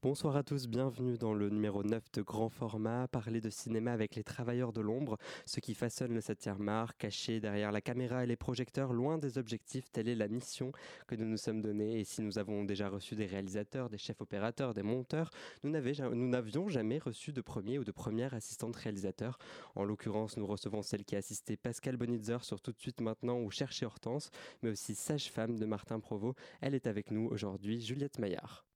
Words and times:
Bonsoir 0.00 0.36
à 0.36 0.44
tous, 0.44 0.68
bienvenue 0.68 1.18
dans 1.18 1.34
le 1.34 1.50
numéro 1.50 1.82
9 1.82 2.12
de 2.12 2.22
Grand 2.22 2.50
Format, 2.50 3.08
parler 3.08 3.40
de 3.40 3.50
cinéma 3.50 3.90
avec 3.90 4.14
les 4.14 4.22
travailleurs 4.22 4.72
de 4.72 4.80
l'ombre, 4.80 5.18
ceux 5.44 5.60
qui 5.60 5.74
façonnent 5.74 6.14
le 6.14 6.20
7e 6.20 6.68
art, 6.68 6.96
cachés 6.96 7.40
derrière 7.40 7.72
la 7.72 7.80
caméra 7.80 8.22
et 8.22 8.28
les 8.28 8.36
projecteurs, 8.36 8.92
loin 8.92 9.18
des 9.18 9.38
objectifs, 9.38 9.90
telle 9.90 10.08
est 10.08 10.14
la 10.14 10.28
mission 10.28 10.70
que 11.08 11.16
nous 11.16 11.24
nous 11.24 11.36
sommes 11.36 11.62
donnée. 11.62 11.98
Et 11.98 12.04
si 12.04 12.22
nous 12.22 12.38
avons 12.38 12.62
déjà 12.62 12.88
reçu 12.88 13.16
des 13.16 13.26
réalisateurs, 13.26 13.90
des 13.90 13.98
chefs 13.98 14.20
opérateurs, 14.20 14.72
des 14.72 14.84
monteurs, 14.84 15.30
nous 15.64 15.70
n'avions 15.72 16.68
jamais 16.68 16.98
reçu 16.98 17.32
de 17.32 17.40
premier 17.40 17.80
ou 17.80 17.84
de 17.84 17.90
première 17.90 18.34
assistante 18.34 18.76
réalisateur. 18.76 19.36
En 19.74 19.82
l'occurrence, 19.82 20.36
nous 20.36 20.46
recevons 20.46 20.82
celle 20.82 21.04
qui 21.04 21.16
a 21.16 21.18
assisté 21.18 21.56
Pascal 21.56 21.96
Bonitzer 21.96 22.44
sur 22.44 22.60
Tout 22.60 22.70
de 22.70 22.78
suite 22.78 23.00
maintenant 23.00 23.40
ou 23.40 23.50
Chercher 23.50 23.86
Hortense, 23.86 24.30
mais 24.62 24.70
aussi 24.70 24.94
sage-femme 24.94 25.58
de 25.58 25.66
Martin 25.66 25.98
Provost. 25.98 26.38
Elle 26.60 26.76
est 26.76 26.86
avec 26.86 27.10
nous 27.10 27.26
aujourd'hui, 27.26 27.80
Juliette 27.80 28.20
Maillard. 28.20 28.67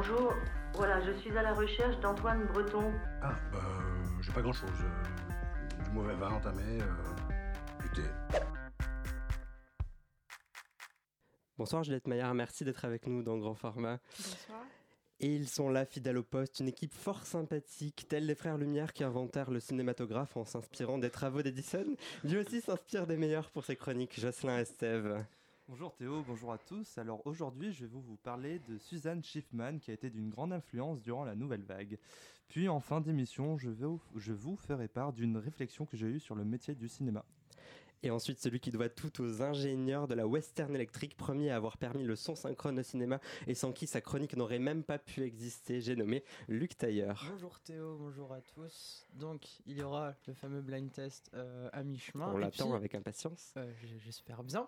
Bonjour, 0.00 0.32
voilà, 0.74 1.00
je 1.00 1.10
suis 1.18 1.36
à 1.36 1.42
la 1.42 1.52
recherche 1.52 1.98
d'Antoine 1.98 2.46
Breton. 2.46 2.92
Ah, 3.20 3.34
bah, 3.52 3.58
euh, 3.58 4.22
j'ai 4.22 4.30
pas 4.30 4.42
grand 4.42 4.52
chose. 4.52 4.70
Euh, 4.70 5.82
du 5.82 5.90
mauvais 5.90 6.14
vin 6.14 6.30
entamé, 6.30 6.62
euh, 6.80 7.82
du 7.82 7.90
thé. 7.90 8.02
Bonsoir 11.56 11.82
Juliette 11.82 12.06
Maillard, 12.06 12.32
merci 12.32 12.64
d'être 12.64 12.84
avec 12.84 13.08
nous 13.08 13.24
dans 13.24 13.38
Grand 13.38 13.56
Format. 13.56 13.98
Bonsoir. 14.16 14.64
Et 15.18 15.34
ils 15.34 15.48
sont 15.48 15.68
là, 15.68 15.84
fidèles 15.84 16.18
au 16.18 16.22
poste, 16.22 16.60
une 16.60 16.68
équipe 16.68 16.94
fort 16.94 17.24
sympathique, 17.24 18.06
tels 18.08 18.24
les 18.24 18.36
frères 18.36 18.56
Lumière 18.56 18.92
qui 18.92 19.02
inventèrent 19.02 19.50
le 19.50 19.58
cinématographe 19.58 20.36
en 20.36 20.44
s'inspirant 20.44 20.98
des 20.98 21.10
travaux 21.10 21.42
d'Edison. 21.42 21.96
Lui 22.22 22.36
aussi 22.36 22.60
s'inspire 22.60 23.08
des 23.08 23.16
meilleurs 23.16 23.50
pour 23.50 23.64
ses 23.64 23.74
chroniques, 23.74 24.20
Jocelyn 24.20 24.58
Estève. 24.58 25.24
Bonjour 25.70 25.94
Théo, 25.94 26.24
bonjour 26.26 26.50
à 26.50 26.56
tous. 26.56 26.96
Alors 26.96 27.26
aujourd'hui, 27.26 27.74
je 27.74 27.84
vais 27.84 27.90
vous 27.92 28.16
parler 28.16 28.58
de 28.70 28.78
Suzanne 28.78 29.22
Schiffman 29.22 29.78
qui 29.78 29.90
a 29.90 29.94
été 29.94 30.08
d'une 30.08 30.30
grande 30.30 30.50
influence 30.54 31.02
durant 31.02 31.26
la 31.26 31.34
nouvelle 31.34 31.62
vague. 31.62 31.98
Puis 32.48 32.70
en 32.70 32.80
fin 32.80 33.02
d'émission, 33.02 33.58
je, 33.58 33.68
je 34.16 34.32
vous 34.32 34.56
ferai 34.56 34.88
part 34.88 35.12
d'une 35.12 35.36
réflexion 35.36 35.84
que 35.84 35.98
j'ai 35.98 36.06
eue 36.06 36.20
sur 36.20 36.34
le 36.34 36.46
métier 36.46 36.74
du 36.74 36.88
cinéma. 36.88 37.22
Et 38.02 38.10
ensuite, 38.10 38.38
celui 38.40 38.60
qui 38.60 38.70
doit 38.70 38.88
tout 38.88 39.20
aux 39.20 39.42
ingénieurs 39.42 40.08
de 40.08 40.14
la 40.14 40.26
Western 40.26 40.74
Electric, 40.74 41.18
premier 41.18 41.50
à 41.50 41.56
avoir 41.56 41.76
permis 41.76 42.04
le 42.04 42.16
son 42.16 42.34
synchrone 42.34 42.78
au 42.78 42.82
cinéma 42.82 43.20
et 43.46 43.54
sans 43.54 43.72
qui 43.72 43.86
sa 43.86 44.00
chronique 44.00 44.36
n'aurait 44.36 44.60
même 44.60 44.84
pas 44.84 44.98
pu 44.98 45.22
exister. 45.22 45.82
J'ai 45.82 45.96
nommé 45.96 46.24
Luc 46.48 46.78
Tailleur. 46.78 47.26
Bonjour 47.30 47.60
Théo, 47.60 47.98
bonjour 47.98 48.32
à 48.32 48.40
tous. 48.40 49.06
Donc, 49.16 49.42
il 49.66 49.76
y 49.76 49.82
aura 49.82 50.14
le 50.26 50.32
fameux 50.32 50.62
blind 50.62 50.90
test 50.90 51.30
euh, 51.34 51.68
à 51.74 51.82
mi-chemin. 51.82 52.32
On 52.32 52.38
l'attend 52.38 52.72
avec 52.72 52.94
impatience. 52.94 53.52
Euh, 53.58 53.70
J'espère 53.98 54.42
bien. 54.44 54.66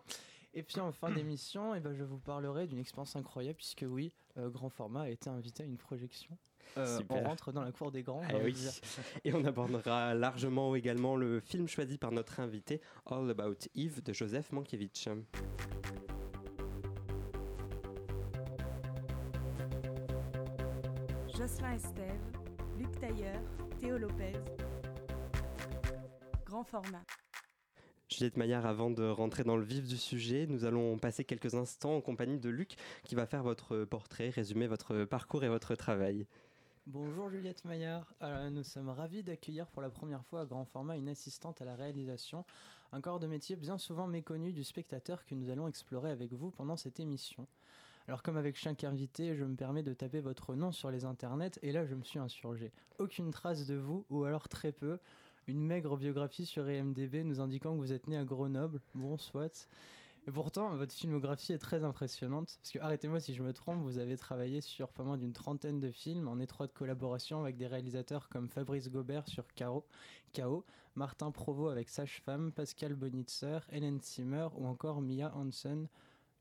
Et 0.52 0.62
puis 0.62 0.80
en 0.80 0.90
fin 0.92 1.10
d'émission, 1.10 1.74
eh 1.74 1.80
ben, 1.80 1.94
je 1.94 2.02
vous 2.02 2.18
parlerai 2.18 2.66
d'une 2.66 2.78
expérience 2.78 3.14
incroyable, 3.14 3.56
puisque 3.56 3.84
oui, 3.88 4.12
euh, 4.36 4.48
Grand 4.50 4.68
Format 4.68 5.02
a 5.02 5.08
été 5.08 5.30
invité 5.30 5.62
à 5.62 5.66
une 5.66 5.78
projection 5.78 6.36
euh, 6.76 7.00
on 7.08 7.22
rentre 7.24 7.52
dans 7.52 7.62
la 7.62 7.72
cour 7.72 7.90
des 7.90 8.02
grands. 8.02 8.22
Eh 8.30 8.54
Et 9.28 9.34
on 9.34 9.44
abordera 9.44 10.14
largement 10.14 10.74
également 10.74 11.16
le 11.16 11.40
film 11.40 11.68
choisi 11.68 11.98
par 11.98 12.12
notre 12.12 12.40
invité, 12.40 12.80
All 13.06 13.28
About 13.30 13.56
Eve 13.74 14.02
de 14.02 14.12
Joseph 14.12 14.52
Mankiewicz. 14.52 15.08
Jocelyn 21.36 21.72
Estève, 21.72 22.20
Luc 22.78 23.00
Tailleur, 23.00 23.40
Théo 23.80 23.98
Lopez. 23.98 24.32
Grand 26.44 26.64
format. 26.64 27.02
Juliette 28.20 28.36
Maillard, 28.36 28.66
avant 28.66 28.90
de 28.90 29.08
rentrer 29.08 29.44
dans 29.44 29.56
le 29.56 29.64
vif 29.64 29.88
du 29.88 29.96
sujet, 29.96 30.46
nous 30.46 30.66
allons 30.66 30.98
passer 30.98 31.24
quelques 31.24 31.54
instants 31.54 31.96
en 31.96 32.02
compagnie 32.02 32.38
de 32.38 32.50
Luc 32.50 32.76
qui 33.02 33.14
va 33.14 33.24
faire 33.24 33.42
votre 33.42 33.86
portrait, 33.86 34.28
résumer 34.28 34.66
votre 34.66 35.06
parcours 35.06 35.42
et 35.42 35.48
votre 35.48 35.74
travail. 35.74 36.26
Bonjour 36.86 37.30
Juliette 37.30 37.64
Maillard, 37.64 38.12
nous 38.52 38.62
sommes 38.62 38.90
ravis 38.90 39.22
d'accueillir 39.22 39.68
pour 39.68 39.80
la 39.80 39.88
première 39.88 40.22
fois 40.26 40.42
à 40.42 40.44
grand 40.44 40.66
format 40.66 40.98
une 40.98 41.08
assistante 41.08 41.62
à 41.62 41.64
la 41.64 41.74
réalisation, 41.74 42.44
un 42.92 43.00
corps 43.00 43.20
de 43.20 43.26
métier 43.26 43.56
bien 43.56 43.78
souvent 43.78 44.06
méconnu 44.06 44.52
du 44.52 44.64
spectateur 44.64 45.24
que 45.24 45.34
nous 45.34 45.48
allons 45.48 45.66
explorer 45.66 46.10
avec 46.10 46.34
vous 46.34 46.50
pendant 46.50 46.76
cette 46.76 47.00
émission. 47.00 47.46
Alors 48.06 48.22
comme 48.22 48.36
avec 48.36 48.54
chaque 48.54 48.84
invité, 48.84 49.34
je 49.34 49.44
me 49.44 49.56
permets 49.56 49.82
de 49.82 49.94
taper 49.94 50.20
votre 50.20 50.54
nom 50.54 50.72
sur 50.72 50.90
les 50.90 51.06
internets 51.06 51.58
et 51.62 51.72
là 51.72 51.86
je 51.86 51.94
me 51.94 52.02
suis 52.02 52.18
insurgé. 52.18 52.70
Aucune 52.98 53.30
trace 53.30 53.66
de 53.66 53.76
vous 53.76 54.04
ou 54.10 54.24
alors 54.24 54.46
très 54.46 54.72
peu. 54.72 54.98
Une 55.46 55.60
maigre 55.60 55.96
biographie 55.96 56.46
sur 56.46 56.68
IMDB 56.68 57.24
nous 57.24 57.40
indiquant 57.40 57.74
que 57.74 57.80
vous 57.80 57.92
êtes 57.92 58.06
né 58.06 58.16
à 58.16 58.24
Grenoble. 58.24 58.80
Bon, 58.94 59.16
soit. 59.16 59.68
Et 60.26 60.30
pourtant, 60.30 60.76
votre 60.76 60.92
filmographie 60.92 61.52
est 61.52 61.58
très 61.58 61.82
impressionnante. 61.82 62.58
Parce 62.60 62.72
que, 62.72 62.78
arrêtez-moi 62.78 63.20
si 63.20 63.34
je 63.34 63.42
me 63.42 63.52
trompe, 63.52 63.82
vous 63.82 63.98
avez 63.98 64.16
travaillé 64.16 64.60
sur 64.60 64.92
pas 64.92 65.02
moins 65.02 65.16
d'une 65.16 65.32
trentaine 65.32 65.80
de 65.80 65.90
films 65.90 66.28
en 66.28 66.38
étroite 66.38 66.72
collaboration 66.72 67.40
avec 67.40 67.56
des 67.56 67.66
réalisateurs 67.66 68.28
comme 68.28 68.48
Fabrice 68.48 68.90
Gobert 68.90 69.26
sur 69.28 69.44
K.O., 69.54 70.64
Martin 70.94 71.30
Provost 71.30 71.72
avec 71.72 71.88
Sage 71.88 72.20
Femme, 72.24 72.52
Pascal 72.52 72.94
Bonitzer, 72.94 73.60
Hélène 73.70 74.00
Zimmer 74.00 74.48
ou 74.56 74.66
encore 74.66 75.00
Mia 75.00 75.34
Hansen, 75.34 75.88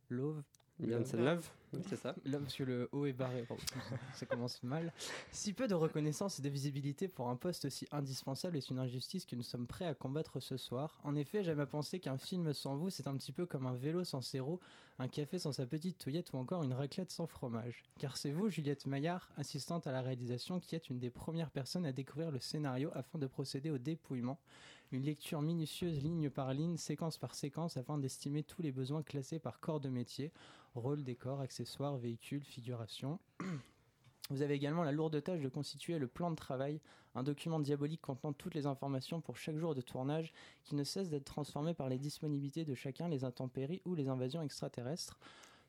Love, 0.10 0.44
Hansen 0.82 1.24
Love 1.24 1.50
c'est 1.88 1.96
ça. 1.96 2.16
Là, 2.26 2.40
parce 2.40 2.56
que 2.56 2.64
le 2.64 2.90
haut 2.92 3.06
est 3.06 3.14
barré, 3.14 3.46
ça 4.14 4.26
commence 4.26 4.62
mal. 4.64 4.92
Si 5.32 5.54
peu 5.54 5.68
de 5.68 5.76
reconnaissance 5.76 6.40
et 6.40 6.42
de 6.42 6.50
visibilité 6.50 7.08
pour 7.08 7.30
un 7.30 7.36
poste 7.36 7.66
aussi 7.66 7.88
indispensable 7.92 8.58
est 8.58 8.70
une 8.70 8.80
injustice 8.80 9.26
que 9.26 9.36
nous 9.36 9.44
sommes 9.44 9.68
prêts 9.68 9.86
à 9.86 9.94
combattre 9.94 10.40
ce 10.40 10.58
soir. 10.58 11.00
En 11.04 11.16
effet, 11.16 11.44
j'aime 11.44 11.60
à 11.60 11.66
penser 11.66 12.00
qu'un 12.00 12.18
film 12.18 12.54
sans 12.54 12.76
vous, 12.76 12.90
c'est 12.90 13.08
un 13.08 13.16
petit 13.16 13.32
peu 13.32 13.46
comme 13.46 13.66
un 13.66 13.74
vélo 13.74 14.04
sans 14.04 14.22
roues, 14.40 14.60
un 15.00 15.08
café 15.08 15.40
sans 15.40 15.52
sa 15.52 15.66
petite 15.66 15.98
touillette 15.98 16.34
ou 16.34 16.38
encore 16.38 16.64
une 16.64 16.74
raclette 16.74 17.12
sans 17.12 17.28
fromage. 17.28 17.84
Car 18.00 18.18
c'est 18.18 18.32
vous, 18.32 18.50
Juliette 18.50 18.86
Maillard, 18.86 19.30
assistante 19.38 19.88
à 19.88 19.92
la 19.92 20.02
réalisation, 20.02 20.60
qui 20.60 20.76
êtes 20.76 20.90
une 20.90 21.00
des 21.00 21.10
premières 21.10 21.52
personnes 21.52 21.86
à 21.86 21.92
découvrir 21.92 22.32
le 22.32 22.40
scénario 22.40 22.92
afin 22.94 23.18
de 23.18 23.28
procéder 23.28 23.70
au 23.70 23.78
dépouillement. 23.78 24.40
Une 24.92 25.04
lecture 25.04 25.44
minutieuse 25.44 26.02
ligne 26.02 26.32
par 26.32 26.52
ligne, 26.52 26.78
séquence 26.78 27.20
par 27.20 27.36
séquence, 27.36 27.78
afin 27.78 28.00
d'estimer 28.00 28.42
tous 28.42 28.64
les 28.64 28.72
besoins 28.72 29.04
classés 29.04 29.38
par 29.38 29.60
corps 29.60 29.80
de 29.80 29.88
métier, 29.88 30.32
rôle, 30.74 31.04
décor, 31.04 31.42
accessoires, 31.42 31.98
véhicules, 31.98 32.44
figuration. 32.44 33.20
Vous 34.32 34.42
avez 34.42 34.56
également 34.56 34.84
la 34.84 34.92
lourde 34.92 35.22
tâche 35.22 35.42
de 35.42 35.48
constituer 35.50 36.00
le 36.00 36.08
plan 36.08 36.32
de 36.32 36.36
travail, 36.36 36.82
un 37.14 37.22
document 37.22 37.60
diabolique 37.60 38.02
contenant 38.02 38.34
toutes 38.34 38.56
les 38.56 38.66
informations 38.66 39.22
pour 39.22 39.38
chaque 39.38 39.58
jour 39.58 39.76
de 39.76 39.82
tournage 39.82 40.34
qui 40.64 40.76
ne 40.76 40.84
cesse 40.84 41.10
d'être 41.10 41.26
transformé 41.26 41.76
par 41.76 41.88
les 41.88 42.00
disponibilités 42.00 42.66
de 42.66 42.74
chacun, 42.74 43.10
les 43.10 43.24
intempéries 43.24 43.84
ou 43.86 43.94
les 43.94 44.08
invasions 44.08 44.42
extraterrestres 44.42 45.20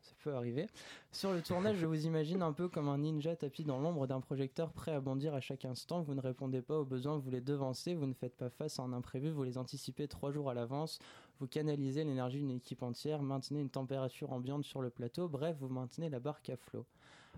ça 0.02 0.12
peut 0.22 0.34
arriver. 0.34 0.66
Sur 1.12 1.32
le 1.32 1.42
tournage, 1.42 1.76
je 1.76 1.86
vous 1.86 2.06
imagine 2.06 2.42
un 2.42 2.52
peu 2.52 2.68
comme 2.68 2.88
un 2.88 2.98
ninja 2.98 3.36
tapis 3.36 3.64
dans 3.64 3.78
l'ombre 3.78 4.06
d'un 4.06 4.20
projecteur 4.20 4.72
prêt 4.72 4.92
à 4.92 5.00
bondir 5.00 5.34
à 5.34 5.40
chaque 5.40 5.64
instant. 5.64 6.02
Vous 6.02 6.14
ne 6.14 6.20
répondez 6.20 6.62
pas 6.62 6.78
aux 6.78 6.84
besoins, 6.84 7.18
vous 7.18 7.30
les 7.30 7.40
devancez, 7.40 7.94
vous 7.94 8.06
ne 8.06 8.14
faites 8.14 8.36
pas 8.36 8.50
face 8.50 8.78
à 8.78 8.82
un 8.82 8.92
imprévu, 8.92 9.30
vous 9.30 9.44
les 9.44 9.58
anticipez 9.58 10.08
trois 10.08 10.32
jours 10.32 10.50
à 10.50 10.54
l'avance, 10.54 10.98
vous 11.38 11.46
canalisez 11.46 12.04
l'énergie 12.04 12.38
d'une 12.38 12.50
équipe 12.50 12.82
entière, 12.82 13.22
maintenez 13.22 13.60
une 13.60 13.70
température 13.70 14.32
ambiante 14.32 14.64
sur 14.64 14.82
le 14.82 14.90
plateau, 14.90 15.28
bref, 15.28 15.56
vous 15.60 15.68
maintenez 15.68 16.08
la 16.08 16.20
barque 16.20 16.50
à 16.50 16.56
flot. 16.56 16.86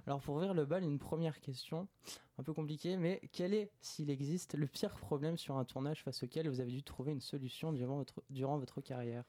Alors 0.06 0.20
pour 0.20 0.36
ouvrir 0.36 0.54
le 0.54 0.64
bal, 0.64 0.84
une 0.84 0.98
première 0.98 1.40
question, 1.40 1.86
un 2.38 2.42
peu 2.42 2.52
compliquée, 2.52 2.96
mais 2.96 3.20
quel 3.32 3.54
est, 3.54 3.70
s'il 3.80 4.10
existe, 4.10 4.54
le 4.54 4.66
pire 4.66 4.94
problème 4.94 5.36
sur 5.36 5.56
un 5.56 5.64
tournage 5.64 6.02
face 6.02 6.22
auquel 6.22 6.48
vous 6.48 6.60
avez 6.60 6.70
dû 6.70 6.82
trouver 6.82 7.12
une 7.12 7.20
solution 7.20 7.72
durant 7.72 7.96
votre, 7.96 8.22
durant 8.30 8.58
votre 8.58 8.80
carrière? 8.80 9.24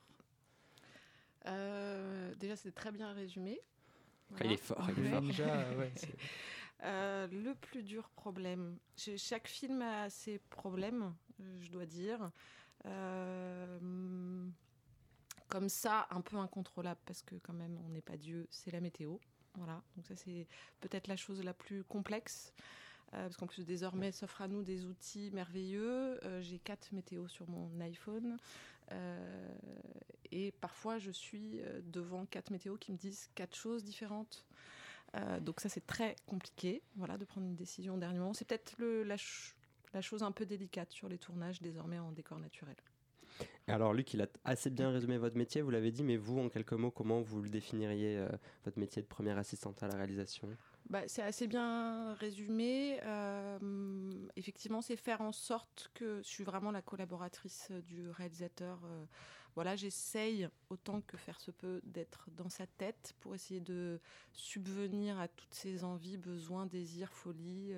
Déjà, 1.46 2.56
c'est 2.56 2.74
très 2.74 2.92
bien 2.92 3.12
résumé. 3.14 3.60
Il 4.44 4.52
est 4.52 4.58
fort. 4.58 4.88
Il 4.98 5.06
est 5.06 5.34
fort. 5.34 5.54
Euh, 6.84 7.28
le 7.28 7.56
plus 7.56 7.82
dur 7.82 8.10
problème. 8.10 8.78
Chaque 8.98 9.48
film 9.48 9.82
a 9.82 10.10
ses 10.10 10.40
problèmes, 10.50 11.16
je 11.62 11.70
dois 11.70 11.86
dire. 11.86 12.30
Euh, 12.86 14.46
comme 15.48 15.70
ça, 15.70 16.08
un 16.10 16.20
peu 16.20 16.36
incontrôlable, 16.38 17.00
parce 17.06 17.22
que 17.22 17.36
quand 17.36 17.54
même, 17.54 17.80
on 17.86 17.90
n'est 17.90 18.02
pas 18.02 18.18
Dieu, 18.18 18.48
c'est 18.50 18.72
la 18.72 18.82
météo. 18.82 19.18
Voilà, 19.56 19.82
donc 19.96 20.08
ça 20.08 20.16
c'est 20.16 20.48
peut-être 20.82 21.08
la 21.08 21.16
chose 21.16 21.42
la 21.44 21.54
plus 21.54 21.84
complexe. 21.84 22.54
Euh, 23.14 23.26
parce 23.26 23.38
qu'en 23.38 23.46
plus 23.46 23.64
désormais 23.64 24.12
s'offrent 24.12 24.42
à 24.42 24.48
nous 24.48 24.64
des 24.64 24.86
outils 24.86 25.30
merveilleux. 25.32 26.20
Euh, 26.26 26.42
j'ai 26.42 26.58
quatre 26.58 26.92
météos 26.92 27.28
sur 27.28 27.48
mon 27.48 27.80
iPhone 27.80 28.38
euh, 28.92 29.48
et 30.32 30.52
parfois 30.52 30.98
je 30.98 31.12
suis 31.12 31.62
devant 31.86 32.26
quatre 32.26 32.52
météos 32.52 32.78
qui 32.78 32.92
me 32.92 32.98
disent 32.98 33.30
quatre 33.36 33.56
choses 33.56 33.84
différentes. 33.84 34.46
donc 35.42 35.60
ça 35.60 35.70
c'est 35.70 35.86
très 35.86 36.16
compliqué, 36.26 36.82
voilà, 36.96 37.18
de 37.18 37.26
prendre 37.26 37.46
une 37.46 37.56
décision 37.56 37.96
au 37.96 37.98
dernier 37.98 38.20
moment. 38.20 38.34
C'est 38.34 38.48
peut-être 38.48 38.76
la 38.82 40.02
chose 40.02 40.24
un 40.24 40.32
peu 40.32 40.46
délicate 40.46 40.92
sur 40.92 41.08
les 41.08 41.20
tournages 41.20 41.62
désormais 41.62 42.00
en 42.00 42.12
décor 42.12 42.40
naturel. 42.40 42.76
Alors 43.68 43.94
Luc, 43.94 44.14
il 44.14 44.22
a 44.22 44.28
assez 44.44 44.70
bien 44.70 44.92
résumé 44.92 45.18
votre 45.18 45.38
métier, 45.38 45.62
vous 45.62 45.72
l'avez 45.72 45.92
dit, 45.92 46.04
mais 46.04 46.18
vous, 46.18 46.40
en 46.40 46.50
quelques 46.50 46.74
mots, 46.74 46.92
comment 46.92 47.22
vous 47.22 47.42
le 47.42 47.50
définiriez, 47.50 48.26
votre 48.66 48.80
métier 48.80 49.02
de 49.02 49.08
première 49.08 49.38
assistante 49.38 49.84
à 49.84 49.88
la 49.88 49.96
réalisation? 49.96 50.50
Bah, 50.90 51.04
c'est 51.08 51.22
assez 51.22 51.48
bien 51.48 52.14
résumé. 52.16 53.00
Euh, 53.04 54.28
effectivement, 54.36 54.82
c'est 54.82 54.96
faire 54.96 55.22
en 55.22 55.32
sorte 55.32 55.90
que 55.94 56.18
je 56.24 56.28
suis 56.28 56.44
vraiment 56.44 56.72
la 56.72 56.82
collaboratrice 56.82 57.72
du 57.86 58.10
réalisateur. 58.10 58.80
Euh, 58.86 59.06
voilà, 59.56 59.76
j'essaye 59.76 60.50
autant 60.70 61.02
que 61.02 61.16
faire 61.16 61.40
se 61.40 61.52
peut 61.52 61.82
d'être 61.84 62.28
dans 62.32 62.50
sa 62.50 62.66
tête 62.66 63.14
pour 63.20 63.36
essayer 63.36 63.60
de 63.60 64.00
subvenir 64.34 65.20
à 65.20 65.28
toutes 65.28 65.54
ses 65.54 65.84
envies, 65.84 66.18
besoins, 66.18 66.66
désirs, 66.66 67.14
folies. 67.14 67.74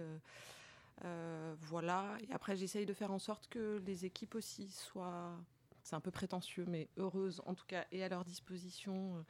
euh, 1.04 1.56
voilà. 1.60 2.18
Et 2.28 2.32
après, 2.34 2.56
j'essaye 2.56 2.86
de 2.86 2.94
faire 2.94 3.12
en 3.12 3.20
sorte 3.20 3.48
que 3.50 3.82
les 3.86 4.06
équipes 4.06 4.36
aussi 4.36 4.70
soient, 4.70 5.38
c'est 5.84 5.96
un 5.96 6.02
peu 6.02 6.12
prétentieux, 6.12 6.66
mais 6.68 6.88
heureuses 6.98 7.42
en 7.46 7.54
tout 7.54 7.66
cas, 7.68 7.86
et 7.92 8.04
à 8.04 8.10
leur 8.10 8.24
disposition 8.24 9.24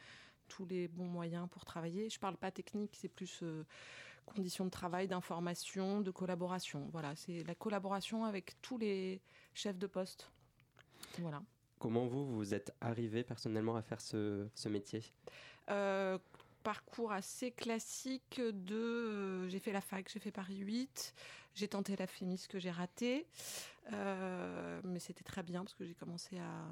tous 0.48 0.66
les 0.66 0.88
bons 0.88 1.06
moyens 1.08 1.48
pour 1.50 1.66
travailler. 1.66 2.10
Je 2.10 2.20
parle 2.20 2.38
pas 2.38 2.52
technique, 2.52 2.96
c'est 2.96 3.10
plus 3.10 3.40
euh, 3.44 3.64
conditions 4.26 4.66
de 4.66 4.70
travail, 4.70 5.08
d'information, 5.08 6.02
de 6.02 6.12
collaboration. 6.12 6.90
Voilà, 6.92 7.16
c'est 7.16 7.44
la 7.44 7.56
collaboration 7.56 8.26
avec 8.26 8.62
tous 8.62 8.78
les 8.78 9.22
chefs 9.54 9.78
de 9.78 9.88
poste. 9.88 10.32
Voilà. 11.20 11.42
Comment 11.80 12.08
vous, 12.08 12.26
vous 12.36 12.54
êtes 12.54 12.74
arrivé 12.82 13.24
personnellement 13.24 13.76
à 13.76 13.82
faire 13.82 14.02
ce, 14.02 14.48
ce 14.56 14.70
métier? 14.70 15.04
Euh, 15.70 16.18
parcours 16.64 17.12
assez 17.12 17.52
classique 17.52 18.40
de 18.42 18.76
euh, 18.76 19.50
j'ai 19.50 19.60
fait 19.60 19.72
la 19.72 19.82
fac, 19.82 20.10
j'ai 20.12 20.20
fait 20.20 20.32
Paris 20.32 20.58
8, 20.58 21.14
j'ai 21.54 21.68
tenté 21.68 21.96
la 21.96 22.08
FEMIS 22.08 22.48
que 22.50 22.60
j'ai 22.60 22.72
raté, 22.72 23.28
Euh, 23.94 24.82
mais 24.84 25.00
c'était 25.00 25.24
très 25.24 25.44
bien 25.44 25.64
parce 25.64 25.76
que 25.76 25.86
j'ai 25.86 25.94
commencé 25.94 26.40
à 26.40 26.66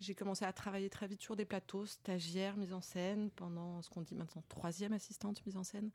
j'ai 0.00 0.14
commencé 0.14 0.44
à 0.44 0.52
travailler 0.52 0.90
très 0.90 1.06
vite 1.06 1.22
sur 1.22 1.36
des 1.36 1.44
plateaux, 1.44 1.86
stagiaire, 1.86 2.56
mise 2.56 2.72
en 2.72 2.80
scène, 2.80 3.30
pendant 3.30 3.80
ce 3.82 3.90
qu'on 3.90 4.02
dit 4.02 4.14
maintenant 4.14 4.42
troisième 4.48 4.92
assistante 4.92 5.44
mise 5.46 5.56
en 5.56 5.64
scène, 5.64 5.90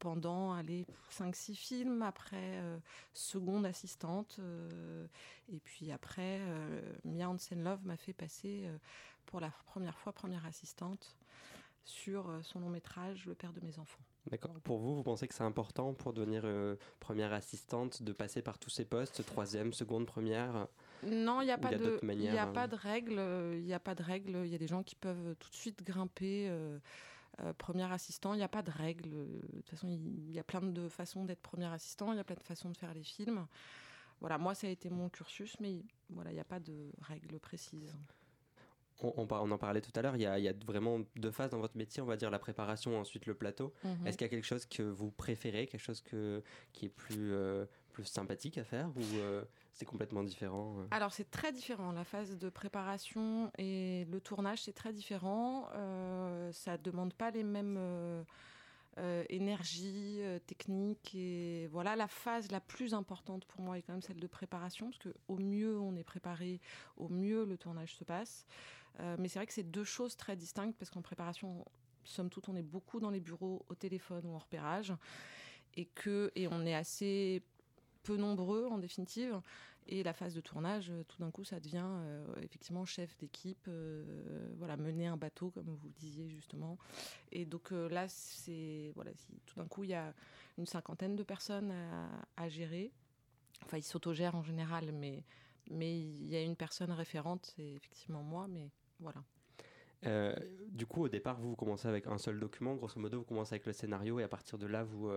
pendant 0.00 0.52
allez, 0.52 0.86
5-6 1.12 1.54
films, 1.54 2.02
après 2.02 2.58
euh, 2.58 2.78
seconde 3.12 3.66
assistante, 3.66 4.36
euh, 4.40 5.06
et 5.52 5.60
puis 5.60 5.92
après 5.92 6.38
euh, 6.40 6.80
Mia 7.04 7.28
Hansen 7.28 7.62
Love 7.62 7.84
m'a 7.84 7.96
fait 7.96 8.14
passer 8.14 8.68
pour 9.26 9.40
la 9.40 9.50
première 9.66 9.96
fois 9.98 10.12
première 10.12 10.44
assistante 10.46 11.16
sur 11.84 12.30
son 12.42 12.60
long 12.60 12.68
métrage 12.68 13.26
Le 13.26 13.34
père 13.34 13.52
de 13.52 13.60
mes 13.60 13.78
enfants. 13.78 14.00
D'accord. 14.30 14.54
Pour 14.64 14.78
vous, 14.78 14.96
vous 14.96 15.02
pensez 15.02 15.26
que 15.26 15.34
c'est 15.34 15.44
important 15.44 15.94
pour 15.94 16.12
devenir 16.12 16.44
première 16.98 17.32
assistante 17.32 18.02
de 18.02 18.12
passer 18.12 18.42
par 18.42 18.58
tous 18.58 18.70
ces 18.70 18.84
postes, 18.84 19.24
troisième, 19.24 19.72
seconde, 19.72 20.06
première 20.06 20.68
Non, 21.06 21.40
il 21.40 21.46
n'y 21.46 21.50
a 21.50 21.58
pas 21.58 21.74
de, 21.74 21.98
manières, 22.02 22.34
y 22.34 22.38
a 22.38 22.44
hein. 22.44 22.52
pas 22.52 22.66
de 22.66 22.76
règles. 22.76 23.18
euh, 23.18 23.54
Il 23.56 23.64
n'y 23.64 23.72
a 23.74 23.80
pas 23.80 23.94
de 23.94 24.02
règles. 24.02 24.36
Il 24.44 24.50
y 24.50 24.54
a 24.54 24.58
des 24.58 24.66
gens 24.66 24.82
qui 24.82 24.94
peuvent 24.96 25.34
tout 25.38 25.50
de 25.50 25.54
suite 25.56 25.82
grimper. 25.84 26.48
euh, 26.48 26.78
euh, 27.42 27.52
premier 27.54 27.90
assistant, 27.90 28.34
il 28.34 28.38
n'y 28.38 28.42
a 28.42 28.48
pas 28.48 28.62
de 28.62 28.70
règles. 28.70 29.10
De 29.10 29.60
toute 29.60 29.70
façon, 29.70 29.88
il 29.88 30.30
y 30.32 30.38
a 30.38 30.44
plein 30.44 30.60
de 30.60 30.88
façons 30.88 31.24
d'être 31.24 31.40
premier 31.40 31.66
assistant. 31.66 32.12
Il 32.12 32.16
y 32.16 32.20
a 32.20 32.24
plein 32.24 32.36
de 32.36 32.42
façons 32.42 32.68
de 32.70 32.76
faire 32.76 32.92
les 32.92 33.02
films. 33.04 33.46
Voilà, 34.20 34.36
moi, 34.36 34.54
ça 34.54 34.66
a 34.66 34.70
été 34.70 34.90
mon 34.90 35.08
cursus, 35.08 35.56
mais 35.60 35.82
voilà, 36.10 36.30
il 36.30 36.34
n'y 36.34 36.40
a 36.40 36.44
pas 36.44 36.60
de 36.60 36.90
règles 37.00 37.38
précises. 37.38 37.94
on, 39.02 39.14
on 39.16 39.26
par- 39.26 39.42
on 39.42 39.50
en 39.50 39.56
parlait 39.56 39.80
tout 39.80 39.92
à 39.94 40.02
l'heure, 40.02 40.14
il 40.16 40.20
y, 40.20 40.26
a, 40.26 40.38
il 40.38 40.44
y 40.44 40.48
a 40.48 40.52
vraiment 40.66 41.00
deux 41.16 41.30
phases 41.30 41.48
dans 41.52 41.58
votre 41.60 41.78
métier, 41.78 42.02
on 42.02 42.06
va 42.06 42.18
dire 42.18 42.30
la 42.30 42.38
préparation, 42.38 43.00
ensuite 43.00 43.24
le 43.24 43.32
plateau. 43.34 43.72
Mhm. 43.82 44.06
Est-ce 44.06 44.18
qu'il 44.18 44.26
y 44.26 44.28
a 44.28 44.28
quelque 44.28 44.44
chose 44.46 44.66
que 44.66 44.82
vous 44.82 45.10
préférez, 45.10 45.66
quelque 45.66 45.80
chose 45.80 46.02
que, 46.02 46.42
qui 46.74 46.84
est 46.86 46.90
plus, 46.90 47.32
euh, 47.32 47.64
plus 47.92 48.04
sympathique 48.04 48.58
à 48.58 48.64
faire 48.64 48.90
ou 48.94 49.00
euh, 49.16 49.42
complètement 49.84 50.22
différent 50.22 50.76
Alors 50.90 51.12
c'est 51.12 51.30
très 51.30 51.52
différent, 51.52 51.92
la 51.92 52.04
phase 52.04 52.38
de 52.38 52.48
préparation 52.48 53.50
et 53.58 54.06
le 54.10 54.20
tournage 54.20 54.62
c'est 54.62 54.72
très 54.72 54.92
différent. 54.92 55.68
Euh, 55.74 56.52
ça 56.52 56.76
demande 56.76 57.14
pas 57.14 57.30
les 57.30 57.42
mêmes 57.42 57.76
euh, 57.78 58.22
euh, 58.98 59.24
énergies 59.28 60.18
euh, 60.20 60.38
techniques 60.40 61.14
et 61.14 61.68
voilà 61.68 61.96
la 61.96 62.08
phase 62.08 62.50
la 62.50 62.60
plus 62.60 62.94
importante 62.94 63.44
pour 63.46 63.60
moi 63.60 63.78
est 63.78 63.82
quand 63.82 63.92
même 63.92 64.02
celle 64.02 64.20
de 64.20 64.26
préparation 64.26 64.86
parce 64.86 64.98
que 64.98 65.14
au 65.28 65.36
mieux 65.36 65.78
on 65.78 65.96
est 65.96 66.04
préparé, 66.04 66.60
au 66.96 67.08
mieux 67.08 67.44
le 67.44 67.56
tournage 67.56 67.94
se 67.96 68.04
passe. 68.04 68.46
Mais 69.18 69.28
c'est 69.28 69.38
vrai 69.38 69.46
que 69.46 69.54
c'est 69.54 69.62
deux 69.62 69.84
choses 69.84 70.14
très 70.14 70.36
distinctes 70.36 70.76
parce 70.76 70.90
qu'en 70.90 71.00
préparation, 71.00 71.64
somme 72.04 72.28
toute, 72.28 72.50
on 72.50 72.56
est 72.56 72.62
beaucoup 72.62 73.00
dans 73.00 73.08
les 73.08 73.20
bureaux 73.20 73.64
au 73.70 73.74
téléphone 73.74 74.26
ou 74.26 74.34
en 74.34 74.38
repérage 74.38 74.92
et 75.74 75.86
que 75.86 76.30
et 76.34 76.48
on 76.48 76.66
est 76.66 76.74
assez 76.74 77.42
peu 78.02 78.16
nombreux 78.16 78.66
en 78.66 78.78
définitive. 78.78 79.40
Et 79.92 80.04
la 80.04 80.12
phase 80.12 80.34
de 80.34 80.40
tournage, 80.40 80.88
euh, 80.90 81.02
tout 81.08 81.18
d'un 81.18 81.32
coup, 81.32 81.42
ça 81.42 81.58
devient 81.58 81.82
euh, 81.84 82.24
effectivement 82.42 82.86
chef 82.86 83.16
d'équipe, 83.18 83.66
euh, 83.66 84.04
voilà, 84.56 84.76
mener 84.76 85.08
un 85.08 85.16
bateau, 85.16 85.50
comme 85.50 85.66
vous 85.66 85.88
disiez 85.98 86.30
justement. 86.30 86.78
Et 87.32 87.44
donc 87.44 87.72
là, 87.72 88.06
c'est 88.08 88.92
voilà, 88.94 89.10
tout 89.46 89.56
d'un 89.56 89.66
coup 89.66 89.82
il 89.82 89.90
y 89.90 89.94
a 89.94 90.14
une 90.58 90.66
cinquantaine 90.66 91.16
de 91.16 91.24
personnes 91.24 91.72
à, 92.36 92.48
gérer. 92.48 92.92
Enfin, 93.64 93.78
ils 93.78 93.82
s'autogèrent 93.82 94.36
en 94.36 94.44
général, 94.44 94.92
mais 94.92 95.24
mais 95.70 95.98
il 95.98 96.26
y 96.26 96.36
a 96.36 96.42
une 96.42 96.56
personne 96.56 96.92
référente, 96.92 97.52
c'est 97.56 97.72
effectivement 97.72 98.22
moi, 98.22 98.46
mais 98.48 98.70
voilà. 99.00 99.22
Du 100.68 100.86
coup, 100.86 101.02
au 101.02 101.08
départ, 101.08 101.40
vous, 101.40 101.56
commencez 101.56 101.88
avec 101.88 102.06
un 102.06 102.16
seul 102.16 102.38
document, 102.38 102.74
grosso 102.74 102.98
modo, 102.98 103.18
vous 103.18 103.24
commencez 103.24 103.54
avec 103.54 103.66
le 103.66 103.72
scénario 103.72 104.18
et 104.18 104.22
à 104.22 104.28
partir 104.28 104.56
de 104.56 104.66
là, 104.66 104.82
vous, 104.82 105.10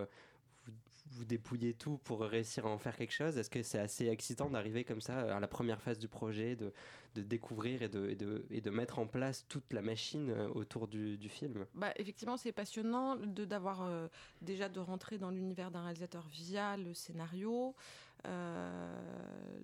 vous, 1.15 1.25
dépouillez 1.25 1.73
tout 1.73 1.97
pour 1.99 2.21
réussir 2.21 2.65
à 2.65 2.69
en 2.69 2.77
faire 2.77 2.95
quelque 2.95 3.13
chose? 3.13 3.37
Est-ce 3.37 3.49
que 3.49 3.63
c'est 3.63 3.79
assez 3.79 4.07
excitant 4.07 4.49
d'arriver 4.49 4.83
comme 4.83 5.01
ça 5.01 5.35
à 5.35 5.39
la 5.39 5.47
première 5.47 5.81
phase 5.81 5.97
du 5.97 6.07
projet, 6.07 6.55
de, 6.55 6.73
de 7.15 7.21
découvrir 7.21 7.81
et 7.81 7.89
de, 7.89 8.13
de, 8.13 8.45
et 8.49 8.61
de 8.61 8.69
mettre 8.69 8.99
en 8.99 9.07
place 9.07 9.45
toute 9.47 9.71
la 9.73 9.81
machine 9.81 10.29
euh, 10.29 10.47
autour 10.49 10.87
du, 10.87 11.17
du 11.17 11.29
film? 11.29 11.65
Bah, 11.73 11.93
effectivement, 11.97 12.37
c'est 12.37 12.51
passionnant 12.51 13.15
de 13.15 13.45
d'avoir 13.45 13.83
euh, 13.83 14.07
déjà 14.41 14.69
de 14.69 14.79
rentrer 14.79 15.17
dans 15.17 15.29
l'univers 15.29 15.71
d'un 15.71 15.83
réalisateur 15.83 16.27
via 16.27 16.77
le 16.77 16.93
scénario. 16.93 17.75
Euh, 18.25 19.59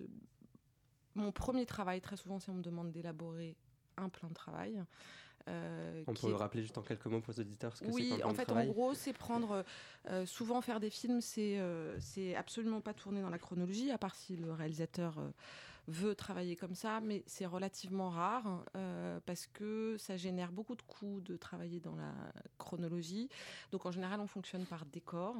mon 1.14 1.32
premier 1.32 1.66
travail, 1.66 2.00
très 2.00 2.16
souvent, 2.16 2.38
c'est 2.38 2.50
on 2.50 2.54
me 2.54 2.62
demande 2.62 2.92
d'élaborer 2.92 3.56
un 3.96 4.08
plan 4.08 4.28
de 4.28 4.34
travail. 4.34 4.82
Euh, 5.48 6.02
On 6.06 6.14
peut 6.14 6.26
est- 6.26 6.30
le 6.30 6.36
rappeler 6.36 6.62
juste 6.62 6.78
en 6.78 6.82
quelques 6.82 7.06
mots 7.06 7.20
pour 7.20 7.32
les 7.32 7.40
auditeurs 7.40 7.76
ce 7.76 7.80
que 7.82 7.86
c'est 7.86 7.92
oui, 7.92 8.20
en 8.24 8.34
fait, 8.34 8.50
en 8.52 8.64
gros, 8.66 8.94
c'est 8.94 9.12
prendre. 9.12 9.64
euh, 10.08 10.26
souvent, 10.26 10.60
faire 10.60 10.80
des 10.80 10.90
films, 10.90 11.20
c'est 11.20 11.58
euh, 11.58 11.98
c'est 12.00 12.34
absolument 12.36 12.80
pas 12.80 12.94
tourné 12.94 13.20
dans 13.22 13.30
la 13.30 13.38
chronologie, 13.38 13.90
à 13.90 13.98
part 13.98 14.14
si 14.14 14.36
le 14.36 14.52
réalisateur 14.52 15.16
veut 15.88 16.14
travailler 16.14 16.54
comme 16.56 16.74
ça, 16.74 17.00
mais 17.00 17.24
c'est 17.26 17.46
relativement 17.46 18.10
rare 18.10 18.64
parce 19.26 19.46
que 19.46 19.96
ça 19.98 20.16
génère 20.16 20.52
beaucoup 20.52 20.76
de 20.76 20.82
coûts 20.82 21.20
de 21.20 21.36
travailler 21.36 21.80
dans 21.80 21.96
la 21.96 22.12
chronologie. 22.58 23.28
Donc, 23.72 23.86
en 23.86 23.90
général, 23.90 24.20
on 24.20 24.26
fonctionne 24.26 24.66
par 24.66 24.84
décor. 24.86 25.34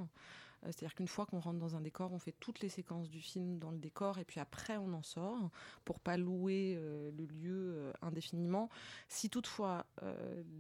Euh, 0.63 0.67
C'est-à-dire 0.67 0.95
qu'une 0.95 1.09
fois 1.09 1.27
qu'on 1.27 1.41
rentre 1.41 1.59
dans 1.59 1.75
un 1.77 1.81
décor, 1.81 2.13
on 2.13 2.19
fait 2.19 2.35
toutes 2.39 2.61
les 2.61 2.69
séquences 2.69 3.09
du 3.09 3.21
film 3.21 3.59
dans 3.59 3.71
le 3.71 3.79
décor 3.79 4.19
et 4.19 4.25
puis 4.25 4.41
après 4.41 4.77
on 4.77 4.93
en 4.93 5.03
sort 5.03 5.51
pour 5.85 6.01
pas 6.01 6.17
louer 6.17 6.75
euh, 6.77 7.11
le 7.13 7.25
lieu 7.25 7.73
euh, 7.75 7.93
indéfiniment. 8.03 8.69
Si 9.09 9.31
toutefois 9.31 9.87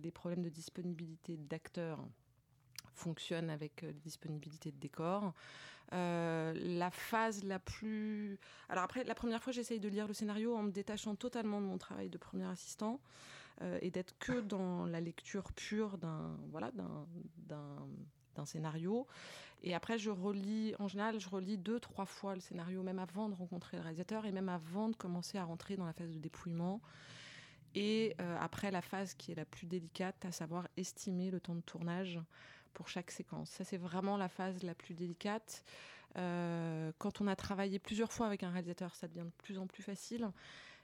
les 0.02 0.10
problèmes 0.10 0.42
de 0.42 0.48
disponibilité 0.48 1.36
d'acteurs 1.36 1.98
fonctionnent 2.94 3.50
avec 3.50 3.82
euh, 3.82 3.88
les 3.92 4.00
disponibilités 4.00 4.72
de 4.72 4.78
décors, 4.78 5.34
euh, 5.92 6.52
la 6.54 6.90
phase 6.90 7.42
la 7.44 7.58
plus... 7.58 8.38
Alors 8.68 8.84
après, 8.84 9.04
la 9.04 9.14
première 9.14 9.42
fois, 9.42 9.52
j'essaye 9.52 9.80
de 9.80 9.88
lire 9.88 10.06
le 10.06 10.14
scénario 10.14 10.54
en 10.56 10.62
me 10.62 10.70
détachant 10.70 11.14
totalement 11.16 11.60
de 11.60 11.66
mon 11.66 11.78
travail 11.78 12.08
de 12.08 12.18
premier 12.18 12.46
assistant 12.46 13.00
et 13.82 13.90
d'être 13.90 14.16
que 14.18 14.40
dans 14.40 14.86
la 14.86 15.00
lecture 15.02 15.52
pure 15.52 15.98
d'un 15.98 16.34
voilà, 16.48 16.70
d'un- 16.72 17.06
d'un 18.36 18.44
scénario. 18.44 19.06
Et 19.62 19.74
après, 19.74 19.98
je 19.98 20.10
relis, 20.10 20.74
en 20.78 20.88
général, 20.88 21.20
je 21.20 21.28
relis 21.28 21.58
deux, 21.58 21.80
trois 21.80 22.06
fois 22.06 22.34
le 22.34 22.40
scénario, 22.40 22.82
même 22.82 22.98
avant 22.98 23.28
de 23.28 23.34
rencontrer 23.34 23.76
le 23.76 23.82
réalisateur 23.82 24.24
et 24.24 24.32
même 24.32 24.48
avant 24.48 24.88
de 24.88 24.96
commencer 24.96 25.36
à 25.38 25.44
rentrer 25.44 25.76
dans 25.76 25.84
la 25.84 25.92
phase 25.92 26.10
de 26.10 26.18
dépouillement. 26.18 26.80
Et 27.74 28.16
euh, 28.20 28.36
après, 28.40 28.70
la 28.70 28.82
phase 28.82 29.14
qui 29.14 29.32
est 29.32 29.34
la 29.34 29.44
plus 29.44 29.66
délicate, 29.66 30.24
à 30.24 30.32
savoir 30.32 30.66
estimer 30.76 31.30
le 31.30 31.40
temps 31.40 31.54
de 31.54 31.60
tournage 31.60 32.18
pour 32.72 32.88
chaque 32.88 33.10
séquence. 33.10 33.50
Ça, 33.50 33.64
c'est 33.64 33.76
vraiment 33.76 34.16
la 34.16 34.28
phase 34.28 34.62
la 34.62 34.74
plus 34.74 34.94
délicate. 34.94 35.64
Euh, 36.16 36.90
quand 36.98 37.20
on 37.20 37.26
a 37.26 37.36
travaillé 37.36 37.78
plusieurs 37.78 38.12
fois 38.12 38.26
avec 38.26 38.42
un 38.42 38.50
réalisateur, 38.50 38.94
ça 38.94 39.08
devient 39.08 39.26
de 39.26 39.42
plus 39.42 39.58
en 39.58 39.66
plus 39.66 39.82
facile. 39.82 40.28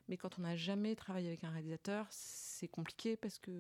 Mais 0.09 0.17
quand 0.17 0.39
on 0.39 0.43
n'a 0.43 0.57
jamais 0.57 0.95
travaillé 0.95 1.29
avec 1.29 1.45
un 1.45 1.51
réalisateur, 1.51 2.07
c'est 2.11 2.69
compliqué 2.69 3.17
parce 3.17 3.39
que, 3.39 3.51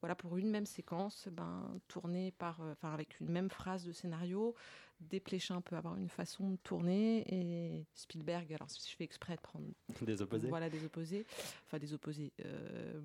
voilà, 0.00 0.14
pour 0.14 0.36
une 0.36 0.50
même 0.50 0.66
séquence, 0.66 1.28
ben, 1.30 1.78
tourner 1.88 2.32
par, 2.32 2.60
euh, 2.60 2.72
enfin, 2.72 2.92
avec 2.92 3.20
une 3.20 3.30
même 3.30 3.50
phrase 3.50 3.84
de 3.84 3.92
scénario, 3.92 4.54
Desplechin 5.00 5.60
peut 5.60 5.76
avoir 5.76 5.96
une 5.96 6.08
façon 6.08 6.50
de 6.50 6.56
tourner 6.56 7.24
et 7.28 7.86
Spielberg, 7.94 8.52
alors 8.52 8.68
je 8.68 8.94
fais 8.96 9.04
exprès 9.04 9.36
de 9.36 9.40
prendre 9.40 9.66
des 10.00 10.22
opposés. 10.22 10.48
Voilà, 10.48 10.70
des 10.70 10.84
opposés, 10.84 11.26
enfin 11.66 11.78
des 11.78 11.92
opposés, 11.92 12.32
euh, 12.44 13.00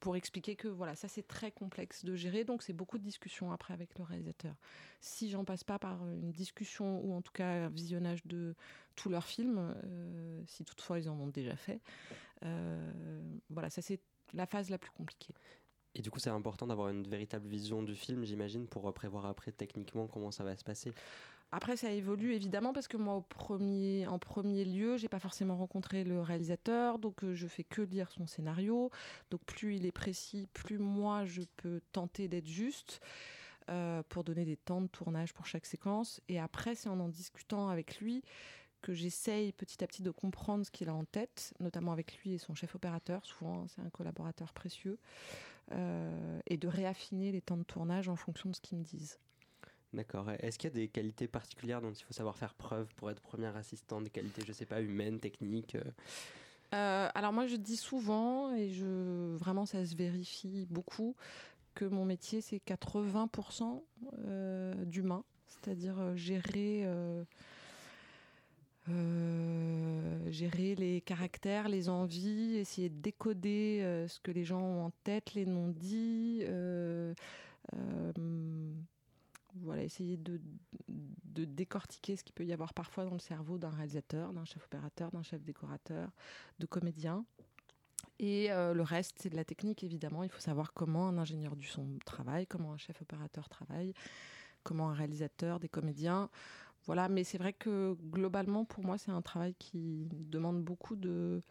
pour 0.00 0.16
expliquer 0.16 0.56
que 0.56 0.68
voilà, 0.68 0.94
ça 0.94 1.08
c'est 1.08 1.26
très 1.26 1.50
complexe 1.50 2.04
de 2.04 2.14
gérer, 2.14 2.44
donc 2.44 2.62
c'est 2.62 2.72
beaucoup 2.72 2.98
de 2.98 3.02
discussions 3.02 3.52
après 3.52 3.74
avec 3.74 3.96
le 3.98 4.04
réalisateur. 4.04 4.54
Si 5.00 5.30
j'en 5.30 5.44
passe 5.44 5.64
pas 5.64 5.78
par 5.78 6.06
une 6.06 6.30
discussion 6.30 7.00
ou 7.04 7.14
en 7.14 7.22
tout 7.22 7.32
cas 7.32 7.66
un 7.66 7.68
visionnage 7.68 8.24
de 8.26 8.54
tous 8.96 9.08
leurs 9.08 9.26
films, 9.26 9.74
euh, 9.84 10.42
si 10.46 10.64
toutefois 10.64 10.98
ils 10.98 11.08
en 11.08 11.18
ont 11.18 11.28
déjà 11.28 11.56
fait, 11.56 11.80
euh, 12.44 13.38
voilà, 13.50 13.70
ça 13.70 13.82
c'est 13.82 14.00
la 14.34 14.46
phase 14.46 14.70
la 14.70 14.78
plus 14.78 14.90
compliquée. 14.90 15.34
Et 15.94 16.02
du 16.02 16.10
coup, 16.10 16.20
c'est 16.20 16.30
important 16.30 16.66
d'avoir 16.66 16.90
une 16.90 17.08
véritable 17.08 17.48
vision 17.48 17.82
du 17.82 17.96
film, 17.96 18.24
j'imagine, 18.24 18.68
pour 18.68 18.92
prévoir 18.92 19.26
après 19.26 19.50
techniquement 19.52 20.06
comment 20.06 20.30
ça 20.30 20.44
va 20.44 20.54
se 20.54 20.62
passer. 20.62 20.92
Après, 21.50 21.76
ça 21.78 21.90
évolue 21.90 22.34
évidemment 22.34 22.74
parce 22.74 22.88
que 22.88 22.98
moi, 22.98 23.14
en 23.14 23.22
premier 24.18 24.64
lieu, 24.64 24.98
j'ai 24.98 25.08
pas 25.08 25.18
forcément 25.18 25.56
rencontré 25.56 26.04
le 26.04 26.20
réalisateur, 26.20 26.98
donc 26.98 27.24
euh, 27.24 27.34
je 27.34 27.46
fais 27.46 27.64
que 27.64 27.80
lire 27.80 28.10
son 28.10 28.26
scénario. 28.26 28.90
Donc 29.30 29.40
plus 29.44 29.76
il 29.76 29.86
est 29.86 29.92
précis, 29.92 30.46
plus 30.52 30.78
moi 30.78 31.24
je 31.24 31.42
peux 31.56 31.80
tenter 31.92 32.28
d'être 32.28 32.46
juste 32.46 33.00
euh, 33.70 34.02
pour 34.10 34.24
donner 34.24 34.44
des 34.44 34.56
temps 34.56 34.82
de 34.82 34.88
tournage 34.88 35.32
pour 35.32 35.46
chaque 35.46 35.64
séquence. 35.64 36.20
Et 36.28 36.38
après, 36.38 36.74
c'est 36.74 36.90
en 36.90 37.00
en 37.00 37.08
discutant 37.08 37.70
avec 37.70 37.98
lui 38.00 38.22
que 38.82 38.92
j'essaye 38.92 39.52
petit 39.52 39.82
à 39.82 39.86
petit 39.86 40.02
de 40.02 40.10
comprendre 40.10 40.64
ce 40.64 40.70
qu'il 40.70 40.88
a 40.88 40.94
en 40.94 41.04
tête, 41.04 41.54
notamment 41.60 41.92
avec 41.92 42.18
lui 42.18 42.34
et 42.34 42.38
son 42.38 42.54
chef 42.54 42.74
opérateur. 42.74 43.24
Souvent, 43.24 43.66
c'est 43.68 43.80
un 43.80 43.90
collaborateur 43.90 44.52
précieux, 44.52 44.98
euh, 45.72 46.40
et 46.46 46.56
de 46.56 46.68
réaffiner 46.68 47.32
les 47.32 47.40
temps 47.40 47.56
de 47.56 47.64
tournage 47.64 48.08
en 48.08 48.16
fonction 48.16 48.50
de 48.50 48.54
ce 48.54 48.60
qu'ils 48.60 48.78
me 48.78 48.84
disent. 48.84 49.18
D'accord. 49.94 50.30
Est-ce 50.40 50.58
qu'il 50.58 50.68
y 50.68 50.72
a 50.72 50.76
des 50.76 50.88
qualités 50.88 51.28
particulières 51.28 51.80
dont 51.80 51.90
il 51.90 52.02
faut 52.02 52.12
savoir 52.12 52.36
faire 52.36 52.54
preuve 52.54 52.92
pour 52.96 53.10
être 53.10 53.20
première 53.20 53.56
assistante 53.56 54.04
Des 54.04 54.10
qualités, 54.10 54.42
je 54.46 54.52
sais 54.52 54.66
pas, 54.66 54.80
humaines, 54.80 55.18
techniques 55.18 55.76
euh 55.76 55.84
Euh, 56.74 57.08
alors 57.14 57.32
moi 57.32 57.46
je 57.46 57.56
dis 57.56 57.78
souvent 57.78 58.54
et 58.54 58.68
je 58.68 59.34
vraiment 59.36 59.64
ça 59.64 59.86
se 59.86 59.96
vérifie 59.96 60.66
beaucoup 60.68 61.16
que 61.74 61.86
mon 61.86 62.04
métier 62.04 62.42
c'est 62.42 62.58
80% 62.58 63.82
euh, 64.26 64.74
d'humain, 64.84 65.24
c'est-à-dire 65.46 66.14
gérer 66.14 66.86
gérer 70.30 70.74
les 70.74 71.00
caractères, 71.02 71.68
les 71.68 71.88
envies, 71.88 72.56
essayer 72.56 72.88
de 72.90 73.00
décoder 73.00 74.04
ce 74.08 74.18
que 74.20 74.30
les 74.30 74.44
gens 74.44 74.60
ont 74.60 74.86
en 74.86 74.90
tête, 75.04 75.34
les 75.34 75.46
non-dits. 75.46 76.44
Voilà, 79.62 79.82
essayer 79.82 80.16
de, 80.16 80.40
de 80.88 81.44
décortiquer 81.44 82.16
ce 82.16 82.24
qu'il 82.24 82.34
peut 82.34 82.44
y 82.44 82.52
avoir 82.52 82.74
parfois 82.74 83.04
dans 83.04 83.12
le 83.12 83.18
cerveau 83.18 83.58
d'un 83.58 83.70
réalisateur, 83.70 84.32
d'un 84.32 84.44
chef 84.44 84.64
opérateur, 84.64 85.10
d'un 85.10 85.22
chef 85.22 85.42
décorateur, 85.42 86.10
de 86.58 86.66
comédien. 86.66 87.24
Et 88.18 88.50
euh, 88.50 88.74
le 88.74 88.82
reste, 88.82 89.16
c'est 89.20 89.30
de 89.30 89.36
la 89.36 89.44
technique, 89.44 89.84
évidemment. 89.84 90.24
Il 90.24 90.30
faut 90.30 90.40
savoir 90.40 90.72
comment 90.72 91.08
un 91.08 91.18
ingénieur 91.18 91.54
du 91.54 91.66
son 91.66 91.86
travaille, 92.04 92.46
comment 92.46 92.72
un 92.72 92.78
chef 92.78 93.00
opérateur 93.00 93.48
travaille, 93.48 93.94
comment 94.64 94.90
un 94.90 94.94
réalisateur, 94.94 95.60
des 95.60 95.68
comédiens. 95.68 96.28
Voilà, 96.86 97.08
mais 97.08 97.22
c'est 97.22 97.38
vrai 97.38 97.52
que 97.52 97.96
globalement, 98.10 98.64
pour 98.64 98.84
moi, 98.84 98.98
c'est 98.98 99.10
un 99.12 99.22
travail 99.22 99.54
qui 99.54 100.08
demande 100.10 100.62
beaucoup 100.62 100.96
de. 100.96 101.42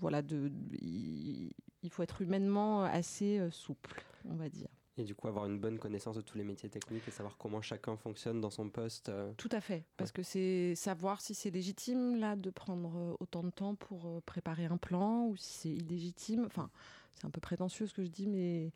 Voilà, 0.00 0.22
de, 0.22 0.52
il, 0.72 1.52
faut 1.88 2.02
être 2.02 2.20
humainement 2.20 2.82
assez 2.82 3.38
euh, 3.38 3.50
souple, 3.50 4.04
on 4.28 4.34
va 4.34 4.48
dire. 4.48 4.68
Et 4.96 5.02
du 5.02 5.14
coup, 5.14 5.26
avoir 5.26 5.46
une 5.46 5.58
bonne 5.58 5.78
connaissance 5.80 6.14
de 6.14 6.20
tous 6.20 6.38
les 6.38 6.44
métiers 6.44 6.68
techniques 6.68 7.02
et 7.08 7.10
savoir 7.10 7.36
comment 7.36 7.60
chacun 7.60 7.96
fonctionne 7.96 8.40
dans 8.40 8.50
son 8.50 8.68
poste. 8.70 9.08
euh, 9.08 9.32
Tout 9.36 9.48
à 9.50 9.60
fait, 9.60 9.84
parce 9.96 10.12
que 10.12 10.22
c'est 10.22 10.74
savoir 10.76 11.20
si 11.20 11.34
c'est 11.34 11.50
légitime 11.50 12.16
là 12.16 12.36
de 12.36 12.50
prendre 12.50 12.92
euh, 12.96 13.16
autant 13.18 13.42
de 13.42 13.50
temps 13.50 13.74
pour 13.74 14.06
euh, 14.06 14.20
préparer 14.24 14.66
un 14.66 14.76
plan 14.76 15.24
ou 15.26 15.36
si 15.36 15.52
c'est 15.58 15.68
illégitime. 15.70 16.44
Enfin, 16.46 16.70
c'est 17.14 17.26
un 17.26 17.30
peu 17.30 17.40
prétentieux 17.40 17.86
ce 17.88 17.94
que 17.94 18.04
je 18.04 18.08
dis, 18.10 18.28
mais 18.28 18.70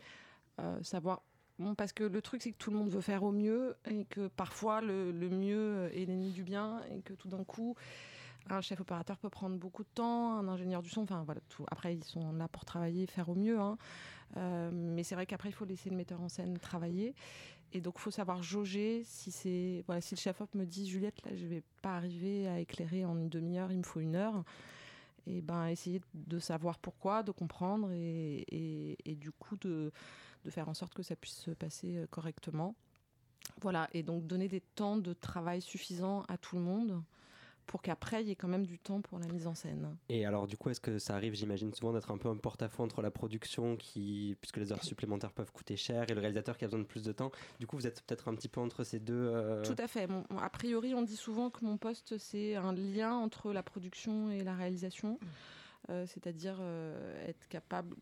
euh, 0.61 0.83
savoir. 0.83 1.23
Bon, 1.61 1.75
parce 1.75 1.93
que 1.93 2.05
le 2.05 2.23
truc 2.23 2.41
c'est 2.43 2.53
que 2.53 2.57
tout 2.57 2.71
le 2.71 2.77
monde 2.77 2.89
veut 2.91 3.01
faire 3.01 3.25
au 3.25 3.33
mieux 3.33 3.77
et 3.91 4.05
que 4.05 4.29
parfois 4.29 4.81
le, 4.81 5.11
le 5.11 5.29
mieux 5.29 5.91
est 5.93 6.05
l'ennemi 6.05 6.31
du 6.31 6.45
bien 6.45 6.81
et 6.93 7.01
que 7.01 7.15
tout 7.15 7.27
d'un 7.29 7.43
coup 7.43 7.75
un 8.49 8.61
chef 8.61 8.81
opérateur 8.81 9.19
peut 9.19 9.29
prendre 9.29 9.57
beaucoup 9.57 9.83
de 9.83 9.89
temps, 9.93 10.37
un 10.39 10.47
ingénieur 10.47 10.83
du 10.83 10.89
son, 10.89 11.03
enfin 11.03 11.25
voilà 11.25 11.41
tout. 11.49 11.67
Après 11.71 11.95
ils 11.97 12.05
sont 12.05 12.33
là 12.33 12.47
pour 12.47 12.65
travailler, 12.65 13.07
faire 13.07 13.29
au 13.29 13.35
mieux, 13.35 13.59
hein. 13.59 13.77
Euh, 14.37 14.71
mais 14.73 15.03
c'est 15.03 15.15
vrai 15.15 15.27
qu'après 15.27 15.49
il 15.49 15.53
faut 15.53 15.65
laisser 15.65 15.91
le 15.91 15.97
metteur 15.97 16.21
en 16.21 16.29
scène 16.29 16.59
travailler. 16.59 17.15
Et 17.73 17.81
donc, 17.81 17.95
il 17.99 18.01
faut 18.01 18.11
savoir 18.11 18.43
jauger 18.43 19.03
si 19.05 19.31
c'est. 19.31 19.85
Voilà, 19.87 20.01
si 20.01 20.15
le 20.15 20.21
chef-op 20.21 20.55
me 20.55 20.65
dit 20.65 20.89
Juliette, 20.89 21.23
là, 21.27 21.37
je 21.37 21.47
vais 21.47 21.63
pas 21.83 21.97
arriver 21.97 22.49
à 22.49 22.61
éclairer 22.61 23.05
en 23.05 23.19
une 23.19 23.29
demi-heure, 23.29 23.71
il 23.71 23.79
me 23.79 23.83
faut 23.83 24.01
une 24.01 24.17
heure. 24.17 24.43
Et 25.27 25.43
ben, 25.43 25.67
essayer 25.67 26.01
de 26.15 26.39
savoir 26.39 26.79
pourquoi, 26.79 27.23
de 27.23 27.33
comprendre 27.33 27.91
et, 27.93 28.97
et, 29.05 29.15
du 29.15 29.31
coup 29.31 29.57
de, 29.59 29.93
de 30.45 30.51
faire 30.51 30.71
en 30.71 30.75
sorte 30.75 30.95
que 30.95 31.03
ça 31.03 31.17
puisse 31.17 31.37
se 31.37 31.51
passer 31.51 31.99
euh, 31.99 32.07
correctement. 32.07 32.75
Voilà, 33.61 33.89
et 33.93 34.03
donc 34.03 34.27
donner 34.27 34.49
des 34.49 34.61
temps 34.61 34.97
de 34.97 35.13
travail 35.13 35.61
suffisants 35.61 36.23
à 36.29 36.39
tout 36.39 36.57
le 36.57 36.63
monde 36.63 37.03
pour 37.69 37.83
qu'après 37.83 38.23
il 38.23 38.29
y 38.29 38.33
ait 38.33 38.37
quand 38.37 38.49
même 38.49 38.67
du 38.67 38.79
temps 38.81 39.01
pour 39.01 39.21
la 39.21 39.27
mise 39.29 39.47
en 39.47 39.55
scène. 39.55 39.97
Et 40.09 40.27
alors, 40.27 40.49
du 40.49 40.57
coup, 40.57 40.71
est-ce 40.71 40.81
que 40.81 40.99
ça 40.99 41.15
arrive, 41.15 41.35
j'imagine 41.35 41.73
souvent, 41.73 41.93
d'être 41.93 42.11
un 42.11 42.19
peu 42.19 42.29
un 42.29 42.37
porte-à-faux 42.37 42.83
entre 42.83 43.01
la 43.03 43.13
production, 43.13 43.77
qui, 43.77 44.37
puisque 44.41 44.57
les 44.57 44.73
heures 44.73 44.83
supplémentaires 44.93 45.33
peuvent 45.33 45.53
coûter 45.53 45.77
cher, 45.77 46.05
et 46.11 46.15
le 46.15 46.21
réalisateur 46.21 46.57
qui 46.59 46.65
a 46.65 46.67
besoin 46.67 46.81
de 46.81 46.87
plus 46.87 47.03
de 47.05 47.13
temps 47.13 47.31
Du 47.61 47.67
coup, 47.69 47.77
vous 47.77 47.87
êtes 47.87 48.03
peut-être 48.03 48.27
un 48.29 48.35
petit 48.35 48.49
peu 48.49 48.61
entre 48.61 48.83
ces 48.83 48.99
deux. 48.99 49.15
euh, 49.15 49.63
Tout 49.65 49.77
à 49.81 49.87
fait. 49.87 50.09
A 50.41 50.51
priori, 50.51 50.95
on 50.95 51.03
dit 51.03 51.17
souvent 51.17 51.51
que 51.51 51.65
mon 51.65 51.77
poste, 51.77 52.19
c'est 52.19 52.57
un 52.57 52.73
lien 52.73 53.13
entre 53.15 53.53
la 53.53 53.63
production 53.63 54.31
et 54.31 54.43
la 54.43 54.55
réalisation. 54.55 55.19
Euh, 55.91 56.05
C'est-à-dire 56.07 56.57
euh, 56.61 57.29
être 57.29 57.47
capable, 57.49 57.95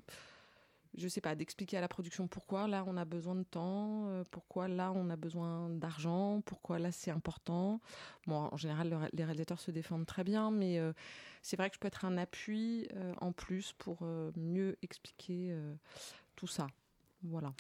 je 0.96 1.08
sais 1.08 1.20
pas, 1.20 1.34
d'expliquer 1.34 1.76
à 1.76 1.80
la 1.80 1.88
production 1.88 2.26
pourquoi 2.26 2.66
là 2.68 2.84
on 2.86 2.96
a 2.96 3.04
besoin 3.04 3.34
de 3.34 3.42
temps, 3.42 4.08
euh, 4.08 4.24
pourquoi 4.30 4.68
là 4.68 4.92
on 4.94 5.10
a 5.10 5.16
besoin 5.16 5.68
d'argent, 5.70 6.40
pourquoi 6.44 6.78
là 6.78 6.90
c'est 6.92 7.10
important. 7.10 7.80
Bon, 8.26 8.48
en 8.50 8.56
général, 8.56 9.08
les 9.12 9.24
réalisateurs 9.24 9.60
se 9.60 9.70
défendent 9.70 10.06
très 10.06 10.24
bien, 10.24 10.50
mais 10.50 10.78
euh, 10.78 10.92
c'est 11.42 11.56
vrai 11.56 11.68
que 11.68 11.76
je 11.76 11.80
peux 11.80 11.88
être 11.88 12.04
un 12.04 12.16
appui 12.16 12.88
euh, 12.94 13.12
en 13.20 13.32
plus 13.32 13.72
pour 13.74 13.98
mieux 14.36 14.76
expliquer 14.82 15.54
tout 16.34 16.46
ça. 16.46 16.66
Voilà. 17.30 17.52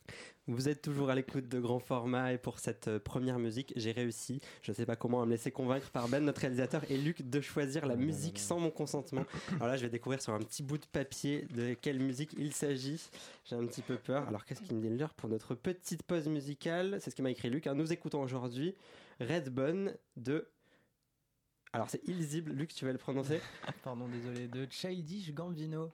Vous 0.46 0.68
êtes 0.68 0.80
toujours 0.80 1.10
à 1.10 1.14
l'écoute 1.14 1.48
de 1.48 1.58
grand 1.58 1.80
format 1.80 2.32
et 2.32 2.38
pour 2.38 2.58
cette 2.60 2.88
euh, 2.88 2.98
première 3.00 3.38
musique, 3.38 3.72
j'ai 3.74 3.90
réussi, 3.92 4.40
je 4.62 4.70
ne 4.70 4.76
sais 4.76 4.86
pas 4.86 4.94
comment, 4.94 5.20
à 5.22 5.26
me 5.26 5.32
laisser 5.32 5.50
convaincre 5.50 5.90
par 5.90 6.08
Ben, 6.08 6.24
notre 6.24 6.40
réalisateur, 6.40 6.88
et 6.90 6.96
Luc 6.96 7.28
de 7.28 7.40
choisir 7.40 7.84
la 7.86 7.96
musique 7.96 8.38
sans 8.38 8.60
mon 8.60 8.70
consentement. 8.70 9.24
Alors 9.56 9.66
là, 9.68 9.76
je 9.76 9.82
vais 9.82 9.90
découvrir 9.90 10.22
sur 10.22 10.32
un 10.32 10.38
petit 10.38 10.62
bout 10.62 10.78
de 10.78 10.86
papier 10.86 11.46
de 11.54 11.74
quelle 11.74 11.98
musique 11.98 12.34
il 12.38 12.52
s'agit. 12.52 13.02
J'ai 13.44 13.56
un 13.56 13.66
petit 13.66 13.82
peu 13.82 13.96
peur. 13.96 14.28
Alors 14.28 14.44
qu'est-ce 14.44 14.62
qu'il 14.62 14.76
me 14.76 14.80
dit 14.80 14.96
l'heure 14.96 15.14
pour 15.14 15.28
notre 15.28 15.54
petite 15.54 16.02
pause 16.04 16.28
musicale? 16.28 16.98
C'est 17.00 17.10
ce 17.10 17.16
qui 17.16 17.22
m'a 17.22 17.30
écrit 17.30 17.50
Luc. 17.50 17.66
hein. 17.66 17.74
Nous 17.74 17.92
écoutons 17.92 18.22
aujourd'hui 18.22 18.74
Redbone 19.20 19.94
de... 20.16 20.48
Alors 21.72 21.90
c'est 21.90 22.06
illisible, 22.08 22.52
Luc, 22.52 22.72
tu 22.72 22.86
vas 22.86 22.92
le 22.92 22.98
prononcer? 22.98 23.40
Pardon, 23.82 24.06
désolé, 24.08 24.46
de 24.48 24.66
Childish 24.70 25.34
Gambino. 25.34 25.92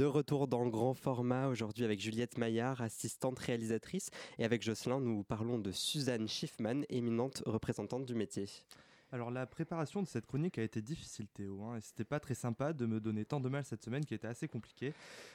De 0.00 0.06
retour 0.06 0.48
dans 0.48 0.66
grand 0.66 0.94
format 0.94 1.48
aujourd'hui 1.48 1.84
avec 1.84 2.00
Juliette 2.00 2.38
Maillard, 2.38 2.80
assistante 2.80 3.38
réalisatrice, 3.38 4.08
et 4.38 4.46
avec 4.46 4.62
Jocelyn, 4.62 4.98
nous 4.98 5.22
parlons 5.24 5.58
de 5.58 5.72
Suzanne 5.72 6.26
Schiffman, 6.26 6.84
éminente 6.88 7.42
représentante 7.44 8.06
du 8.06 8.14
métier. 8.14 8.48
Alors 9.12 9.30
la 9.30 9.44
préparation 9.44 10.00
de 10.00 10.08
cette 10.08 10.24
chronique 10.24 10.56
a 10.56 10.62
été 10.62 10.80
difficile 10.80 11.28
Théo, 11.28 11.62
hein, 11.64 11.76
et 11.76 11.82
c'était 11.82 12.04
pas 12.04 12.18
très 12.18 12.34
sympa 12.34 12.72
de 12.72 12.86
me 12.86 12.98
donner 12.98 13.26
tant 13.26 13.40
de 13.40 13.50
mal 13.50 13.62
cette 13.62 13.84
semaine 13.84 14.06
qui 14.06 14.14
était 14.14 14.26
assez 14.26 14.48
compliquée, 14.48 14.94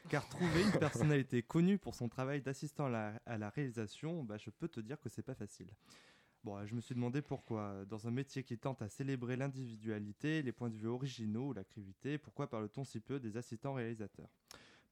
car 0.09 0.27
trouver 0.29 0.63
une 0.63 0.79
personnalité 0.79 1.43
connue 1.43 1.77
pour 1.77 1.93
son 1.93 2.09
travail 2.09 2.41
d'assistant 2.41 2.85
à, 2.87 3.37
la, 3.37 3.49
réalisation, 3.51 4.23
bah, 4.23 4.37
je 4.39 4.49
peux 4.49 4.67
te 4.67 4.79
dire 4.79 4.99
que 4.99 5.09
c'est 5.09 5.21
pas 5.21 5.35
facile. 5.35 5.67
Bon, 6.45 6.63
je 6.63 6.75
me 6.75 6.79
suis 6.79 6.93
demandé 6.93 7.23
pourquoi, 7.23 7.85
dans 7.85 8.07
un 8.07 8.11
métier 8.11 8.43
qui 8.43 8.55
tente 8.55 8.79
à 8.83 8.87
célébrer 8.87 9.35
l'individualité, 9.35 10.43
les 10.43 10.51
points 10.51 10.69
de 10.69 10.75
vue 10.75 10.87
originaux 10.87 11.47
ou 11.47 11.53
la 11.53 11.63
crudité, 11.63 12.19
pourquoi 12.19 12.47
parle-t-on 12.47 12.83
si 12.83 12.99
peu 12.99 13.19
des 13.19 13.35
assistants 13.35 13.73
réalisateurs? 13.73 14.29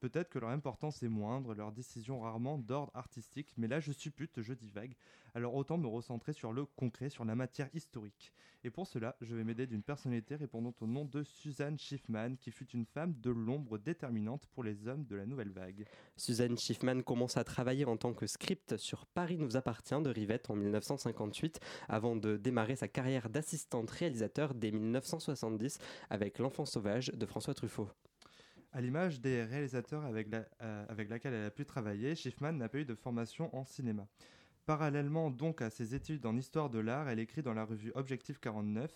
Peut-être 0.04 0.28
que 0.28 0.38
leur 0.38 0.50
importance 0.50 1.02
est 1.02 1.08
moindre, 1.08 1.56
leurs 1.56 1.72
décisions 1.72 2.20
rarement 2.20 2.58
d'ordre 2.58 2.92
artistique, 2.94 3.54
mais 3.56 3.70
là 3.70 3.80
je 3.80 3.94
suppute, 3.94 4.42
je 4.42 4.52
divague, 4.52 4.98
alors 5.34 5.56
autant 5.56 5.78
me 5.78 5.88
recentrer 5.88 6.34
sur 6.34 6.52
le 6.52 6.66
concret, 6.66 7.08
sur 7.08 7.24
la 7.24 7.36
matière 7.36 7.70
historique. 7.74 8.34
Et 8.66 8.70
pour 8.70 8.86
cela, 8.86 9.16
je 9.22 9.34
vais 9.34 9.46
m'aider 9.46 9.66
d'une 9.66 9.82
personnalité 9.82 10.36
répondant 10.36 10.74
au 10.82 10.88
nom 10.88 11.06
de 11.06 11.24
Suzanne 11.24 11.80
Schiffman, 11.80 12.36
qui 12.36 12.52
fut 12.52 12.68
une 12.72 12.86
femme 12.86 13.14
de 13.22 13.30
l'ombre 13.30 13.78
déterminante 13.78 14.46
pour 14.48 14.66
les 14.66 14.90
hommes 14.90 15.06
de 15.06 15.16
la 15.16 15.26
nouvelle 15.26 15.52
vague. 15.52 15.86
Suzanne 16.18 16.58
Schiffman 16.58 17.02
commence 17.02 17.38
à 17.38 17.46
travailler 17.46 17.86
en 17.86 17.96
tant 17.96 18.14
que 18.14 18.28
script 18.28 18.76
sur 18.76 19.06
Paris 19.06 19.38
nous 19.38 19.56
appartient 19.56 20.02
de 20.02 20.10
Rivette 20.10 20.50
en 20.50 20.58
1958, 20.58 21.62
avant 21.88 22.18
de 22.18 22.36
démarrer 22.36 22.76
sa 22.76 22.90
carrière 22.90 23.30
d'assistante 23.30 23.90
réalisateur 23.90 24.54
dès 24.54 24.72
1970 24.72 25.80
avec 26.10 26.40
L'enfant 26.40 26.66
sauvage 26.66 27.08
de 27.08 27.26
François 27.26 27.54
Truffaut. 27.54 27.88
À 28.76 28.82
l'image 28.82 29.22
des 29.22 29.44
réalisateurs 29.44 30.04
avec, 30.04 30.32
la, 30.32 30.46
euh, 30.64 30.86
avec 30.90 31.08
laquelle 31.08 31.36
elle 31.36 31.46
a 31.46 31.52
pu 31.52 31.64
travailler, 31.64 32.16
Schiffman 32.16 32.54
n'a 32.54 32.68
pas 32.68 32.80
eu 32.80 32.86
de 32.86 32.96
formation 32.96 33.56
en 33.56 33.66
cinéma. 33.66 34.08
Parallèlement 34.66 35.30
donc 35.30 35.62
à 35.62 35.70
ses 35.70 35.94
études 35.94 36.26
en 36.26 36.36
histoire 36.36 36.72
de 36.72 36.80
l'art, 36.80 37.08
elle 37.08 37.20
écrit 37.20 37.44
dans 37.44 37.54
la 37.54 37.66
revue 37.66 37.92
Objectif 37.94 38.40
49, 38.40 38.92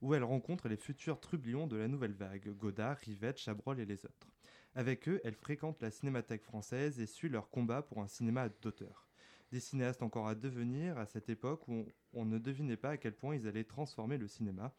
où 0.00 0.12
elle 0.14 0.24
rencontre 0.24 0.68
les 0.68 0.76
futurs 0.76 1.20
trublions 1.20 1.68
de 1.68 1.76
la 1.76 1.86
nouvelle 1.86 2.14
vague, 2.14 2.48
Godard, 2.58 2.96
Rivette, 2.96 3.38
Chabrol 3.38 3.78
et 3.78 3.86
les 3.86 4.04
autres. 4.04 4.32
Avec 4.74 5.08
eux, 5.08 5.20
elle 5.22 5.36
fréquente 5.36 5.80
la 5.82 5.92
cinémathèque 5.92 6.42
française 6.42 6.98
et 6.98 7.06
suit 7.06 7.28
leur 7.28 7.48
combat 7.48 7.82
pour 7.82 8.02
un 8.02 8.08
cinéma 8.08 8.48
d'auteur. 8.60 9.06
Des 9.52 9.60
cinéastes 9.60 10.02
encore 10.02 10.26
à 10.26 10.34
devenir 10.34 10.98
à 10.98 11.06
cette 11.06 11.28
époque 11.28 11.68
où 11.68 11.86
on 12.12 12.24
ne 12.24 12.38
devinait 12.38 12.76
pas 12.76 12.90
à 12.90 12.96
quel 12.96 13.12
point 13.12 13.36
ils 13.36 13.46
allaient 13.46 13.62
transformer 13.62 14.18
le 14.18 14.26
cinéma. 14.26 14.74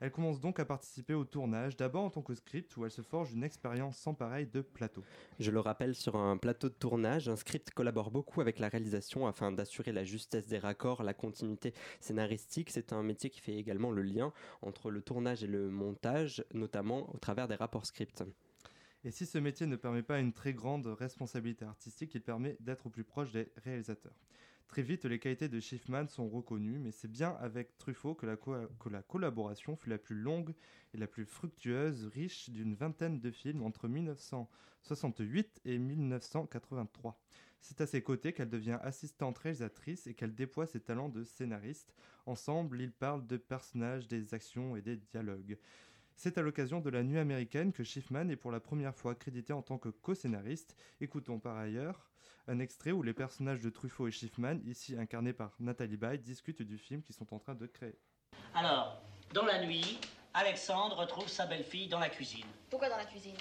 Elle 0.00 0.12
commence 0.12 0.40
donc 0.40 0.60
à 0.60 0.64
participer 0.64 1.14
au 1.14 1.24
tournage, 1.24 1.76
d'abord 1.76 2.04
en 2.04 2.10
tant 2.10 2.22
que 2.22 2.34
script, 2.34 2.76
où 2.76 2.84
elle 2.84 2.90
se 2.90 3.02
forge 3.02 3.32
une 3.32 3.42
expérience 3.42 3.96
sans 3.96 4.14
pareil 4.14 4.46
de 4.46 4.60
plateau. 4.60 5.02
Je 5.40 5.50
le 5.50 5.58
rappelle, 5.58 5.94
sur 5.94 6.14
un 6.16 6.36
plateau 6.36 6.68
de 6.68 6.74
tournage, 6.74 7.28
un 7.28 7.36
script 7.36 7.70
collabore 7.70 8.12
beaucoup 8.12 8.40
avec 8.40 8.60
la 8.60 8.68
réalisation 8.68 9.26
afin 9.26 9.50
d'assurer 9.50 9.92
la 9.92 10.04
justesse 10.04 10.46
des 10.46 10.58
raccords, 10.58 11.02
la 11.02 11.14
continuité 11.14 11.74
scénaristique. 12.00 12.70
C'est 12.70 12.92
un 12.92 13.02
métier 13.02 13.28
qui 13.28 13.40
fait 13.40 13.56
également 13.56 13.90
le 13.90 14.02
lien 14.02 14.32
entre 14.62 14.90
le 14.90 15.02
tournage 15.02 15.42
et 15.42 15.48
le 15.48 15.68
montage, 15.68 16.44
notamment 16.54 17.12
au 17.12 17.18
travers 17.18 17.48
des 17.48 17.56
rapports 17.56 17.86
scripts. 17.86 18.22
Et 19.04 19.10
si 19.10 19.26
ce 19.26 19.38
métier 19.38 19.66
ne 19.66 19.76
permet 19.76 20.02
pas 20.02 20.18
une 20.18 20.32
très 20.32 20.52
grande 20.52 20.86
responsabilité 20.86 21.64
artistique, 21.64 22.14
il 22.14 22.22
permet 22.22 22.56
d'être 22.60 22.86
au 22.86 22.90
plus 22.90 23.04
proche 23.04 23.32
des 23.32 23.50
réalisateurs. 23.64 24.14
Très 24.68 24.82
vite, 24.82 25.06
les 25.06 25.18
qualités 25.18 25.48
de 25.48 25.60
Schiffman 25.60 26.08
sont 26.08 26.28
reconnues, 26.28 26.78
mais 26.78 26.92
c'est 26.92 27.10
bien 27.10 27.30
avec 27.40 27.78
Truffaut 27.78 28.14
que 28.14 28.26
la, 28.26 29.02
collaboration 29.02 29.76
fut 29.76 29.88
la 29.88 29.96
plus 29.96 30.14
longue 30.14 30.54
et 30.92 30.98
la 30.98 31.06
plus 31.06 31.24
fructueuse, 31.24 32.06
riche 32.06 32.50
d'une 32.50 32.74
vingtaine 32.74 33.18
de 33.18 33.30
films 33.30 33.62
entre 33.62 33.88
1968 33.88 35.62
et 35.64 35.78
1983. 35.78 37.18
C'est 37.62 37.80
à 37.80 37.86
ses 37.86 38.02
côtés 38.02 38.34
qu'elle 38.34 38.50
devient 38.50 38.78
assistante 38.82 39.38
réalisatrice 39.38 40.06
et 40.06 40.12
qu'elle 40.12 40.34
déploie 40.34 40.66
ses 40.66 40.80
talents 40.80 41.08
de 41.08 41.24
scénariste. 41.24 41.94
Ensemble, 42.26 42.82
ils 42.82 42.92
parlent 42.92 43.26
de 43.26 43.38
personnages, 43.38 44.06
des 44.06 44.34
actions 44.34 44.76
et 44.76 44.82
des 44.82 44.96
dialogues. 44.96 45.58
C'est 46.14 46.36
à 46.36 46.42
l'occasion 46.42 46.80
de 46.80 46.90
la 46.90 47.02
nuit 47.02 47.18
américaine 47.18 47.72
que 47.72 47.84
Schiffman 47.84 48.28
est 48.28 48.36
pour 48.36 48.52
la 48.52 48.60
première 48.60 48.94
fois 48.94 49.14
crédité 49.14 49.54
en 49.54 49.62
tant 49.62 49.78
que 49.78 49.88
co-scénariste. 49.88 50.76
Écoutons 51.00 51.38
par 51.38 51.56
ailleurs 51.56 52.10
un 52.48 52.58
extrait 52.60 52.92
où 52.92 53.02
les 53.02 53.12
personnages 53.12 53.60
de 53.60 53.70
Truffaut 53.70 54.08
et 54.08 54.10
Schiffman, 54.10 54.58
ici 54.66 54.96
incarnés 54.98 55.32
par 55.32 55.52
Nathalie 55.60 55.96
Baye, 55.96 56.18
discutent 56.18 56.62
du 56.62 56.78
film 56.78 57.02
qu'ils 57.02 57.14
sont 57.14 57.32
en 57.34 57.38
train 57.38 57.54
de 57.54 57.66
créer. 57.66 57.98
Alors, 58.54 59.00
dans 59.34 59.44
la 59.44 59.62
nuit, 59.64 59.98
Alexandre 60.32 60.96
retrouve 60.96 61.28
sa 61.28 61.46
belle-fille 61.46 61.88
dans 61.88 61.98
la 61.98 62.08
cuisine. 62.08 62.46
Pourquoi 62.70 62.88
dans 62.88 62.96
la 62.96 63.04
cuisine? 63.04 63.36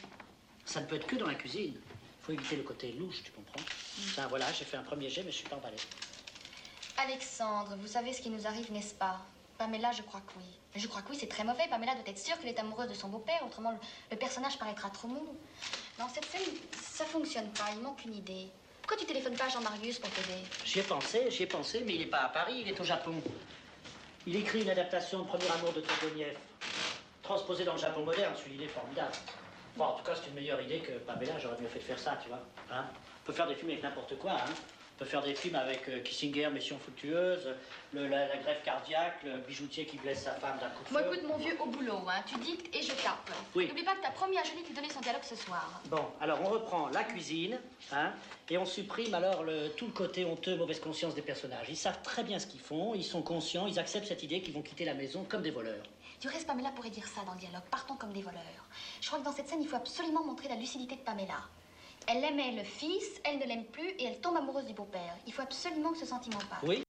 Ça 0.66 0.82
ne 0.82 0.86
peut 0.86 0.98
être 0.98 1.08
que 1.08 1.16
dans 1.16 1.28
la 1.28 1.36
cuisine. 1.36 1.76
Il 1.76 2.24
faut 2.26 2.32
éviter 2.34 2.58
le 2.58 2.64
côté 2.64 2.92
louche, 2.92 3.24
tu 3.24 3.32
comprends? 3.32 3.62
Mm. 3.62 4.28
voilà, 4.30 4.52
j'ai 4.52 4.66
fait 4.66 4.78
un 4.78 4.84
premier 4.84 5.10
jet, 5.10 5.24
mais 5.24 5.32
je 5.32 5.38
suis 5.38 5.48
pas 5.48 5.56
emballé. 5.56 5.78
Alexandre, 6.98 7.78
vous 7.80 7.88
savez 7.88 8.12
ce 8.12 8.22
qui 8.22 8.30
nous 8.30 8.46
arrive, 8.46 8.72
n'est-ce 8.74 8.96
pas? 8.96 9.26
Pamela, 9.58 9.92
je 9.94 10.02
crois 10.02 10.20
que 10.22 10.34
oui. 10.38 10.46
Je 10.76 10.88
crois 10.88 11.02
que 11.02 11.10
oui, 11.10 11.18
c'est 11.18 11.28
très 11.28 11.44
mauvais. 11.44 11.68
Pamela 11.70 11.96
doit 11.96 12.04
être 12.06 12.20
sûre 12.20 12.38
qu'elle 12.38 12.50
est 12.50 12.60
amoureuse 12.60 12.90
de 12.90 12.94
son 12.94 13.08
beau-père, 13.08 13.42
autrement 13.46 13.72
le, 13.72 13.78
le, 14.12 14.18
personnage 14.18 14.60
paraîtra 14.60 14.90
trop 14.90 15.08
mou. 15.08 15.38
Non, 15.98 16.06
cette 16.14 16.26
scène, 16.26 16.54
ça 16.74 17.06
fonctionne 17.06 17.50
pas, 17.52 17.66
il 17.74 17.82
manque 17.82 18.04
une 18.06 18.16
idée. 18.16 18.50
Pourquoi 18.88 19.06
tu 19.06 19.14
téléphones 19.14 19.36
pas 19.36 19.48
à 19.48 19.50
Jean-Marius 19.50 20.00
pour 20.00 20.10
t'aider? 20.12 20.40
J'y 20.64 20.80
ai 20.80 20.84
pensé, 20.84 21.30
j'y 21.30 21.44
ai 21.44 21.46
pensé, 21.46 21.84
mais 21.86 21.96
il 21.96 22.00
n'est 22.00 22.06
pas 22.06 22.22
à 22.22 22.30
Paris, 22.30 22.62
il 22.62 22.70
est 22.70 22.80
au 22.80 22.86
Japon. 22.86 23.12
Il 24.26 24.34
écrit 24.34 24.62
une 24.62 24.70
adaptation 24.70 25.20
de 25.20 25.28
Premier 25.28 25.52
Amour 25.60 25.74
de 25.74 25.82
Turgenev, 25.82 26.38
transposée 27.22 27.66
dans 27.66 27.74
le 27.74 27.80
Japon 27.80 28.06
moderne, 28.06 28.34
celui 28.38 28.54
l'idée 28.54 28.70
formidable. 28.70 29.12
Bon, 29.76 29.84
en 29.84 29.92
tout 29.92 30.06
cas, 30.06 30.14
c'est 30.16 30.30
une 30.30 30.36
meilleure 30.36 30.62
idée 30.62 30.80
que 30.80 30.94
Pamela, 31.00 31.38
j'aurais 31.38 31.60
mieux 31.60 31.68
fait 31.68 31.80
de 31.80 31.84
faire 31.84 32.00
ça, 32.00 32.18
tu 32.24 32.30
vois. 32.30 32.40
Hein 32.72 32.86
On 33.24 33.28
peut 33.28 33.34
faire 33.34 33.48
des 33.48 33.56
films 33.56 33.72
avec 33.72 33.84
n'importe 33.84 34.18
quoi, 34.20 34.32
hein 34.32 34.54
peut 34.98 35.06
faire 35.06 35.22
des 35.22 35.36
films 35.36 35.56
avec 35.56 35.88
euh, 35.90 36.00
Kissinger, 36.00 36.50
Mission 36.50 36.78
Fructueuse, 36.80 37.50
la, 37.94 38.28
greffe 38.38 38.64
cardiaque, 38.64 39.24
le 39.24 39.38
bijoutier 39.38 39.86
qui 39.86 39.98
blesse 39.98 40.24
sa 40.24 40.32
femme 40.34 40.58
d'un 40.60 40.70
coup 40.70 40.84
de 40.84 40.88
feu. 40.88 40.94
Moi, 40.94 41.02
écoute, 41.02 41.28
mon 41.28 41.38
vieux, 41.38 41.56
au 41.60 41.68
boulot, 41.68 42.02
hein. 42.08 42.24
Tu 42.26 42.38
dictes 42.40 42.76
et 42.76 42.82
je 42.82 42.92
tape. 42.94 43.30
Oui. 43.56 43.68
N'oublie 43.68 43.84
pas 43.84 43.96
que 43.96 44.02
t'as 44.02 44.12
promis 44.12 44.38
à 44.38 44.44
Julie 44.44 44.64
de 44.64 44.68
lui 44.68 44.74
donner 44.74 44.90
son 44.90 45.00
dialogue 45.00 45.24
ce 45.24 45.36
soir. 45.36 45.82
Bon, 45.90 46.04
alors 46.20 46.40
on 46.42 46.50
reprend 46.50 46.90
la 46.90 47.04
cuisine, 47.04 47.60
hein, 47.92 48.12
et 48.50 48.58
on 48.58 48.66
supprime 48.66 49.14
alors 49.14 49.44
le, 49.44 49.70
tout 49.70 49.86
le 49.86 49.94
côté 49.94 50.26
honteux, 50.26 50.56
mauvaise 50.56 50.80
conscience 50.80 51.14
des 51.14 51.22
personnages. 51.22 51.68
Ils 51.70 51.78
savent 51.78 52.02
très 52.02 52.24
bien 52.24 52.40
ce 52.40 52.48
qu'ils 52.48 52.60
font, 52.60 52.96
ils 52.96 53.06
sont 53.06 53.22
conscients, 53.22 53.68
ils 53.68 53.80
acceptent 53.80 54.08
cette 54.08 54.24
idée 54.24 54.42
qu'ils 54.42 54.54
vont 54.54 54.62
quitter 54.62 54.86
la 54.86 54.96
maison 54.96 55.26
comme 55.30 55.44
des 55.44 55.52
voleurs. 55.52 55.86
Du 56.20 56.28
reste, 56.28 56.48
Pamela 56.48 56.72
pourrait 56.72 56.90
dire 56.90 57.08
ça 57.08 57.22
dans 57.26 57.34
le 57.34 57.40
dialogue. 57.40 57.62
Partons 57.70 57.96
comme 57.96 58.12
des 58.12 58.24
voleurs. 58.24 58.42
Je 59.02 59.08
crois 59.08 59.20
que 59.20 59.26
dans 59.26 59.32
cette 59.32 59.48
scène, 59.48 59.62
il 59.62 59.68
faut 59.68 59.76
absolument 59.76 60.24
montrer 60.26 60.50
la 60.50 60.56
lucidité 60.56 60.96
de 60.96 61.02
Pamela. 61.02 61.44
Elle 62.10 62.24
aimait 62.24 62.54
le 62.54 62.64
fils, 62.64 63.20
elle 63.26 63.38
ne 63.38 63.46
l'aime 63.46 63.66
plus 63.66 63.90
et 63.90 64.06
elle 64.06 64.22
tombe 64.22 64.38
amoureuse 64.38 64.66
du 64.66 64.74
beau-père. 64.74 65.14
Il 65.26 65.34
faut 65.34 65.42
absolument 65.42 65.92
que 65.92 65.98
ce 65.98 66.06
sentiment 66.06 66.40
passe. 66.50 66.64
Oui. 66.64 66.87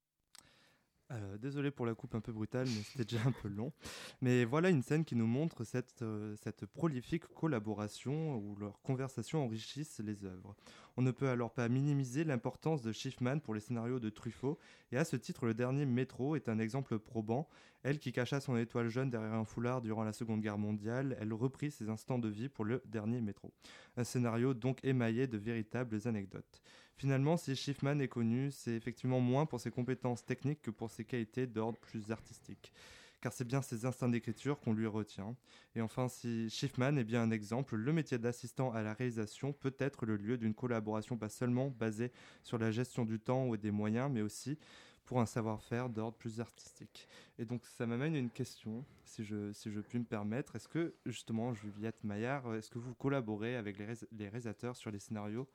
Euh, 1.10 1.38
désolé 1.38 1.70
pour 1.70 1.86
la 1.86 1.94
coupe 1.94 2.14
un 2.14 2.20
peu 2.20 2.32
brutale, 2.32 2.66
mais 2.66 2.82
c'était 2.82 3.04
déjà 3.04 3.26
un 3.26 3.32
peu 3.32 3.48
long. 3.48 3.72
Mais 4.20 4.44
voilà 4.44 4.68
une 4.68 4.82
scène 4.82 5.04
qui 5.04 5.16
nous 5.16 5.26
montre 5.26 5.64
cette, 5.64 6.02
euh, 6.02 6.36
prolifique 6.74 7.26
collaboration 7.28 8.36
où 8.36 8.56
leurs 8.56 8.80
conversations 8.82 9.44
enrichissent 9.44 10.00
les 10.00 10.24
œuvres. 10.24 10.54
On 10.98 11.02
ne 11.02 11.10
peut 11.10 11.28
alors 11.28 11.52
pas 11.52 11.68
minimiser 11.68 12.24
l'importance 12.24 12.82
de 12.82 12.92
Schiffman 12.92 13.40
pour 13.40 13.54
les 13.54 13.60
scénarios 13.60 14.00
de 14.00 14.10
Truffaut, 14.10 14.58
et 14.92 14.98
à 14.98 15.04
ce 15.04 15.16
titre, 15.16 15.46
le 15.46 15.54
dernier 15.54 15.86
Métro 15.86 16.36
est 16.36 16.48
un 16.48 16.58
exemple 16.58 16.98
probant. 16.98 17.48
Elle 17.84 18.00
qui 18.00 18.12
cacha 18.12 18.40
son 18.40 18.56
étoile 18.56 18.88
jaune 18.88 19.08
derrière 19.08 19.32
un 19.32 19.44
foulard 19.44 19.80
durant 19.80 20.04
la 20.04 20.12
Seconde 20.12 20.40
Guerre 20.40 20.58
mondiale, 20.58 21.16
elle 21.20 21.32
reprit 21.32 21.70
ses 21.70 21.88
instants 21.88 22.18
de 22.18 22.28
vie 22.28 22.48
pour 22.48 22.64
le 22.64 22.82
dernier 22.84 23.20
Métro. 23.20 23.52
Un 23.96 24.04
scénario 24.04 24.52
donc 24.52 24.84
émaillé 24.84 25.26
de 25.26 25.38
véritables 25.38 26.00
anecdotes. 26.06 26.60
Finalement, 26.98 27.36
si 27.36 27.56
Schiffman 27.56 28.00
est 28.00 28.08
connu, 28.08 28.50
c'est 28.50 28.72
effectivement 28.72 29.20
moins 29.20 29.46
pour 29.46 29.60
ses 29.60 29.70
compétences 29.70 30.24
techniques 30.24 30.60
que 30.60 30.70
pour 30.70 30.90
ses 30.90 31.04
qualités 31.04 31.46
d'ordre 31.46 31.78
plus 31.78 32.10
artistique 32.10 32.72
car 33.20 33.32
c'est 33.32 33.44
bien 33.44 33.62
ses 33.62 33.84
instincts 33.84 34.08
d'écriture 34.08 34.60
qu'on 34.60 34.72
lui 34.72 34.86
retient. 34.86 35.34
Et 35.74 35.80
enfin, 35.80 36.08
si 36.08 36.48
Schiffman 36.50 36.96
est 36.98 37.04
bien 37.04 37.22
un 37.22 37.30
exemple, 37.30 37.76
le 37.76 37.92
métier 37.92 38.18
d'assistant 38.18 38.72
à 38.72 38.82
la 38.82 38.94
réalisation 38.94 39.52
peut 39.52 39.74
être 39.78 40.06
le 40.06 40.16
lieu 40.16 40.38
d'une 40.38 40.54
collaboration 40.54 41.16
pas 41.16 41.28
seulement 41.28 41.68
basée 41.68 42.12
sur 42.42 42.58
la 42.58 42.70
gestion 42.70 43.04
du 43.04 43.18
temps 43.18 43.46
ou 43.46 43.56
des 43.56 43.70
moyens, 43.70 44.10
mais 44.12 44.22
aussi 44.22 44.58
pour 45.04 45.20
un 45.20 45.26
savoir-faire 45.26 45.88
d'ordre 45.88 46.16
plus 46.16 46.38
artistique. 46.38 47.08
Et 47.38 47.44
donc 47.44 47.64
ça 47.64 47.86
m'amène 47.86 48.14
à 48.14 48.18
une 48.18 48.30
question, 48.30 48.84
si 49.04 49.24
je, 49.24 49.80
puis 49.80 49.98
me 49.98 50.04
permettre. 50.04 50.54
Est-ce 50.54 50.68
que 50.68 50.94
justement, 51.06 51.54
Juliette 51.54 52.04
Maillard, 52.04 52.54
est-ce 52.54 52.70
que 52.70 52.78
vous 52.78 52.94
collaborez 52.94 53.56
avec 53.56 53.78
les 53.78 54.28
réalisateurs 54.28 54.76
sur 54.76 54.90
les 54.90 54.98
scénarios, 54.98 55.48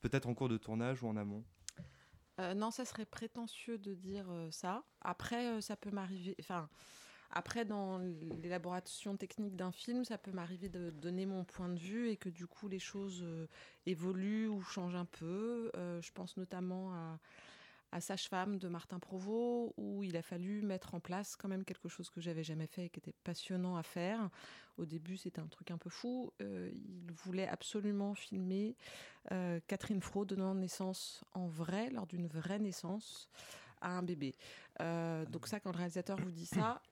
peut-être 0.00 0.28
en 0.28 0.34
cours 0.34 0.48
de 0.48 0.56
tournage 0.56 1.02
ou 1.02 1.08
en 1.08 1.16
amont 1.16 1.44
euh, 2.38 2.54
non, 2.54 2.70
ça 2.70 2.84
serait 2.84 3.06
prétentieux 3.06 3.78
de 3.78 3.94
dire 3.94 4.26
euh, 4.30 4.50
ça. 4.50 4.84
Après, 5.00 5.46
euh, 5.46 5.60
ça 5.60 5.76
peut 5.76 5.90
m'arriver. 5.90 6.36
Enfin, 6.40 6.68
après, 7.30 7.64
dans 7.64 7.98
l'élaboration 8.42 9.16
technique 9.16 9.56
d'un 9.56 9.72
film, 9.72 10.04
ça 10.04 10.18
peut 10.18 10.32
m'arriver 10.32 10.68
de 10.68 10.90
donner 10.90 11.24
mon 11.24 11.44
point 11.44 11.68
de 11.68 11.78
vue 11.78 12.10
et 12.10 12.16
que 12.16 12.28
du 12.28 12.46
coup 12.46 12.68
les 12.68 12.78
choses 12.78 13.26
évoluent 13.84 14.46
ou 14.48 14.62
changent 14.62 14.94
un 14.94 15.06
peu. 15.06 15.72
Je 15.74 16.12
pense 16.12 16.36
notamment 16.36 16.92
à, 16.94 17.18
à 17.96 18.00
Sage-Femme 18.02 18.58
de 18.58 18.68
Martin 18.68 18.98
Provost, 18.98 19.72
où 19.78 20.02
il 20.02 20.18
a 20.18 20.22
fallu 20.22 20.60
mettre 20.60 20.94
en 20.94 21.00
place 21.00 21.34
quand 21.34 21.48
même 21.48 21.64
quelque 21.64 21.88
chose 21.88 22.10
que 22.10 22.20
j'avais 22.20 22.44
jamais 22.44 22.66
fait 22.66 22.84
et 22.84 22.88
qui 22.90 23.00
était 23.00 23.14
passionnant 23.24 23.76
à 23.76 23.82
faire. 23.82 24.28
Au 24.76 24.84
début, 24.84 25.16
c'était 25.16 25.40
un 25.40 25.46
truc 25.46 25.70
un 25.70 25.78
peu 25.78 25.88
fou. 25.88 26.30
Euh, 26.42 26.70
il 26.74 27.10
voulait 27.24 27.48
absolument 27.48 28.14
filmer 28.14 28.76
euh, 29.32 29.60
Catherine 29.66 30.02
Fro 30.02 30.26
donnant 30.26 30.54
naissance 30.54 31.24
en 31.32 31.46
vrai, 31.46 31.88
lors 31.88 32.06
d'une 32.06 32.26
vraie 32.26 32.58
naissance, 32.58 33.30
à 33.80 33.92
un 33.92 34.02
bébé. 34.02 34.34
Euh, 34.82 35.24
donc 35.24 35.46
ça, 35.46 35.58
quand 35.58 35.72
le 35.72 35.78
réalisateur 35.78 36.18
vous 36.18 36.30
dit 36.30 36.44
ça, 36.44 36.82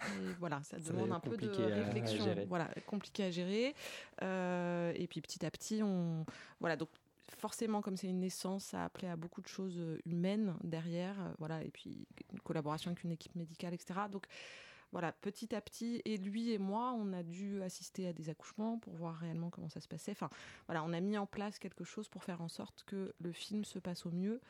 et 0.00 0.32
voilà, 0.38 0.62
ça 0.62 0.78
demande 0.78 1.12
un 1.12 1.20
peu 1.20 1.36
de 1.36 1.50
réflexion. 1.50 2.24
voilà, 2.48 2.70
compliqué 2.86 3.24
à 3.24 3.30
gérer. 3.30 3.74
Euh, 4.22 4.94
et 4.96 5.06
puis 5.08 5.20
petit 5.20 5.44
à 5.44 5.50
petit, 5.50 5.82
on 5.82 6.24
voilà 6.58 6.76
donc 6.76 6.88
forcément 7.36 7.82
comme 7.82 7.96
c'est 7.96 8.08
une 8.08 8.20
naissance, 8.20 8.64
ça 8.64 8.82
a 8.82 8.84
appelé 8.86 9.08
à 9.08 9.16
beaucoup 9.16 9.40
de 9.40 9.48
choses 9.48 9.78
euh, 9.78 9.98
humaines 10.06 10.54
derrière. 10.64 11.20
euh, 11.20 11.32
voilà 11.38 11.62
et 11.62 11.70
puis 11.70 12.06
une 12.32 12.40
collaboration 12.40 12.90
avec 12.90 13.04
une 13.04 13.12
équipe 13.12 13.34
médicale, 13.34 13.74
etc. 13.74 14.00
Donc 14.10 14.26
voilà, 14.90 15.12
petit 15.12 15.54
à 15.54 15.60
petit, 15.60 16.00
et 16.06 16.16
lui 16.16 16.52
et 16.52 16.58
moi, 16.58 16.94
on 16.96 17.12
a 17.12 17.22
dû 17.22 17.62
assister 17.62 18.08
à 18.08 18.14
des 18.14 18.30
accouchements 18.30 18.78
pour 18.78 18.94
voir 18.94 19.16
réellement 19.16 19.50
comment 19.50 19.68
ça 19.68 19.80
se 19.80 19.88
passait. 19.88 20.12
Enfin, 20.12 20.30
voilà, 20.66 20.82
on 20.82 20.94
a 20.94 21.00
mis 21.00 21.18
en 21.18 21.26
place 21.26 21.58
quelque 21.58 21.84
chose 21.84 22.08
pour 22.08 22.24
faire 22.24 22.40
en 22.40 22.48
sorte 22.48 22.84
que 22.84 23.14
le 23.18 23.32
film 23.32 23.64
se 23.64 23.78
passe 23.78 24.06
au 24.06 24.10
mieux 24.10 24.40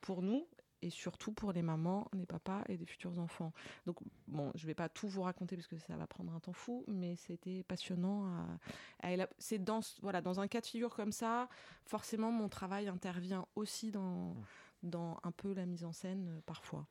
pour 0.00 0.22
nous 0.22 0.46
et 0.82 0.90
surtout 0.90 1.32
pour 1.32 1.52
les 1.52 1.62
mamans, 1.62 2.08
les 2.12 2.26
papas 2.26 2.62
et 2.68 2.76
les 2.76 2.86
futurs 2.86 3.18
enfants. 3.18 3.52
Donc, 3.86 3.96
bon, 4.28 4.50
je 4.54 4.66
vais 4.66 4.74
pas 4.74 4.88
tout 4.88 5.08
vous 5.08 5.22
raconter 5.22 5.56
parce 5.56 5.68
que 5.68 5.78
ça 5.78 5.96
va 5.96 6.06
prendre 6.06 6.32
un 6.34 6.40
temps 6.40 6.52
fou, 6.52 6.84
mais 6.88 7.16
c'était 7.16 7.62
passionnant. 7.64 8.26
à- 8.26 8.58
à 9.08 9.10
éla- 9.12 9.28
C'est 9.38 9.58
dans, 9.62 9.80
voilà, 10.02 10.20
dans 10.20 10.40
un 10.40 10.48
cas 10.48 10.60
de 10.60 10.66
figure 10.66 10.94
comme 10.94 11.12
ça, 11.12 11.48
forcément, 11.84 12.30
mon 12.32 12.48
travail 12.48 12.88
intervient 12.88 13.46
aussi 13.56 13.90
dans, 13.90 14.34
dans 14.82 15.18
un 15.24 15.30
peu 15.32 15.52
la 15.52 15.66
mise 15.66 15.84
en 15.84 15.92
scène 15.92 16.28
euh, 16.28 16.40
parfois. 16.46 16.86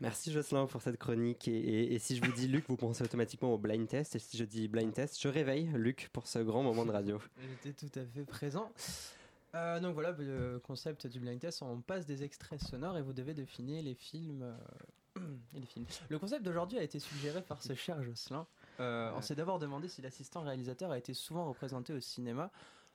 Merci 0.00 0.32
Jocelyn 0.32 0.66
pour 0.66 0.82
cette 0.82 0.96
chronique. 0.98 1.46
Et, 1.46 1.56
et- 1.56 1.94
et 1.94 1.98
si 2.00 2.16
je 2.16 2.24
vous 2.24 2.32
dis 2.32 2.48
Luc, 2.48 2.64
vous 2.68 2.76
pensez 2.76 3.04
automatiquement 3.04 3.54
au 3.54 3.58
blind 3.58 3.86
test. 3.86 4.16
Et 4.16 4.18
si 4.18 4.36
je 4.36 4.44
dis 4.44 4.66
blind 4.66 4.92
test, 4.92 5.20
je 5.20 5.28
réveille 5.28 5.70
Luc 5.74 6.10
pour 6.12 6.26
ce 6.26 6.40
grand 6.40 6.62
moment 6.64 6.84
de 6.84 6.90
radio. 6.90 7.18
J'étais 7.38 7.72
tout 7.88 7.98
à 7.98 8.04
fait 8.04 8.24
présent. 8.24 8.70
Euh, 9.56 9.80
donc 9.80 9.94
voilà, 9.94 10.12
le 10.12 10.58
concept 10.60 11.06
du 11.06 11.18
blind 11.20 11.40
test, 11.40 11.62
on 11.62 11.80
passe 11.80 12.06
des 12.06 12.22
extraits 12.22 12.60
sonores 12.60 12.96
et 12.98 13.02
vous 13.02 13.12
devez 13.12 13.34
deviner 13.34 13.82
les 13.82 13.94
films. 13.94 14.42
euh, 14.42 15.20
les 15.54 15.66
films. 15.66 15.86
Le 16.08 16.18
concept 16.18 16.44
d'aujourd'hui 16.44 16.78
a 16.78 16.82
été 16.82 16.98
suggéré 16.98 17.40
par 17.42 17.62
ce 17.62 17.74
cher 17.74 18.02
Jocelyn. 18.02 18.46
Euh, 18.80 19.10
On 19.16 19.22
s'est 19.22 19.34
d'abord 19.34 19.58
demandé 19.58 19.88
si 19.88 20.02
l'assistant 20.02 20.42
réalisateur 20.42 20.90
a 20.90 20.98
été 20.98 21.14
souvent 21.14 21.46
représenté 21.48 21.92
au 21.94 22.00
cinéma. 22.00 22.50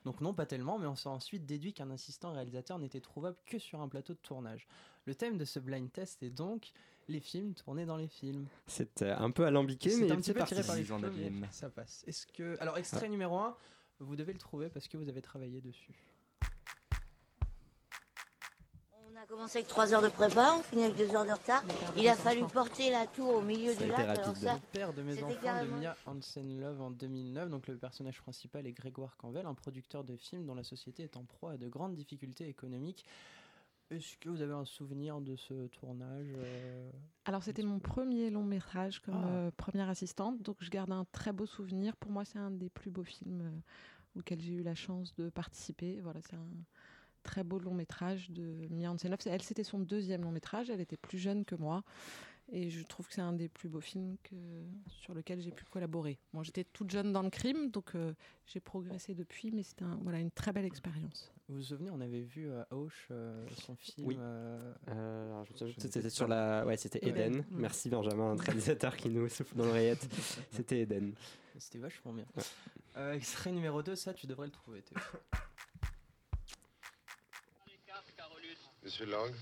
Donc 0.05 0.19
non, 0.21 0.33
pas 0.33 0.45
tellement, 0.47 0.77
mais 0.79 0.87
on 0.87 0.95
s'est 0.95 1.09
ensuite 1.09 1.45
déduit 1.45 1.73
qu'un 1.73 1.89
assistant 1.91 2.31
réalisateur 2.33 2.79
n'était 2.79 3.01
trouvable 3.01 3.37
que 3.45 3.59
sur 3.59 3.81
un 3.81 3.87
plateau 3.87 4.13
de 4.13 4.19
tournage. 4.19 4.67
Le 5.05 5.13
thème 5.15 5.37
de 5.37 5.45
ce 5.45 5.59
blind 5.59 5.91
test 5.91 6.21
est 6.23 6.29
donc 6.31 6.71
les 7.07 7.19
films 7.19 7.53
tournés 7.53 7.85
dans 7.85 7.97
les 7.97 8.07
films. 8.07 8.45
C'est 8.67 9.01
euh, 9.01 9.15
un 9.17 9.31
peu 9.31 9.45
alambiqué, 9.45 9.89
C'est 9.89 10.01
mais 10.01 10.11
un 10.11 10.15
petit 10.17 10.25
c'est 10.25 10.33
peu 10.33 10.39
parti. 10.39 10.55
tiré 10.55 10.67
par 10.67 10.75
les 10.75 10.91
abîme. 10.91 11.47
ça 11.51 11.69
passe. 11.69 12.03
Est-ce 12.07 12.25
que 12.27 12.55
alors 12.59 12.77
extrait 12.77 13.09
numéro 13.09 13.37
1, 13.37 13.55
vous 13.99 14.15
devez 14.15 14.33
le 14.33 14.39
trouver 14.39 14.69
parce 14.69 14.87
que 14.87 14.97
vous 14.97 15.09
avez 15.09 15.21
travaillé 15.21 15.61
dessus. 15.61 15.93
On 19.21 19.23
a 19.23 19.27
commencé 19.27 19.59
avec 19.59 19.67
3 19.67 19.93
heures 19.93 20.01
de 20.01 20.07
prépa, 20.09 20.55
on 20.57 20.63
finit 20.63 20.83
avec 20.85 20.97
2 20.97 21.15
heures 21.15 21.25
de 21.27 21.31
retard. 21.31 21.63
Il 21.95 22.07
a 22.07 22.15
fallu 22.15 22.41
porter 22.47 22.89
la 22.89 23.05
tour 23.05 23.35
au 23.35 23.41
milieu 23.41 23.71
Ça 23.71 23.83
a 23.83 23.85
du 23.85 23.91
été 23.91 24.01
lac. 24.01 24.17
Alors 24.17 24.35
ça, 24.35 24.53
Le 24.55 24.59
père 24.71 24.93
de 24.93 25.03
mes 25.03 25.21
enfants 25.21 25.29
de 25.29 25.35
carrément- 25.35 25.77
Mia 25.77 25.95
Hansen-Love 26.07 26.81
en 26.81 26.89
2009. 26.89 27.49
Donc 27.51 27.67
le 27.67 27.77
personnage 27.77 28.19
principal 28.19 28.65
est 28.65 28.71
Grégoire 28.71 29.15
Canvel, 29.17 29.45
un 29.45 29.53
producteur 29.53 30.03
de 30.03 30.15
films 30.15 30.47
dont 30.47 30.55
la 30.55 30.63
société 30.63 31.03
est 31.03 31.17
en 31.17 31.23
proie 31.25 31.51
à 31.51 31.57
de 31.57 31.67
grandes 31.67 31.93
difficultés 31.93 32.47
économiques. 32.47 33.05
Est-ce 33.91 34.17
que 34.17 34.29
vous 34.29 34.41
avez 34.41 34.53
un 34.53 34.65
souvenir 34.65 35.21
de 35.21 35.35
ce 35.35 35.67
tournage 35.67 36.25
euh, 36.37 36.89
Alors 37.25 37.43
c'était 37.43 37.61
mon 37.63 37.77
premier 37.77 38.31
long 38.31 38.43
métrage 38.43 39.01
comme 39.01 39.21
Ah. 39.23 39.27
euh, 39.27 39.51
première 39.55 39.89
assistante, 39.89 40.41
donc 40.41 40.55
je 40.61 40.69
garde 40.71 40.91
un 40.91 41.05
très 41.11 41.31
beau 41.31 41.45
souvenir. 41.45 41.95
Pour 41.97 42.09
moi, 42.11 42.25
c'est 42.25 42.39
un 42.39 42.49
des 42.49 42.69
plus 42.69 42.89
beaux 42.89 43.03
films 43.03 43.41
euh, 43.41 44.19
auxquels 44.19 44.41
j'ai 44.41 44.53
eu 44.53 44.63
la 44.63 44.73
chance 44.75 45.13
de 45.13 45.29
participer. 45.29 45.99
Voilà, 45.99 46.21
c'est 46.21 46.35
un 46.37 46.47
très 47.23 47.43
beau 47.43 47.59
long 47.59 47.73
métrage 47.73 48.29
de 48.31 48.67
Mia 48.69 48.91
Hansen-Love. 48.91 49.19
C'est- 49.21 49.29
Elle, 49.29 49.41
c'était 49.41 49.63
son 49.63 49.79
deuxième 49.79 50.21
long 50.23 50.31
métrage. 50.31 50.69
Elle 50.69 50.81
était 50.81 50.97
plus 50.97 51.17
jeune 51.19 51.45
que 51.45 51.55
moi. 51.55 51.83
Et 52.53 52.69
je 52.69 52.83
trouve 52.83 53.07
que 53.07 53.13
c'est 53.13 53.21
un 53.21 53.31
des 53.31 53.47
plus 53.47 53.69
beaux 53.69 53.79
films 53.79 54.17
que, 54.23 54.35
sur 54.89 55.13
lequel 55.13 55.39
j'ai 55.39 55.51
pu 55.51 55.63
collaborer. 55.63 56.19
Bon, 56.33 56.43
j'étais 56.43 56.65
toute 56.65 56.91
jeune 56.91 57.13
dans 57.13 57.21
le 57.21 57.29
crime, 57.29 57.69
donc 57.71 57.95
euh, 57.95 58.13
j'ai 58.45 58.59
progressé 58.59 59.15
depuis, 59.15 59.51
mais 59.51 59.63
c'était 59.63 59.85
un- 59.85 59.97
voilà, 60.01 60.19
une 60.19 60.31
très 60.31 60.51
belle 60.51 60.65
expérience. 60.65 61.31
Vous 61.47 61.55
vous 61.57 61.63
souvenez, 61.63 61.89
on 61.91 62.01
avait 62.01 62.23
vu 62.23 62.51
à 62.51 62.67
Auch 62.73 62.91
euh, 63.11 63.47
son 63.65 63.75
film. 63.77 64.05
Oui. 64.07 64.17
euh, 64.19 64.73
Euh, 64.89 65.43
c'était 65.77 66.09
sur 66.09 66.27
la. 66.27 66.65
Ouais, 66.65 66.75
c'était 66.75 67.07
Eden. 67.07 67.45
Merci 67.51 67.87
Benjamin, 67.89 68.31
un 68.31 68.35
réalisateur 68.35 68.97
qui 68.97 69.09
nous 69.09 69.29
souffle 69.29 69.55
dans 69.55 69.65
l'oreillette. 69.65 70.05
C'était 70.51 70.81
Eden. 70.81 71.13
C'était 71.57 71.77
vachement 71.79 72.11
bien. 72.11 72.25
Euh, 72.97 73.13
extrait 73.13 73.51
numéro 73.53 73.81
2, 73.81 73.95
ça 73.95 74.13
tu 74.13 74.27
devrais 74.27 74.47
le 74.47 74.51
trouver. 74.51 74.81
Théo. 74.81 74.97
Monsieur 78.91 79.05
Lang, 79.05 79.33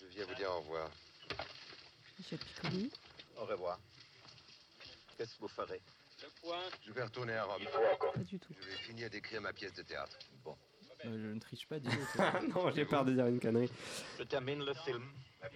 je 0.00 0.06
viens 0.06 0.24
vous 0.24 0.34
dire 0.34 0.50
au 0.50 0.60
revoir. 0.60 0.90
Michel 2.18 2.38
Piccoli. 2.38 2.90
Au 3.36 3.44
revoir. 3.44 3.78
Qu'est-ce 5.14 5.34
que 5.34 5.40
vous 5.42 5.48
ferez? 5.48 5.82
Je 6.86 6.92
vais 6.92 7.02
retourner 7.02 7.34
à 7.34 7.44
Rome. 7.44 7.64
Pas 8.14 8.20
du 8.20 8.38
tout. 8.38 8.54
Je 8.58 8.66
vais 8.66 8.76
finir 8.76 9.10
d'écrire 9.10 9.42
ma 9.42 9.52
pièce 9.52 9.74
de 9.74 9.82
théâtre. 9.82 10.18
Bon. 10.42 10.56
Euh, 11.04 11.18
je 11.22 11.34
ne 11.34 11.38
triche 11.38 11.66
pas. 11.66 11.78
Théo. 11.80 11.92
non, 12.48 12.70
j'ai 12.74 12.86
peur 12.86 13.04
de 13.04 13.12
dire 13.12 13.26
une 13.26 13.38
connerie. 13.38 13.70
Je 14.18 14.22
termine 14.22 14.64
le 14.64 14.72
film. 14.72 15.04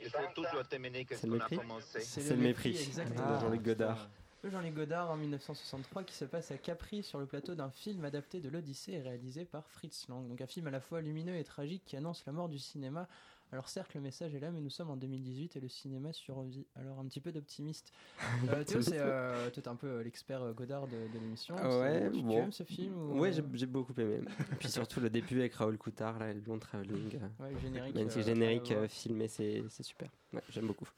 Il 0.03 0.11
faut 0.11 0.19
toujours 0.35 0.69
terminer 0.69 1.07
C'est 1.09 1.25
le 1.27 1.33
mépris 1.33 1.57
commencé. 1.57 2.01
C'est 2.01 2.29
le 2.29 2.37
mépris. 2.37 2.77
exactement. 2.77 3.35
de 3.35 3.41
Jean-Luc 3.41 3.63
Godard. 3.63 4.11
Jean-Luc 4.51 4.75
Godard 4.75 5.11
en 5.11 5.17
1963 5.17 6.03
qui 6.03 6.15
se 6.15 6.25
passe 6.25 6.51
à 6.51 6.59
Capri 6.59 7.03
sur 7.03 7.21
le 7.21 7.27
plateau 7.27 7.55
d'un 7.55 7.71
film 7.71 8.05
adapté 8.05 8.41
de 8.41 8.49
l'Odyssée 8.49 8.93
et 8.93 9.01
réalisé 9.01 9.45
par 9.45 9.69
Fritz 9.69 10.09
Lang. 10.09 10.29
Donc 10.29 10.41
un 10.41 10.47
film 10.47 10.67
à 10.67 10.71
la 10.71 10.81
fois 10.81 11.01
lumineux 11.01 11.37
et 11.37 11.45
tragique 11.45 11.85
qui 11.87 11.97
annonce 11.97 12.25
la 12.27 12.33
mort 12.33 12.49
du 12.49 12.59
cinéma. 12.59 13.09
Alors 13.53 13.69
certes 13.69 13.95
le 13.95 14.01
message 14.01 14.35
est 14.35 14.41
là 14.41 14.51
mais 14.51 14.61
nous 14.61 14.71
sommes 14.71 14.91
en 14.91 14.97
2018 14.97 15.57
et 15.57 15.61
le 15.61 15.69
cinéma 15.69 16.13
survit. 16.13 16.67
Alors 16.75 16.99
un 16.99 17.05
petit 17.05 17.21
peu 17.21 17.31
d'optimiste. 17.31 17.93
Euh, 18.49 18.65
Théo 18.65 18.83
c'est 18.83 18.99
euh, 18.99 19.49
toi, 19.51 19.63
t'es 19.63 19.69
un 19.69 19.77
peu 19.77 19.87
euh, 19.87 20.03
l'expert 20.03 20.43
euh, 20.43 20.53
Godard 20.53 20.89
de, 20.89 20.97
de 20.97 21.19
l'émission. 21.21 21.55
Ah 21.59 21.79
ouais, 21.79 22.11
tu, 22.11 22.23
bon. 22.23 22.39
aimes 22.39 22.53
ce 22.53 22.65
film 22.65 22.95
ou, 22.97 23.21
Ouais, 23.21 23.31
j'ai 23.33 23.67
beaucoup 23.67 23.95
aimé. 23.99 24.21
Et 24.53 24.55
puis 24.59 24.69
surtout 24.69 24.99
le 25.01 25.09
début 25.09 25.39
avec 25.41 25.55
Raoul 25.55 25.79
Coutard, 25.79 26.19
là, 26.19 26.33
le 26.33 26.41
long 26.41 26.59
travelling. 26.59 27.21
Ouais, 27.39 27.53
générique. 27.61 28.11
Générique 28.23 28.71
à 28.71 28.75
la 28.75 28.77
euh, 28.77 28.81
voix. 28.81 28.89
filmé, 28.89 29.29
c'est 29.29 29.63
c'est 29.69 29.85
super. 29.85 30.11
Ouais, 30.33 30.43
J'aime 30.51 30.67
beaucoup. 30.67 30.89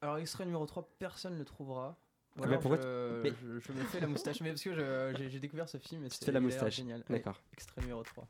Alors 0.00 0.16
extrait 0.16 0.46
numéro 0.46 0.64
3, 0.64 0.88
personne 0.98 1.34
ne 1.34 1.38
le 1.38 1.44
trouvera. 1.44 1.98
Ou 2.36 2.42
Ah 2.42 2.46
bah 2.46 2.46
alors 2.48 2.60
pourquoi 2.60 2.80
je, 2.80 3.20
Mais- 3.22 3.30
je, 3.30 3.58
je 3.60 3.72
me 3.72 3.84
fais 3.84 4.00
la 4.00 4.06
moustache, 4.06 4.40
mais 4.40 4.50
parce 4.50 4.62
que 4.62 4.74
je- 4.74 5.28
j'ai 5.28 5.40
découvert 5.40 5.68
ce 5.68 5.78
film 5.78 6.04
et 6.04 6.08
Tu 6.08 6.14
te 6.18 6.18
c'est 6.20 6.26
fais 6.26 6.32
la 6.32 6.40
moustache. 6.40 6.74
génial. 6.76 7.02
D'accord. 7.08 7.40
extrait 7.52 7.80
numéro 7.82 8.02
3. 8.02 8.24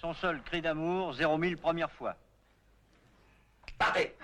Son 0.00 0.12
seul 0.14 0.42
cri 0.42 0.60
d'amour, 0.62 1.12
0 1.12 1.38
000 1.38 1.56
première 1.60 1.90
fois. 1.90 2.16
Partez 3.78 4.14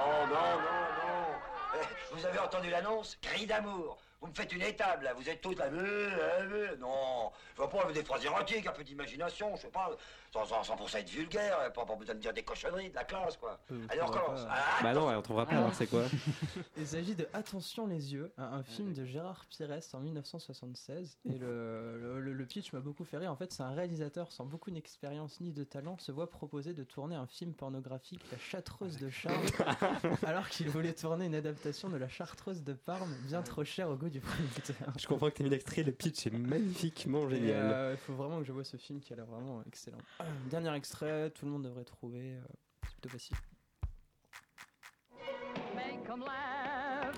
Oh 0.00 0.26
non, 0.28 0.34
non, 0.34 0.82
non. 0.98 1.26
Eh, 1.74 2.14
Vous 2.14 2.26
avez 2.26 2.38
entendu 2.38 2.70
l'annonce? 2.70 3.16
Cri 3.20 3.46
d'amour. 3.46 3.98
Vous 4.20 4.26
me 4.28 4.34
faites 4.34 4.52
une 4.52 4.62
étable, 4.62 5.04
là. 5.04 5.14
Vous 5.14 5.28
êtes 5.28 5.40
tous 5.40 5.54
là. 5.54 5.66
Euh, 5.66 6.10
euh, 6.10 6.70
euh. 6.72 6.76
Non, 6.78 7.30
je 7.52 7.62
vois 7.62 7.70
pas 7.70 7.92
des 7.92 8.02
phrases 8.02 8.24
érotiques, 8.24 8.66
un 8.66 8.72
peu 8.72 8.82
d'imagination, 8.82 9.54
je 9.56 9.62
sais 9.62 9.68
pas. 9.68 9.90
Sans, 10.32 10.44
sans, 10.44 10.62
sans 10.62 10.76
pour 10.76 10.90
ça 10.90 11.00
être 11.00 11.08
vulgaire, 11.08 11.72
pas, 11.72 11.86
pas 11.86 11.96
besoin 11.96 12.14
de 12.14 12.20
dire 12.20 12.34
des 12.34 12.42
cochonneries, 12.42 12.90
de 12.90 12.94
la 12.96 13.04
classe, 13.04 13.36
quoi. 13.36 13.58
Euh, 13.72 13.86
Allez, 13.88 14.02
on 14.02 14.06
recommence. 14.06 14.40
Ah, 14.50 14.82
Bah 14.82 14.92
non, 14.92 15.08
on 15.08 15.22
trouvera 15.22 15.46
pas, 15.46 15.56
alors 15.56 15.72
c'est 15.72 15.86
quoi 15.86 16.04
Il 16.76 16.86
s'agit 16.86 17.14
de 17.14 17.26
Attention 17.32 17.86
les 17.86 18.12
yeux, 18.12 18.32
un, 18.36 18.44
un 18.58 18.62
film 18.62 18.92
de 18.92 19.04
Gérard 19.06 19.46
Pires 19.46 19.70
en 19.94 20.00
1976. 20.00 21.18
Et 21.24 21.38
le, 21.38 22.20
le, 22.20 22.32
le 22.32 22.46
pitch 22.46 22.72
m'a 22.72 22.80
beaucoup 22.80 23.04
fait 23.04 23.16
rire. 23.18 23.32
En 23.32 23.36
fait, 23.36 23.52
c'est 23.52 23.62
un 23.62 23.70
réalisateur 23.72 24.32
sans 24.32 24.44
beaucoup 24.44 24.70
d'expérience 24.70 25.40
ni 25.40 25.52
de 25.52 25.64
talent 25.64 25.96
se 25.98 26.12
voit 26.12 26.28
proposer 26.28 26.74
de 26.74 26.84
tourner 26.84 27.14
un 27.16 27.26
film 27.26 27.54
pornographique, 27.54 28.20
La 28.32 28.38
Chartreuse 28.38 28.98
de 28.98 29.08
Charme, 29.10 29.46
alors 30.26 30.48
qu'il 30.48 30.68
voulait 30.68 30.92
tourner 30.94 31.26
une 31.26 31.34
adaptation 31.34 31.88
de 31.88 31.96
La 31.96 32.08
Chartreuse 32.08 32.62
de 32.62 32.74
Parme, 32.74 33.14
bien 33.26 33.42
trop 33.42 33.64
chère 33.64 33.88
au 33.88 33.96
goût 33.96 34.07
du 34.10 34.20
producteur. 34.20 34.92
Je 34.98 35.06
comprends 35.06 35.28
que 35.30 35.34
t'as 35.36 35.44
mis 35.44 35.50
l'extrait, 35.50 35.82
le 35.82 35.92
pitch 35.92 36.26
est 36.26 36.30
magnifiquement 36.30 37.28
génial. 37.28 37.70
euh, 37.72 37.94
Il 37.94 37.98
faut 37.98 38.14
vraiment 38.14 38.38
que 38.40 38.44
je 38.44 38.52
vois 38.52 38.64
ce 38.64 38.76
film 38.76 39.00
qui 39.00 39.12
a 39.12 39.16
l'air 39.16 39.26
vraiment 39.26 39.62
excellent. 39.66 39.98
Dernier 40.50 40.74
extrait, 40.74 41.30
tout 41.30 41.44
le 41.46 41.52
monde 41.52 41.64
devrait 41.64 41.84
trouver. 41.84 42.36
c'est 42.84 42.92
plutôt 42.92 43.08
facile. 43.10 43.36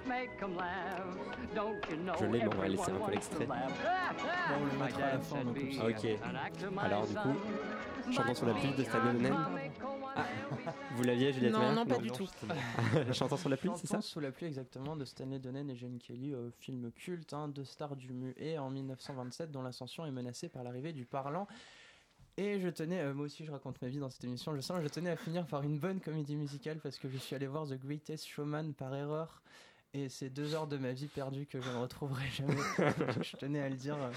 Make 0.06 0.42
'em 0.42 0.56
laugh. 0.56 1.20
Je 2.18 2.24
l'ai, 2.26 2.38
mais 2.40 2.46
on 2.46 2.58
va 2.58 2.68
laisser 2.68 2.90
un 2.90 2.98
peu 3.06 3.10
l'extrait. 3.12 3.46
on 3.46 4.64
le 4.64 4.84
mettra 4.84 5.02
à 5.04 5.12
la 5.12 5.18
fin, 5.20 5.44
donc 5.44 5.58
comme 5.58 5.72
ça. 5.72 5.86
Ok. 5.86 6.06
Alors 6.78 7.06
du 7.06 7.14
coup, 7.14 7.34
Chantons 8.10 8.34
sur 8.34 8.46
la 8.46 8.54
pluie 8.54 8.74
de 8.74 8.82
Stanley 8.82 9.12
Donen. 9.12 9.34
Ah, 10.16 10.24
vous 10.96 11.02
l'aviez, 11.04 11.32
Juliette 11.32 11.52
Non, 11.52 11.72
non, 11.72 11.86
pas 11.86 11.98
du 11.98 12.10
tout. 12.10 12.28
Chantons 13.12 13.36
sur 13.36 13.48
la 13.48 13.56
pluie, 13.56 13.70
c'est 13.76 13.86
ça 13.86 13.96
Chantons 13.96 14.06
sous 14.06 14.20
la 14.20 14.32
pluie 14.32 14.46
exactement 14.46 14.96
de 14.96 15.04
Stanley 15.04 15.38
Donen 15.38 15.70
et 15.70 15.76
Jane 15.76 15.98
Kelly, 15.98 16.34
euh, 16.34 16.50
film 16.58 16.90
culte, 16.92 17.32
hein, 17.32 17.48
deux 17.48 17.64
stars 17.64 17.96
du 17.96 18.12
muet 18.12 18.58
en 18.58 18.70
1927 18.70 19.52
dont 19.52 19.62
l'ascension 19.62 20.04
est 20.06 20.10
menacée 20.10 20.48
par 20.48 20.64
l'arrivée 20.64 20.92
du 20.92 21.06
parlant. 21.06 21.46
Et 22.36 22.60
je 22.60 22.68
tenais, 22.68 23.00
euh, 23.00 23.12
moi 23.14 23.26
aussi 23.26 23.44
je 23.44 23.50
raconte 23.50 23.80
ma 23.82 23.88
vie 23.88 23.98
dans 23.98 24.08
cette 24.08 24.24
émission, 24.24 24.54
je 24.56 24.60
sens, 24.60 24.80
je 24.82 24.88
tenais 24.88 25.10
à 25.10 25.16
finir 25.16 25.46
par 25.46 25.62
une 25.62 25.78
bonne 25.78 26.00
comédie 26.00 26.36
musicale 26.36 26.78
parce 26.82 26.98
que 26.98 27.08
je 27.08 27.18
suis 27.18 27.34
allé 27.36 27.46
voir 27.46 27.66
The 27.66 27.74
Greatest 27.78 28.26
Showman 28.26 28.72
par 28.72 28.94
erreur. 28.94 29.42
Et 29.92 30.08
c'est 30.08 30.30
deux 30.30 30.54
heures 30.54 30.68
de 30.68 30.78
ma 30.78 30.92
vie 30.92 31.08
perdue 31.08 31.46
que 31.46 31.60
je 31.60 31.68
ne 31.68 31.76
retrouverai 31.76 32.24
jamais. 32.28 32.54
je 33.22 33.36
tenais 33.36 33.60
à 33.60 33.68
le 33.68 33.74
dire 33.76 33.96
euh, 33.96 34.10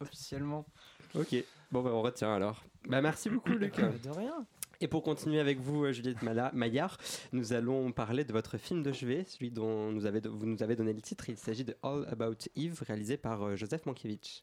officiellement. 0.00 0.66
Ok, 1.14 1.36
bon 1.70 1.82
bah 1.82 1.90
on 1.92 2.02
retient 2.02 2.34
alors. 2.34 2.64
Bah 2.88 3.00
merci 3.00 3.30
beaucoup 3.30 3.50
Luc. 3.52 3.76
De 3.76 4.10
rien. 4.10 4.44
Et 4.80 4.88
pour 4.88 5.04
continuer 5.04 5.38
avec 5.38 5.60
vous, 5.60 5.84
euh, 5.84 5.92
Juliette 5.92 6.20
Mala- 6.22 6.50
Maillard, 6.52 6.98
nous 7.32 7.52
allons 7.52 7.92
parler 7.92 8.24
de 8.24 8.32
votre 8.32 8.58
film 8.58 8.82
de 8.82 8.92
chevet, 8.92 9.24
celui 9.24 9.52
dont 9.52 9.92
nous 9.92 10.04
avez, 10.04 10.20
vous 10.20 10.46
nous 10.46 10.62
avez 10.64 10.74
donné 10.74 10.92
le 10.92 11.00
titre. 11.00 11.30
Il 11.30 11.36
s'agit 11.36 11.64
de 11.64 11.76
All 11.84 12.04
About 12.10 12.34
Eve, 12.56 12.82
réalisé 12.84 13.16
par 13.16 13.56
Joseph 13.56 13.86
Mankiewicz. 13.86 14.42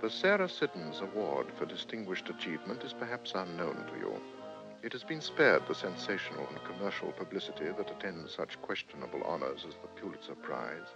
The 0.00 0.10
Sarah 0.10 0.48
Siddons 0.48 1.00
Award 1.00 1.48
for 1.56 1.66
Distinguished 1.66 2.28
Achievement 2.28 2.84
is 2.84 2.92
perhaps 2.92 3.32
unknown 3.34 3.84
to 3.92 3.98
you. 3.98 4.20
It 4.80 4.92
has 4.92 5.02
been 5.02 5.20
spared 5.20 5.66
the 5.66 5.74
sensational 5.74 6.46
and 6.46 6.62
commercial 6.62 7.10
publicity 7.10 7.64
that 7.64 7.90
attends 7.90 8.32
such 8.32 8.62
questionable 8.62 9.24
honors 9.24 9.64
as 9.66 9.74
the 9.74 9.88
Pulitzer 10.00 10.36
Prize, 10.36 10.86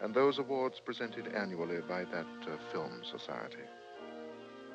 and 0.00 0.12
those 0.12 0.40
awards 0.40 0.80
presented 0.80 1.28
annually 1.28 1.82
by 1.88 2.02
that 2.02 2.26
uh, 2.42 2.56
film 2.72 3.02
society. 3.04 3.62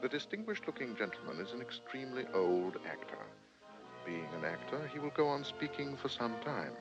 The 0.02 0.08
distinguished 0.08 0.66
looking 0.66 0.96
gentleman 0.96 1.46
is 1.46 1.52
an 1.52 1.60
extremely 1.60 2.26
old 2.34 2.78
actor. 2.90 3.20
Being 4.06 4.30
an 4.40 4.46
actor, 4.46 4.90
he 4.94 5.00
will 5.00 5.10
go 5.10 5.28
on 5.28 5.44
speaking 5.44 5.98
for 5.98 6.08
some 6.08 6.36
time. 6.46 6.72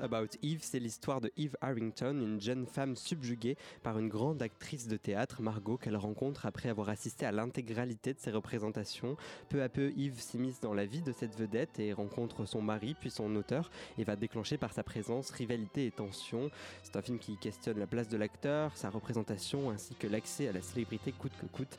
About 0.00 0.36
Eve, 0.42 0.60
c'est 0.62 0.78
l'histoire 0.78 1.20
de 1.20 1.30
Eve 1.36 1.56
Harrington, 1.60 2.18
une 2.20 2.40
jeune 2.40 2.66
femme 2.66 2.96
subjuguée 2.96 3.56
par 3.82 3.98
une 3.98 4.08
grande 4.08 4.40
actrice 4.42 4.88
de 4.88 4.96
théâtre, 4.96 5.42
Margot, 5.42 5.76
qu'elle 5.76 5.96
rencontre 5.96 6.46
après 6.46 6.68
avoir 6.68 6.88
assisté 6.88 7.26
à 7.26 7.32
l'intégralité 7.32 8.14
de 8.14 8.18
ses 8.18 8.30
représentations. 8.30 9.16
Peu 9.48 9.62
à 9.62 9.68
peu, 9.68 9.92
Eve 9.96 10.20
s'immisce 10.20 10.60
dans 10.60 10.74
la 10.74 10.86
vie 10.86 11.02
de 11.02 11.12
cette 11.12 11.38
vedette 11.38 11.78
et 11.78 11.92
rencontre 11.92 12.46
son 12.46 12.62
mari, 12.62 12.94
puis 12.98 13.10
son 13.10 13.34
auteur, 13.36 13.70
et 13.98 14.04
va 14.04 14.16
déclencher 14.16 14.56
par 14.56 14.72
sa 14.72 14.82
présence 14.82 15.30
rivalité 15.30 15.86
et 15.86 15.90
tension. 15.90 16.50
C'est 16.82 16.96
un 16.96 17.02
film 17.02 17.18
qui 17.18 17.36
questionne 17.36 17.78
la 17.78 17.86
place 17.86 18.08
de 18.08 18.16
l'acteur, 18.16 18.76
sa 18.76 18.90
représentation, 18.90 19.70
ainsi 19.70 19.94
que 19.94 20.06
l'accès 20.06 20.48
à 20.48 20.52
la 20.52 20.62
célébrité 20.62 21.12
coûte 21.12 21.32
que 21.40 21.46
coûte. 21.46 21.76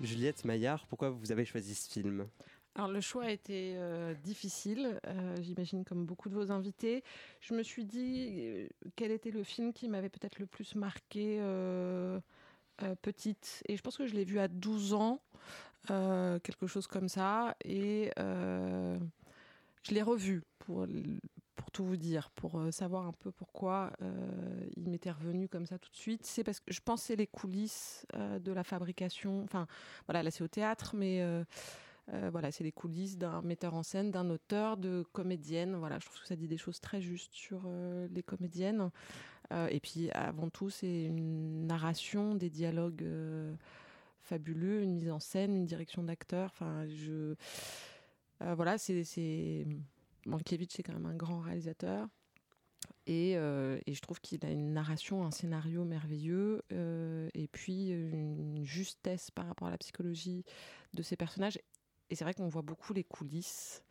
Juliette 0.00 0.44
Maillard, 0.44 0.86
pourquoi 0.86 1.10
vous 1.10 1.32
avez 1.32 1.44
choisi 1.44 1.74
ce 1.74 1.90
film? 1.90 2.26
Alors 2.74 2.88
le 2.88 3.02
choix 3.02 3.24
a 3.24 3.30
été 3.30 3.74
euh, 3.76 4.14
difficile, 4.14 4.98
euh, 5.06 5.36
j'imagine 5.42 5.84
comme 5.84 6.06
beaucoup 6.06 6.30
de 6.30 6.34
vos 6.34 6.50
invités. 6.50 7.04
Je 7.40 7.52
me 7.52 7.62
suis 7.62 7.84
dit 7.84 8.28
euh, 8.38 8.68
quel 8.96 9.10
était 9.10 9.30
le 9.30 9.42
film 9.42 9.74
qui 9.74 9.88
m'avait 9.88 10.08
peut-être 10.08 10.38
le 10.38 10.46
plus 10.46 10.74
marqué 10.74 11.40
petite? 13.02 13.62
Et 13.68 13.76
je 13.76 13.82
pense 13.82 13.98
que 13.98 14.06
je 14.06 14.14
l'ai 14.14 14.24
vu 14.24 14.38
à 14.38 14.48
12 14.48 14.94
ans, 14.94 15.20
quelque 15.86 16.66
chose 16.66 16.86
comme 16.86 17.08
ça. 17.08 17.54
Et 17.64 18.10
je 18.16 18.98
l'ai 19.90 20.02
revu 20.02 20.42
pour, 20.58 20.86
pour 21.54 21.70
tout 21.70 21.84
vous 21.84 21.98
dire, 21.98 22.30
pour 22.30 22.58
savoir 22.72 23.06
un 23.06 23.12
peu 23.12 23.30
pourquoi 23.30 23.92
il 24.76 24.88
m'était 24.88 25.10
revenu 25.10 25.46
comme 25.46 25.66
ça 25.66 25.78
tout 25.78 25.90
de 25.90 25.96
suite. 25.96 26.24
C'est 26.24 26.42
parce 26.42 26.58
que 26.60 26.72
je 26.72 26.80
c'est 26.96 27.16
les 27.16 27.26
coulisses 27.26 28.06
de 28.14 28.52
la 28.52 28.64
fabrication. 28.64 29.42
Enfin, 29.44 29.66
voilà, 30.06 30.22
là 30.22 30.30
c'est 30.30 30.42
au 30.42 30.48
théâtre, 30.48 30.96
mais 30.96 31.22
euh, 32.14 32.28
voilà, 32.30 32.50
c'est 32.50 32.64
les 32.64 32.72
coulisses 32.72 33.16
d'un 33.16 33.40
metteur 33.42 33.74
en 33.74 33.82
scène, 33.82 34.10
d'un 34.10 34.28
auteur, 34.28 34.76
de 34.76 35.04
comédienne. 35.12 35.74
Voilà, 35.76 35.98
je 35.98 36.06
trouve 36.06 36.20
que 36.20 36.26
ça 36.26 36.36
dit 36.36 36.48
des 36.48 36.58
choses 36.58 36.80
très 36.80 37.00
justes 37.00 37.32
sur 37.32 37.62
euh, 37.66 38.06
les 38.10 38.22
comédiennes. 38.22 38.90
Euh, 39.52 39.68
et 39.68 39.80
puis, 39.80 40.10
avant 40.10 40.50
tout, 40.50 40.68
c'est 40.68 41.04
une 41.04 41.66
narration, 41.66 42.34
des 42.34 42.50
dialogues 42.50 43.06
fabuleux, 44.20 44.82
une 44.82 44.94
mise 44.94 45.10
en 45.10 45.20
scène, 45.20 45.54
une 45.54 45.66
direction 45.66 46.02
d'acteur. 46.02 46.50
Enfin, 46.52 46.86
je. 46.86 47.34
voilà, 48.40 48.78
c'est. 48.78 49.66
Mankiewicz, 50.24 50.74
c'est 50.76 50.82
quand 50.82 50.92
même 50.92 51.06
un 51.06 51.16
grand 51.16 51.40
réalisateur. 51.40 52.08
Et, 53.06 53.32
et 53.32 53.94
je 53.94 54.00
trouve 54.00 54.20
qu'il 54.20 54.44
a 54.46 54.50
une 54.50 54.72
narration, 54.72 55.24
un 55.24 55.30
scénario 55.30 55.84
merveilleux, 55.84 56.62
et 56.70 57.48
puis 57.48 57.90
une 57.90 58.64
justesse 58.64 59.30
par 59.30 59.46
rapport 59.46 59.68
à 59.68 59.70
la 59.70 59.78
psychologie 59.78 60.44
de 60.94 61.02
ces 61.02 61.16
personnages. 61.16 61.58
Et 62.12 62.14
c'est 62.14 62.24
vrai 62.24 62.34
qu'on 62.34 62.48
voit 62.48 62.60
beaucoup 62.60 62.92
les 62.92 63.04
coulisses, 63.04 63.82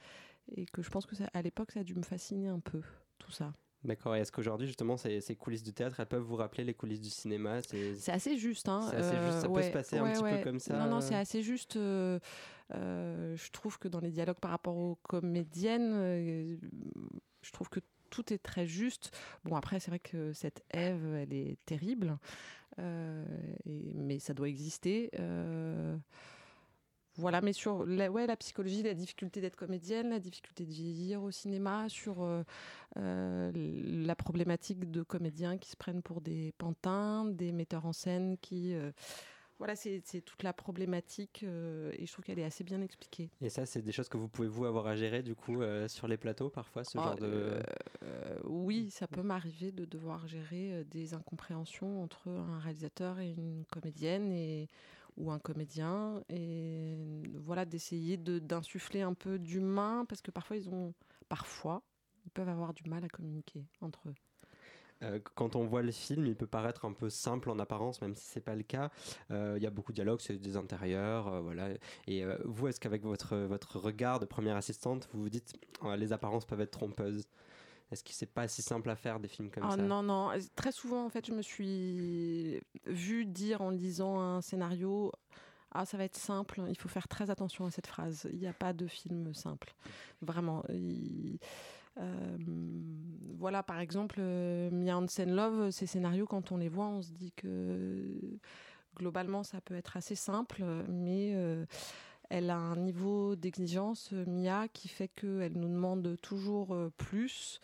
et 0.55 0.67
que 0.67 0.83
je 0.83 0.89
pense 0.91 1.07
que 1.07 1.15
ça, 1.15 1.27
à 1.33 1.41
l'époque, 1.41 1.71
ça 1.71 1.79
a 1.79 1.83
dû 1.83 1.95
me 1.95 2.03
fasciner 2.03 2.49
un 2.49 2.59
peu, 2.59 2.81
tout 3.17 3.31
ça. 3.31 3.51
D'accord, 3.83 4.15
et 4.15 4.19
est-ce 4.19 4.31
qu'aujourd'hui, 4.31 4.67
justement, 4.67 4.95
ces, 4.95 5.21
ces 5.21 5.35
coulisses 5.35 5.63
du 5.63 5.73
théâtre, 5.73 5.99
elles 5.99 6.05
peuvent 6.05 6.21
vous 6.21 6.35
rappeler 6.35 6.63
les 6.63 6.75
coulisses 6.75 7.01
du 7.01 7.09
cinéma 7.09 7.63
C'est 7.63 7.95
C'est 7.95 8.11
assez 8.11 8.37
juste. 8.37 8.69
Hein. 8.69 8.81
C'est 8.91 8.97
assez 8.97 9.17
juste, 9.25 9.39
ça 9.39 9.47
peut 9.47 9.53
ouais, 9.55 9.63
se 9.63 9.71
passer 9.71 9.97
un 9.97 10.03
ouais, 10.03 10.13
petit 10.13 10.37
peu 10.37 10.43
comme 10.43 10.59
ça, 10.59 10.77
Non, 10.77 10.87
non, 10.87 10.97
euh. 10.97 11.01
c'est 11.01 11.15
assez 11.15 11.41
juste. 11.41 11.77
euh, 11.77 12.19
euh, 12.75 13.35
je 13.35 13.49
trouve 13.49 13.79
que 13.79 13.87
dans 13.87 13.99
les 13.99 14.11
dialogues 14.11 14.37
par 14.39 14.51
rapport 14.51 14.77
aux 14.77 14.99
comédiennes, 15.01 15.91
euh, 15.95 16.57
je 17.41 17.51
trouve 17.51 17.69
que 17.69 17.79
tout 18.11 18.31
est 18.31 18.37
très 18.37 18.67
juste. 18.67 19.17
Bon, 19.45 19.55
après, 19.55 19.79
c'est 19.79 19.89
vrai 19.89 19.97
que 19.99 20.31
cette 20.31 20.63
Ève, 20.69 21.15
elle 21.15 21.33
est 21.33 21.57
terrible, 21.65 22.19
euh, 22.77 23.25
et- 23.65 23.93
mais 23.95 24.19
ça 24.19 24.35
doit 24.35 24.47
exister. 24.47 25.09
Voilà, 27.17 27.41
mais 27.41 27.53
sur 27.53 27.85
la, 27.85 28.09
ouais, 28.09 28.25
la 28.25 28.37
psychologie, 28.37 28.83
la 28.83 28.93
difficulté 28.93 29.41
d'être 29.41 29.55
comédienne, 29.57 30.09
la 30.09 30.19
difficulté 30.19 30.65
de 30.65 30.71
vieillir 30.71 31.21
au 31.23 31.31
cinéma, 31.31 31.89
sur 31.89 32.23
euh, 32.23 32.43
euh, 32.97 33.51
la 33.53 34.15
problématique 34.15 34.89
de 34.89 35.03
comédiens 35.03 35.57
qui 35.57 35.69
se 35.69 35.75
prennent 35.75 36.01
pour 36.01 36.21
des 36.21 36.53
pantins, 36.57 37.25
des 37.25 37.51
metteurs 37.51 37.85
en 37.85 37.93
scène 37.93 38.37
qui... 38.37 38.73
euh, 38.73 38.91
voilà, 39.59 39.75
c'est 39.75 40.01
toute 40.25 40.41
la 40.41 40.53
problématique 40.53 41.43
et 41.43 42.05
je 42.07 42.11
trouve 42.11 42.25
qu'elle 42.25 42.39
est 42.39 42.43
assez 42.43 42.63
bien 42.63 42.81
expliquée. 42.81 43.29
Et 43.41 43.49
ça, 43.49 43.67
c'est 43.67 43.83
des 43.83 43.91
choses 43.91 44.09
que 44.09 44.17
vous 44.17 44.27
pouvez 44.27 44.47
vous 44.47 44.65
avoir 44.65 44.87
à 44.87 44.95
gérer 44.95 45.21
du 45.21 45.35
coup 45.35 45.61
sur 45.87 46.07
les 46.07 46.17
plateaux 46.17 46.49
parfois, 46.49 46.83
ce 46.83 46.97
Ah, 46.97 47.03
genre 47.03 47.15
de. 47.17 47.61
oui, 48.45 48.89
ça 48.89 49.07
peut 49.07 49.21
m'arriver 49.21 49.71
de 49.71 49.85
devoir 49.85 50.25
gérer 50.25 50.83
des 50.85 51.13
incompréhensions 51.13 52.01
entre 52.01 52.29
un 52.29 52.57
réalisateur 52.57 53.19
et 53.19 53.29
une 53.29 53.63
comédienne 53.71 54.31
et 54.31 54.67
ou 55.17 55.31
un 55.31 55.39
comédien 55.39 56.23
et 56.29 56.97
voilà 57.35 57.65
d'essayer 57.65 58.17
de- 58.17 58.39
d'insuffler 58.39 59.01
un 59.01 59.13
peu 59.13 59.39
d'humain 59.39 60.05
parce 60.07 60.21
que 60.21 60.31
parfois 60.31 60.57
ils 60.57 60.69
ont 60.69 60.93
parfois 61.29 61.83
ils 62.25 62.31
peuvent 62.31 62.49
avoir 62.49 62.73
du 62.73 62.83
mal 62.89 63.03
à 63.03 63.09
communiquer 63.09 63.65
entre 63.81 64.09
eux. 64.09 64.15
Euh, 65.03 65.19
quand 65.35 65.55
on 65.55 65.65
voit 65.65 65.81
le 65.81 65.91
film, 65.91 66.27
il 66.27 66.35
peut 66.35 66.45
paraître 66.47 66.85
un 66.85 66.93
peu 66.93 67.09
simple 67.09 67.49
en 67.49 67.57
apparence, 67.59 68.01
même 68.01 68.13
si 68.15 68.23
c'est 68.27 68.41
pas 68.41 68.55
le 68.55 68.61
cas. 68.63 68.91
Euh, 69.31 69.55
Il 69.57 69.63
y 69.63 69.65
a 69.65 69.71
beaucoup 69.71 69.91
de 69.91 69.95
dialogues, 69.95 70.19
c'est 70.21 70.37
des 70.37 70.57
intérieurs, 70.57 71.27
euh, 71.27 71.41
voilà. 71.41 71.69
Et 72.07 72.23
vous, 72.45 72.67
est-ce 72.67 72.79
qu'avec 72.79 73.03
votre 73.03 73.35
votre 73.37 73.79
regard 73.79 74.19
de 74.19 74.25
première 74.25 74.55
assistante, 74.55 75.09
vous 75.13 75.23
vous 75.23 75.29
dites 75.29 75.53
les 75.97 76.13
apparences 76.13 76.45
peuvent 76.45 76.61
être 76.61 76.71
trompeuses? 76.71 77.27
Est-ce 77.91 78.03
que 78.03 78.11
c'est 78.11 78.25
pas 78.31 78.47
si 78.47 78.61
simple 78.61 78.89
à 78.89 78.95
faire 78.95 79.19
des 79.19 79.27
films 79.27 79.49
comme 79.51 79.63
Ah 79.67 79.75
ça 79.75 79.81
non, 79.81 80.01
non. 80.01 80.29
Très 80.55 80.71
souvent, 80.71 81.05
en 81.05 81.09
fait, 81.09 81.25
je 81.27 81.33
me 81.33 81.41
suis 81.41 82.61
vue 82.85 83.25
dire 83.25 83.61
en 83.61 83.69
lisant 83.69 84.19
un 84.19 84.41
scénario 84.41 85.11
Ah, 85.73 85.85
ça 85.85 85.97
va 85.97 86.03
être 86.05 86.15
simple, 86.17 86.61
il 86.69 86.77
faut 86.77 86.89
faire 86.89 87.07
très 87.07 87.29
attention 87.29 87.65
à 87.65 87.71
cette 87.71 87.87
phrase. 87.87 88.27
Il 88.33 88.39
n'y 88.39 88.47
a 88.47 88.53
pas 88.53 88.73
de 88.73 88.87
film 88.87 89.33
simple. 89.33 89.73
Vraiment. 90.21 90.63
Il- 90.69 91.37
euh, 91.99 92.37
voilà, 93.37 93.63
par 93.63 93.79
exemple, 93.79 94.15
euh, 94.19 94.69
Mia 94.71 94.97
Hansen 94.97 95.33
Love, 95.35 95.71
ces 95.71 95.85
scénarios, 95.87 96.25
quand 96.25 96.51
on 96.53 96.57
les 96.57 96.69
voit, 96.69 96.87
on 96.87 97.01
se 97.01 97.11
dit 97.11 97.33
que 97.33 98.37
globalement, 98.95 99.43
ça 99.43 99.59
peut 99.61 99.75
être 99.75 99.97
assez 99.97 100.15
simple, 100.15 100.63
mais. 100.87 101.33
euh, 101.35 101.65
elle 102.33 102.49
a 102.49 102.55
un 102.57 102.77
niveau 102.77 103.35
d'exigence, 103.35 104.09
euh, 104.13 104.23
Mia, 104.25 104.67
qui 104.69 104.87
fait 104.87 105.09
qu'elle 105.09 105.51
nous 105.57 105.67
demande 105.67 106.17
toujours 106.21 106.73
euh, 106.73 106.89
plus, 106.97 107.59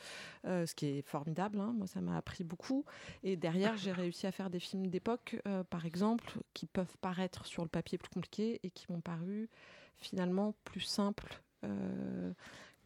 euh, 0.46 0.66
ce 0.66 0.76
qui 0.76 0.88
est 0.88 1.02
formidable. 1.02 1.60
hein. 1.60 1.74
Moi, 1.78 1.88
ça 1.88 2.02
m'a 2.02 2.18
appris 2.18 2.44
beaucoup. 2.44 2.84
Et 3.24 3.38
derrière, 3.38 3.78
j'ai 3.78 3.94
réussi 3.94 4.28
à 4.28 4.32
faire 4.34 4.50
des 4.50 4.60
films 4.60 4.88
d'époque, 4.88 5.42
euh, 5.48 5.64
par 5.64 5.86
exemple, 5.86 6.34
qui 6.54 6.66
peuvent 6.66 6.98
paraître 7.00 7.46
sur 7.46 7.64
le 7.64 7.70
papier 7.70 7.98
plus 7.98 8.10
compliqués 8.10 8.60
et 8.64 8.70
qui 8.70 8.92
m'ont 8.92 9.02
paru 9.02 9.50
finalement 9.96 10.54
plus 10.66 10.82
simples 10.82 11.42
euh, 11.64 12.34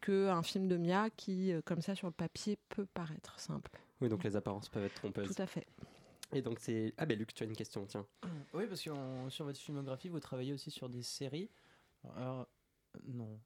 qu'un 0.00 0.42
film 0.42 0.68
de 0.68 0.76
Mia 0.76 1.10
qui, 1.10 1.52
euh, 1.52 1.62
comme 1.64 1.82
ça, 1.82 1.94
sur 1.96 2.06
le 2.06 2.12
papier, 2.12 2.58
peut 2.68 2.86
paraître 2.86 3.38
simple. 3.40 3.70
Oui, 4.00 4.08
donc 4.08 4.22
les 4.24 4.36
apparences 4.36 4.68
peuvent 4.68 4.84
être 4.84 4.94
trompeuses. 4.94 5.34
Tout 5.34 5.42
à 5.42 5.46
fait. 5.46 5.66
Et 6.32 6.42
donc 6.42 6.58
c'est... 6.60 6.94
Ah 6.96 7.06
ben 7.06 7.18
Luc, 7.18 7.34
tu 7.34 7.42
as 7.42 7.46
une 7.46 7.56
question, 7.56 7.84
tiens. 7.86 8.06
Oui, 8.54 8.66
parce 8.66 8.80
que 8.82 8.90
on- 8.90 9.28
sur 9.30 9.44
votre 9.44 9.58
filmographie, 9.58 10.08
vous 10.08 10.20
travaillez 10.20 10.52
aussi 10.54 10.70
sur 10.70 10.88
des 10.88 11.02
séries. 11.02 11.50
Alors, 12.16 12.46
non. 13.06 13.38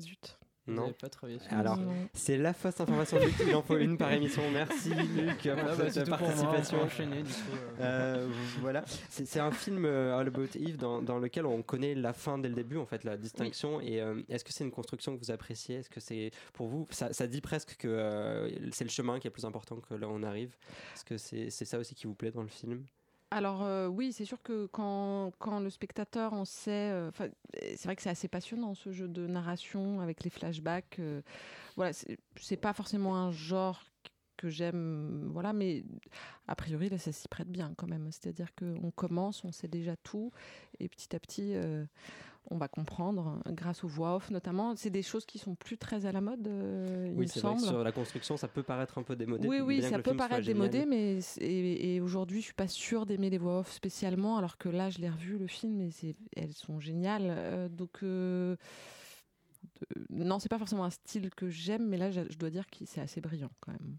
Zut. 0.00 0.38
Vous 0.66 0.72
Non. 0.72 0.82
n'avez 0.84 0.94
pas 0.94 1.10
travaillé 1.10 1.38
sur 1.38 1.52
Alors, 1.52 1.78
c'est 2.14 2.38
la 2.38 2.54
fausse 2.54 2.80
information 2.80 3.18
de 3.18 3.24
Luc, 3.26 3.34
il 3.46 3.54
en 3.54 3.62
faut 3.62 3.76
une 3.76 3.98
par 3.98 4.10
émission. 4.12 4.42
Merci 4.50 4.94
Luc 4.94 5.36
pour 5.42 5.54
bah, 5.56 5.90
cette 5.90 6.08
pour 6.08 6.18
moi, 6.18 6.28
on 6.28 6.30
peut 6.30 6.42
participation. 6.46 6.80
enchaîner, 6.82 7.22
du 7.22 7.28
coup, 7.32 7.56
euh. 7.80 8.26
Euh, 8.26 8.32
voilà, 8.60 8.82
c'est 9.10 9.40
un 9.40 9.50
film 9.50 9.84
euh, 9.84 10.16
All 10.16 10.28
About 10.28 10.46
Eve 10.54 10.78
dans, 10.78 11.02
dans 11.02 11.18
lequel 11.18 11.44
on 11.44 11.60
connaît 11.62 11.94
la 11.94 12.14
fin 12.14 12.38
dès 12.38 12.48
le 12.48 12.54
début, 12.54 12.78
en 12.78 12.86
fait, 12.86 13.04
la 13.04 13.18
distinction. 13.18 13.82
Et 13.82 14.00
euh, 14.00 14.22
est-ce 14.30 14.42
que 14.42 14.54
c'est 14.54 14.64
une 14.64 14.70
construction 14.70 15.14
que 15.14 15.20
vous 15.22 15.30
appréciez? 15.30 15.76
Est-ce 15.76 15.90
que 15.90 16.00
c'est 16.00 16.30
pour 16.54 16.66
vous 16.66 16.86
ça, 16.90 17.12
ça 17.12 17.26
dit 17.26 17.42
presque 17.42 17.76
que 17.76 17.86
euh, 17.88 18.48
c'est 18.72 18.84
le 18.84 18.90
chemin 18.90 19.18
qui 19.20 19.26
est 19.28 19.30
plus 19.30 19.44
important 19.44 19.76
que 19.80 19.92
là 19.92 20.08
où 20.08 20.12
on 20.12 20.22
arrive? 20.22 20.56
Est-ce 20.94 21.04
que 21.04 21.18
c'est 21.18 21.50
c'est 21.50 21.66
ça 21.66 21.78
aussi 21.78 21.94
qui 21.94 22.06
vous 22.06 22.14
plaît 22.14 22.30
dans 22.30 22.42
le 22.42 22.48
film? 22.48 22.86
Alors 23.34 23.64
euh, 23.64 23.88
oui, 23.88 24.12
c'est 24.12 24.24
sûr 24.24 24.40
que 24.42 24.66
quand, 24.66 25.32
quand 25.40 25.58
le 25.58 25.68
spectateur 25.68 26.34
en 26.34 26.44
sait, 26.44 26.70
euh, 26.92 27.10
c'est 27.52 27.82
vrai 27.82 27.96
que 27.96 28.02
c'est 28.02 28.08
assez 28.10 28.28
passionnant 28.28 28.74
ce 28.74 28.92
jeu 28.92 29.08
de 29.08 29.26
narration 29.26 30.00
avec 30.00 30.22
les 30.22 30.30
flashbacks. 30.30 31.00
euh, 31.00 31.20
voilà, 31.74 31.90
c'est 31.92 32.56
pas 32.56 32.72
forcément 32.72 33.16
un 33.16 33.32
genre 33.32 33.82
que 34.36 34.48
j'aime, 34.48 35.30
voilà, 35.32 35.52
mais 35.52 35.82
a 36.46 36.54
priori 36.54 36.88
là 36.88 36.96
ça 36.96 37.10
s'y 37.10 37.26
prête 37.26 37.48
bien 37.48 37.74
quand 37.76 37.88
même. 37.88 38.08
C'est-à-dire 38.12 38.54
qu'on 38.54 38.92
commence, 38.92 39.42
on 39.42 39.50
sait 39.50 39.66
déjà 39.66 39.96
tout, 39.96 40.30
et 40.78 40.88
petit 40.88 41.16
à 41.16 41.18
petit 41.18 41.56
euh, 41.56 41.84
on 42.50 42.56
va 42.58 42.68
comprendre 42.68 43.40
grâce 43.48 43.84
aux 43.84 43.88
voix 43.88 44.16
off 44.16 44.30
notamment. 44.30 44.74
C'est 44.76 44.90
des 44.90 45.02
choses 45.02 45.24
qui 45.26 45.38
sont 45.38 45.54
plus 45.54 45.78
très 45.78 46.06
à 46.06 46.12
la 46.12 46.20
mode, 46.20 46.46
euh, 46.46 47.06
il 47.08 47.16
Oui, 47.16 47.24
me 47.24 47.28
c'est 47.28 47.40
vrai 47.40 47.54
que 47.54 47.60
sur 47.62 47.82
la 47.82 47.92
construction, 47.92 48.36
ça 48.36 48.48
peut 48.48 48.62
paraître 48.62 48.98
un 48.98 49.02
peu 49.02 49.16
démodé. 49.16 49.48
Oui, 49.48 49.60
oui, 49.60 49.82
ça 49.82 49.98
peut 49.98 50.16
paraître 50.16 50.46
démodé, 50.46 50.86
mais 50.86 51.18
et, 51.38 51.94
et 51.94 52.00
aujourd'hui, 52.00 52.40
je 52.40 52.46
suis 52.46 52.54
pas 52.54 52.68
sûre 52.68 53.06
d'aimer 53.06 53.30
les 53.30 53.38
voix 53.38 53.60
off 53.60 53.72
spécialement, 53.72 54.36
alors 54.36 54.58
que 54.58 54.68
là, 54.68 54.90
je 54.90 54.98
l'ai 54.98 55.08
revu 55.08 55.38
le 55.38 55.46
film 55.46 55.80
et 55.80 55.90
elles 56.36 56.52
sont 56.54 56.80
géniales. 56.80 57.26
Euh, 57.26 57.68
donc, 57.68 58.02
euh, 58.02 58.56
de- 59.80 60.24
non, 60.24 60.38
c'est 60.38 60.48
pas 60.48 60.58
forcément 60.58 60.84
un 60.84 60.90
style 60.90 61.30
que 61.30 61.48
j'aime, 61.48 61.86
mais 61.88 61.96
là, 61.96 62.10
je 62.10 62.36
dois 62.36 62.50
dire 62.50 62.66
que 62.66 62.84
c'est 62.84 63.00
assez 63.00 63.20
brillant 63.20 63.50
quand 63.60 63.72
même. 63.72 63.96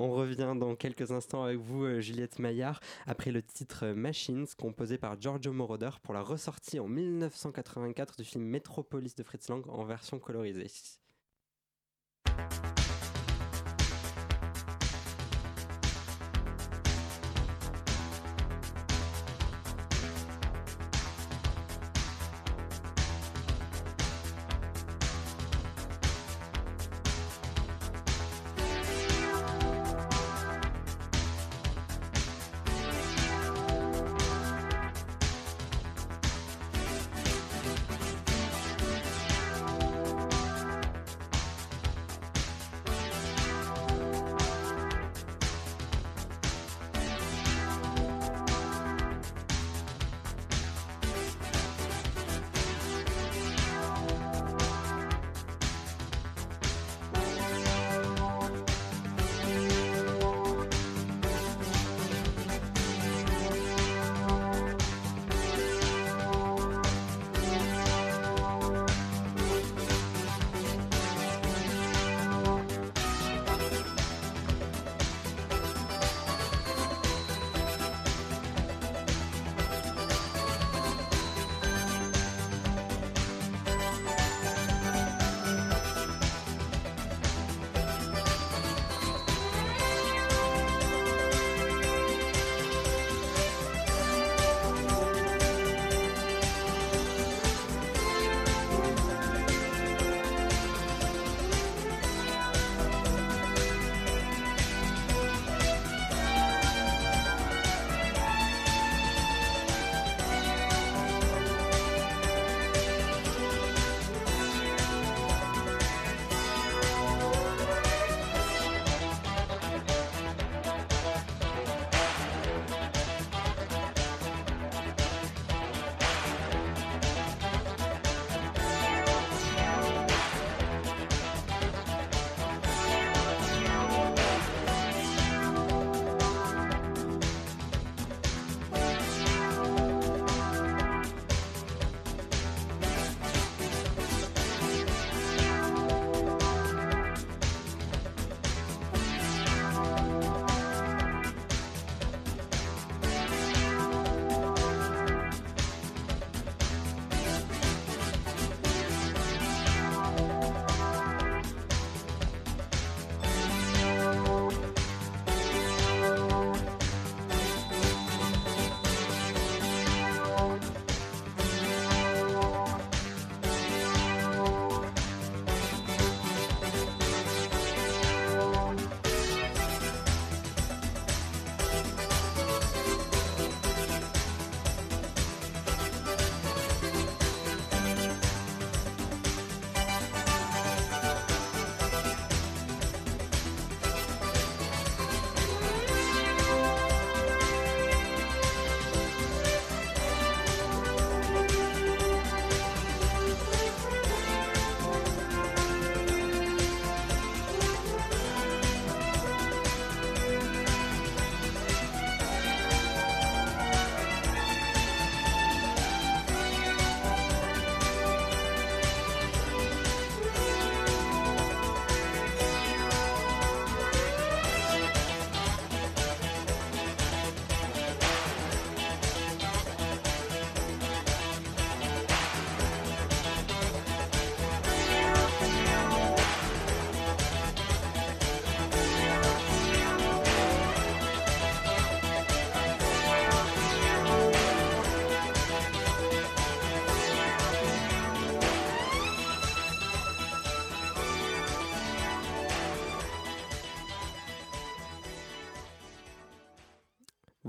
On 0.00 0.12
revient 0.12 0.54
dans 0.56 0.76
quelques 0.76 1.10
instants 1.10 1.42
avec 1.42 1.58
vous, 1.58 1.82
euh, 1.82 2.00
Juliette 2.00 2.38
Maillard, 2.38 2.78
après 3.08 3.32
le 3.32 3.42
titre 3.42 3.84
euh, 3.84 3.94
Machines, 3.96 4.46
composé 4.56 4.96
par 4.96 5.20
Giorgio 5.20 5.52
Moroder 5.52 5.90
pour 6.04 6.14
la 6.14 6.22
ressortie 6.22 6.78
en 6.78 6.86
1984 6.86 8.16
du 8.16 8.22
film 8.22 8.44
Metropolis 8.44 9.16
de 9.16 9.24
Fritz 9.24 9.48
Lang 9.48 9.68
en 9.68 9.84
version 9.84 10.20
colorisée. 10.20 10.68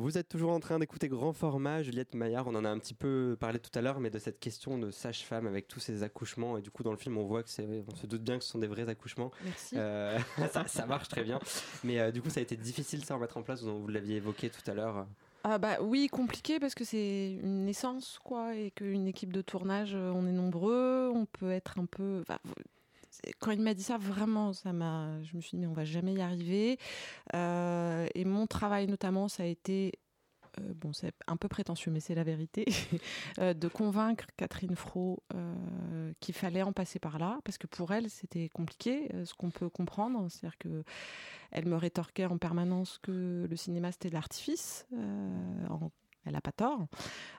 Vous 0.09 0.17
êtes 0.17 0.27
toujours 0.27 0.53
en 0.53 0.59
train 0.59 0.79
d'écouter 0.79 1.07
grand 1.07 1.33
format, 1.33 1.83
Juliette 1.83 2.15
Maillard. 2.15 2.47
On 2.47 2.55
en 2.55 2.65
a 2.65 2.69
un 2.69 2.79
petit 2.79 2.95
peu 2.95 3.37
parlé 3.39 3.59
tout 3.59 3.69
à 3.77 3.81
l'heure, 3.81 3.99
mais 3.99 4.09
de 4.09 4.17
cette 4.17 4.39
question 4.39 4.79
de 4.79 4.89
sage-femme 4.89 5.45
avec 5.45 5.67
tous 5.67 5.79
ces 5.79 6.01
accouchements. 6.01 6.57
Et 6.57 6.63
du 6.63 6.71
coup, 6.71 6.81
dans 6.81 6.89
le 6.89 6.97
film, 6.97 7.15
on 7.19 7.27
voit 7.27 7.43
que 7.43 7.49
c'est, 7.51 7.83
on 7.87 7.95
se 7.95 8.07
doute 8.07 8.23
bien 8.23 8.39
que 8.39 8.43
ce 8.43 8.49
sont 8.49 8.57
des 8.57 8.65
vrais 8.65 8.89
accouchements. 8.89 9.29
Merci. 9.43 9.75
Euh, 9.77 10.17
ça, 10.51 10.65
ça 10.65 10.87
marche 10.87 11.09
très 11.09 11.21
bien. 11.21 11.39
Mais 11.83 11.99
euh, 11.99 12.09
du 12.09 12.23
coup, 12.23 12.31
ça 12.31 12.39
a 12.39 12.41
été 12.41 12.57
difficile 12.57 13.05
ça 13.05 13.13
à 13.13 13.17
mettre 13.19 13.37
en 13.37 13.43
place. 13.43 13.61
Vous, 13.61 13.81
vous 13.81 13.87
l'aviez 13.87 14.15
évoqué 14.15 14.49
tout 14.49 14.63
à 14.65 14.73
l'heure. 14.73 15.05
Ah 15.43 15.59
bah 15.59 15.77
oui, 15.79 16.07
compliqué 16.07 16.59
parce 16.59 16.73
que 16.73 16.83
c'est 16.83 17.33
une 17.43 17.65
naissance 17.65 18.17
quoi 18.23 18.55
et 18.55 18.71
qu'une 18.71 19.05
équipe 19.05 19.31
de 19.31 19.43
tournage, 19.43 19.93
euh, 19.93 20.11
on 20.15 20.25
est 20.25 20.31
nombreux, 20.31 21.11
on 21.13 21.27
peut 21.27 21.51
être 21.51 21.79
un 21.79 21.85
peu. 21.85 22.21
enfin, 22.21 22.39
quand 23.39 23.51
il 23.51 23.61
m'a 23.61 23.73
dit 23.73 23.83
ça, 23.83 23.97
vraiment, 23.97 24.53
ça 24.53 24.73
m'a. 24.73 25.21
Je 25.23 25.35
me 25.35 25.41
suis 25.41 25.51
dit 25.51 25.57
mais 25.57 25.67
on 25.67 25.73
va 25.73 25.85
jamais 25.85 26.13
y 26.13 26.21
arriver. 26.21 26.77
Euh, 27.33 28.07
et 28.15 28.25
mon 28.25 28.47
travail 28.47 28.87
notamment, 28.87 29.27
ça 29.27 29.43
a 29.43 29.45
été. 29.45 29.93
euh, 30.59 30.73
bon, 30.75 30.93
c'est 30.93 31.13
un 31.27 31.37
peu 31.37 31.47
prétentieux, 31.47 31.91
mais 31.91 31.99
c'est 31.99 32.15
la 32.15 32.23
vérité, 32.23 32.65
euh, 33.39 33.53
de 33.53 33.67
convaincre 33.67 34.25
Catherine 34.37 34.75
Fro 34.75 35.23
qu'il 36.19 36.35
fallait 36.35 36.63
en 36.63 36.73
passer 36.73 36.99
par 36.99 37.19
là, 37.19 37.39
parce 37.45 37.57
que 37.57 37.67
pour 37.67 37.93
elle, 37.93 38.09
c'était 38.09 38.49
compliqué, 38.49 39.09
ce 39.25 39.33
qu'on 39.33 39.51
peut 39.51 39.69
comprendre. 39.69 40.27
C'est-à-dire 40.29 40.57
que 40.57 40.83
elle 41.51 41.65
me 41.67 41.75
rétorquait 41.75 42.25
en 42.25 42.37
permanence 42.37 42.99
que 43.01 43.47
le 43.49 43.55
cinéma 43.55 43.91
c'était 43.91 44.09
de 44.09 44.15
l'artifice. 44.15 44.87
Elle 46.25 46.33
n'a 46.33 46.41
pas 46.41 46.51
tort. 46.51 46.87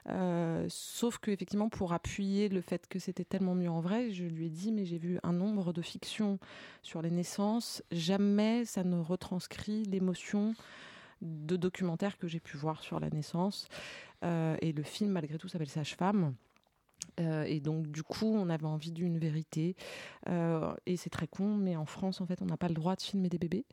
Euh, 0.09 0.65
sauf 0.69 1.17
que 1.17 1.31
effectivement, 1.31 1.69
pour 1.69 1.93
appuyer 1.93 2.49
le 2.49 2.61
fait 2.61 2.87
que 2.87 2.99
c'était 2.99 3.25
tellement 3.25 3.55
mieux 3.55 3.69
en 3.69 3.79
vrai, 3.79 4.11
je 4.11 4.25
lui 4.25 4.47
ai 4.47 4.49
dit 4.49 4.71
mais 4.71 4.85
j'ai 4.85 4.97
vu 4.97 5.19
un 5.23 5.33
nombre 5.33 5.73
de 5.73 5.81
fictions 5.81 6.39
sur 6.81 7.01
les 7.01 7.11
naissances, 7.11 7.83
jamais 7.91 8.65
ça 8.65 8.83
ne 8.83 8.99
retranscrit 8.99 9.83
l'émotion 9.83 10.55
de 11.21 11.55
documentaires 11.55 12.17
que 12.17 12.27
j'ai 12.27 12.39
pu 12.39 12.57
voir 12.57 12.81
sur 12.81 12.99
la 12.99 13.09
naissance. 13.09 13.67
Euh, 14.23 14.57
et 14.61 14.71
le 14.71 14.83
film, 14.83 15.11
malgré 15.11 15.37
tout, 15.37 15.47
s'appelle 15.47 15.69
Sage-femme. 15.69 16.35
Euh, 17.19 17.43
et 17.43 17.59
donc, 17.59 17.87
du 17.87 18.01
coup, 18.01 18.33
on 18.33 18.49
avait 18.49 18.65
envie 18.65 18.91
d'une 18.91 19.19
vérité. 19.19 19.75
Et 20.27 20.97
c'est 20.97 21.09
très 21.11 21.27
con, 21.27 21.55
mais 21.55 21.75
en 21.75 21.85
France, 21.85 22.21
en 22.21 22.25
fait, 22.25 22.41
on 22.41 22.45
n'a 22.45 22.57
pas 22.57 22.69
le 22.69 22.73
droit 22.73 22.95
de 22.95 23.01
filmer 23.01 23.29
des 23.29 23.37
bébés. 23.37 23.65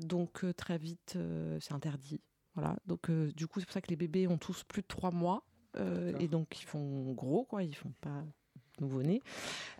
Donc, 0.00 0.46
très 0.56 0.78
vite, 0.78 1.18
c'est 1.60 1.74
interdit. 1.74 2.20
Voilà. 2.54 2.76
Donc, 2.86 3.10
euh, 3.10 3.32
du 3.32 3.46
coup, 3.46 3.60
c'est 3.60 3.66
pour 3.66 3.72
ça 3.72 3.80
que 3.80 3.88
les 3.88 3.96
bébés 3.96 4.26
ont 4.26 4.38
tous 4.38 4.64
plus 4.64 4.82
de 4.82 4.86
trois 4.86 5.10
mois. 5.10 5.46
Euh, 5.76 6.12
et 6.18 6.28
donc, 6.28 6.60
ils 6.60 6.66
font 6.66 7.12
gros, 7.12 7.44
quoi. 7.44 7.62
Ils 7.62 7.74
font 7.74 7.92
pas 8.00 8.24
nouveau-né. 8.80 9.22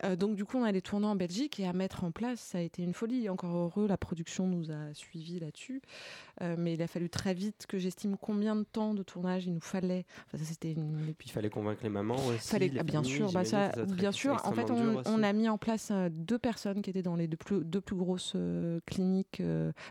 Euh, 0.05 0.17
donc 0.17 0.37
du 0.37 0.45
coup, 0.45 0.59
on 0.59 0.65
a 0.65 0.73
les 0.73 0.83
tourner 0.83 1.07
en 1.07 1.17
Belgique 1.17 1.61
et 1.61 1.67
à 1.67 1.73
mettre 1.73 2.05
en 2.05 2.11
place, 2.11 2.41
ça 2.41 2.59
a 2.59 2.61
été 2.61 2.83
une 2.83 2.95
folie. 2.95 3.29
Encore 3.29 3.57
heureux, 3.57 3.87
la 3.87 3.97
production 3.97 4.47
nous 4.47 4.71
a 4.71 4.93
suivis 4.95 5.41
là-dessus. 5.41 5.83
Euh, 6.41 6.57
mais 6.59 6.75
il 6.75 6.83
a 6.83 6.87
fallu 6.87 7.09
très 7.11 7.35
vite 7.35 7.67
que 7.69 7.79
j'estime 7.79 8.17
combien 8.17 8.57
de 8.57 8.65
temps 8.65 8.95
de 8.95 9.03
tournage 9.03 9.47
il 9.47 9.55
nous 9.55 9.61
fallait. 9.61 10.05
Enfin, 10.27 10.39
ça, 10.39 10.45
c'était 10.45 10.73
une 10.73 11.15
Puis 11.17 11.29
il 11.29 11.33
fallait 11.33 11.51
convaincre 11.51 11.83
les 11.83 11.89
mamans 11.89 12.17
aussi. 12.27 12.49
Fallait, 12.49 12.69
les 12.69 12.81
ah, 12.81 12.83
bien 12.83 13.03
familles, 13.03 13.17
sûr, 13.17 13.33
bah, 13.33 13.45
ça, 13.45 13.73
bien 13.87 14.13
sûr. 14.13 14.41
En 14.45 14.53
fait, 14.53 14.71
on, 14.71 15.23
a 15.23 15.33
mis 15.33 15.49
en 15.49 15.59
place 15.59 15.91
euh, 15.91 16.09
deux 16.11 16.39
personnes 16.39 16.83
qui 16.83 16.91
étaient 16.91 17.03
dans 17.03 17.17
les 17.17 17.29
deux 17.29 17.37
plus, 17.37 17.65
deux 17.65 17.81
plus 17.81 17.97
grosses 17.97 18.37
cliniques 18.87 19.43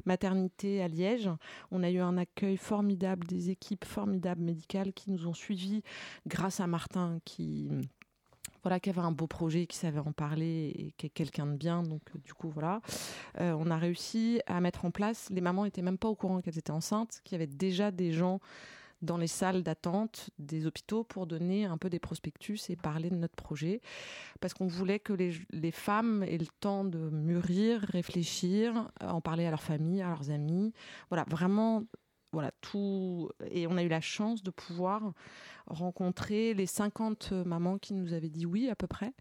maternité 0.06 0.82
à 0.82 0.88
Liège. 0.88 1.30
On 1.72 1.84
a 1.84 1.90
eu 1.90 2.00
un 2.00 2.18
accueil 2.18 2.58
formidable, 2.58 3.28
des 3.28 3.50
équipes 3.50 3.86
formidables 3.86 4.42
médicales 4.42 4.94
qui 4.94 5.12
nous 5.12 5.28
ont 5.28 5.34
suivis 5.34 5.84
grâce 6.28 6.60
à 6.60 6.68
Martin 6.68 7.20
qui 7.26 7.70
voilà, 8.64 8.80
qui 8.80 8.90
avait 8.90 9.02
un 9.02 9.12
beau 9.12 9.28
projet, 9.28 9.66
qui 9.66 9.78
savait 9.78 10.00
en 10.00 10.12
parler 10.12 10.74
et 10.76 10.94
qui 10.98 11.08
est 11.08 11.10
quelqu'un 11.10 11.48
de 11.48 11.56
bien. 11.56 11.84
Donc, 11.84 12.02
euh, 12.16 12.20
du 12.24 12.34
coup, 12.34 12.50
voilà. 12.50 12.82
Euh, 13.40 13.56
on 13.58 13.70
a 13.70 13.78
réussi 13.78 14.42
à 14.46 14.62
mettre 14.62 14.86
en 14.86 14.92
place. 14.92 15.28
Les 15.32 15.42
mamans 15.42 15.66
étaient 15.66 15.82
même 15.82 15.98
pas 15.98 16.08
au 16.08 16.16
courant 16.16 16.42
qu'elles 16.42 16.58
étaient 16.58 16.72
enceintes, 16.72 17.22
qu'il 17.24 17.34
y 17.34 17.42
avait 17.42 17.48
déjà 17.48 17.92
des 17.92 18.12
gens 18.12 18.40
dans 19.02 19.18
les 19.18 19.28
salles 19.28 19.64
d'attente 19.64 20.30
des 20.38 20.68
hôpitaux 20.68 21.04
pour 21.04 21.26
donner 21.26 21.66
un 21.66 21.80
peu 21.80 21.90
des 21.90 21.98
prospectus 21.98 22.70
et 22.70 22.76
parler 22.76 23.10
de 23.10 23.16
notre 23.16 23.36
projet. 23.36 23.82
Parce 24.40 24.54
qu'on 24.54 24.68
voulait 24.68 25.00
que 25.00 25.14
les, 25.14 25.34
les 25.50 25.72
femmes 25.72 26.24
aient 26.24 26.38
le 26.38 26.46
temps 26.60 26.84
de 26.84 27.10
mûrir, 27.10 27.82
réfléchir, 27.82 28.92
en 29.02 29.20
parler 29.20 29.48
à 29.48 29.50
leur 29.50 29.64
famille, 29.64 30.04
à 30.04 30.10
leurs 30.10 30.30
amis. 30.30 30.72
Voilà, 31.10 31.26
vraiment 31.28 31.84
voilà 32.32 32.52
tout 32.62 33.30
et 33.50 33.68
on 33.68 33.78
a 33.78 33.84
eu 33.84 33.88
la 33.88 34.02
chance 34.02 34.44
de 34.44 34.52
pouvoir 34.52 35.14
rencontrer 35.68 36.54
les 36.54 36.66
50 36.66 37.32
mamans 37.32 37.78
qui 37.78 37.94
nous 37.94 38.14
avaient 38.14 38.30
dit 38.30 38.46
oui 38.46 38.70
à 38.70 38.76
peu 38.76 38.88
près. 38.88 39.14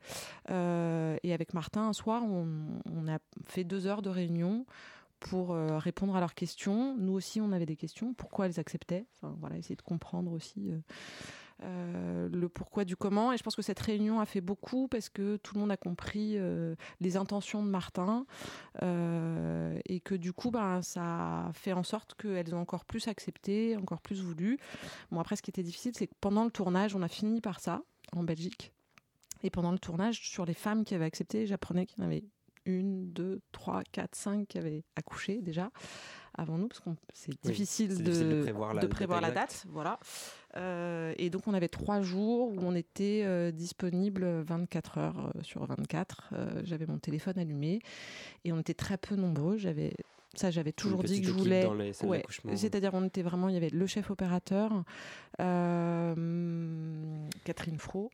Euh, 0.51 1.17
et 1.23 1.33
avec 1.33 1.55
Martin 1.55 1.89
un 1.89 1.93
soir 1.93 2.23
on, 2.25 3.09
a 3.09 3.19
fait 3.47 3.65
deux 3.65 3.87
heures 3.87 4.03
de 4.03 4.11
réunion 4.11 4.67
pour 5.19 5.53
euh, 5.53 5.79
répondre 5.79 6.17
à 6.17 6.21
leurs 6.21 6.35
questions. 6.35 6.97
Nous 6.99 7.13
aussi 7.13 7.41
on 7.41 7.53
avait 7.53 7.67
des 7.67 7.77
questions. 7.77 8.15
Pourquoi 8.15 8.47
elles 8.47 8.59
acceptaient? 8.59 9.07
Voilà 9.23 9.57
essayer 9.57 9.77
de 9.77 9.83
comprendre 9.83 10.33
aussi 10.33 10.71
euh, 10.71 10.79
euh, 11.63 12.29
le 12.31 12.49
pourquoi 12.49 12.85
du 12.85 12.97
comment. 12.97 13.33
Et 13.33 13.37
je 13.37 13.43
pense 13.43 13.57
que 13.57 13.63
cette 13.63 13.81
réunion 13.81 14.21
a 14.21 14.27
fait 14.27 14.41
beaucoup 14.41 14.89
parce 14.89 15.09
que 15.09 15.37
tout 15.37 15.55
le 15.55 15.61
monde 15.61 15.71
a 15.71 15.77
compris 15.77 16.35
euh, 16.37 16.75
les 17.01 17.17
intentions 17.17 17.63
de 17.63 17.69
Martin 17.69 18.27
euh, 18.83 19.79
et 19.87 20.01
que 20.01 20.15
du 20.15 20.33
coup, 20.33 20.51
ben, 20.51 20.83
ça 20.83 21.47
a 21.47 21.53
fait 21.53 21.73
en 21.73 21.83
sorte 21.83 22.15
qu'elles 22.15 22.55
ont 22.55 22.61
encore 22.61 22.85
plus 22.85 23.09
accepté, 23.09 23.77
encore 23.77 24.01
plus 24.01 24.23
voulu. 24.23 24.59
Bon, 25.11 25.21
après, 25.21 25.37
ce 25.37 25.43
qui 25.43 25.51
était 25.51 25.63
difficile, 25.63 25.93
c'est 25.95 26.07
que 26.07 26.15
pendant 26.21 26.45
le 26.45 26.51
tournage, 26.51 26.95
on 26.95 27.03
a 27.03 27.09
fini 27.09 27.41
par 27.41 27.61
ça 27.61 27.83
en 28.13 28.23
Belgique. 28.23 28.73
Et 29.43 29.51
pendant 29.51 29.73
le 29.73 29.79
tournage, 29.79 30.29
sur 30.29 30.45
les 30.45 30.55
femmes 30.55 30.85
qui 30.85 30.95
avaient 30.95 31.07
accepté, 31.07 31.47
j'apprenais 31.47 31.87
qu'il 31.87 31.99
y 31.99 32.03
en 32.03 32.07
avait 32.07 32.25
une, 32.67 33.11
deux, 33.11 33.41
trois, 33.53 33.83
quatre, 33.91 34.15
cinq 34.15 34.49
qui 34.49 34.59
avaient 34.59 34.85
accouché 34.97 35.41
déjà 35.41 35.71
avant 36.41 36.59
nous, 36.59 36.69
parce 36.69 36.81
que 36.81 36.91
c'est 37.13 37.31
Oui, 37.33 37.39
difficile, 37.43 37.89
de, 37.97 38.03
difficile 38.03 38.29
de 38.31 38.43
prévoir 38.43 38.75
la 38.75 38.81
de 38.83 38.87
date 38.87 38.95
prévoir 38.97 39.21
la 39.21 39.29
exacte. 39.29 39.53
date. 39.53 39.67
Voilà. 39.73 39.99
Euh, 40.57 41.15
et 41.19 41.31
donc, 41.31 41.47
on 41.47 41.55
avait 41.55 41.69
trois 41.69 42.01
jours 42.01 42.49
où 42.49 42.59
on 42.63 42.75
était 42.75 43.23
euh, 43.25 43.51
disponible 43.51 44.41
24 44.43 44.99
heures 44.99 45.33
euh, 45.37 45.43
sur 45.43 45.65
24. 45.67 46.31
Euh, 46.33 46.63
j'avais 46.65 46.87
mon 46.87 46.99
téléphone 46.99 47.39
allumé 47.39 47.81
et 48.45 48.53
on 48.53 48.59
était 48.59 48.75
très 48.75 48.97
peu 48.97 49.15
nombreux. 49.17 49.57
J'avais 49.57 49.93
ça, 50.37 50.51
j'avais 50.53 50.73
toujours 50.73 51.03
dit 51.03 51.21
que 51.21 51.27
je 51.27 51.33
voulais. 51.33 51.67
Ouais. 52.05 52.23
C'est-à-dire, 52.55 52.91
on 52.95 53.05
était 53.05 53.23
vraiment. 53.23 53.49
Il 53.49 53.55
y 53.55 53.57
avait 53.57 53.71
le 53.71 53.87
chef 53.87 54.11
opérateur, 54.11 54.85
euh, 55.41 57.27
Catherine 57.45 57.79
Fro, 57.79 58.11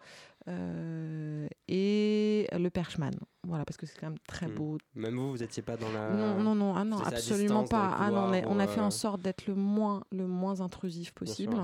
euh, 0.48 1.48
et 1.68 2.46
le 2.52 2.68
perchman. 2.70 3.10
Voilà, 3.46 3.64
parce 3.64 3.76
que 3.76 3.86
c'est 3.86 3.98
quand 3.98 4.08
même 4.08 4.18
très 4.26 4.46
Hmm. 4.48 4.54
beau. 4.54 4.78
Même 4.94 5.16
vous, 5.16 5.30
vous 5.32 5.38
n'étiez 5.38 5.62
pas 5.62 5.76
dans 5.76 5.90
la. 5.92 6.10
Non, 6.14 6.40
non, 6.42 6.54
non, 6.54 6.74
ah 6.76 6.84
non 6.84 6.98
absolument 6.98 7.62
distance 7.62 7.68
pas. 7.70 7.96
Ah 7.98 8.10
non, 8.10 8.16
on 8.24 8.32
a, 8.32 8.64
on 8.64 8.68
fait 8.68 8.80
euh, 8.80 8.84
en 8.84 8.90
sorte 8.90 9.20
d'être 9.20 9.46
le 9.46 9.54
moins, 9.54 10.02
le 10.10 10.26
moins 10.26 10.60
intrusif 10.60 11.12
possible. 11.12 11.56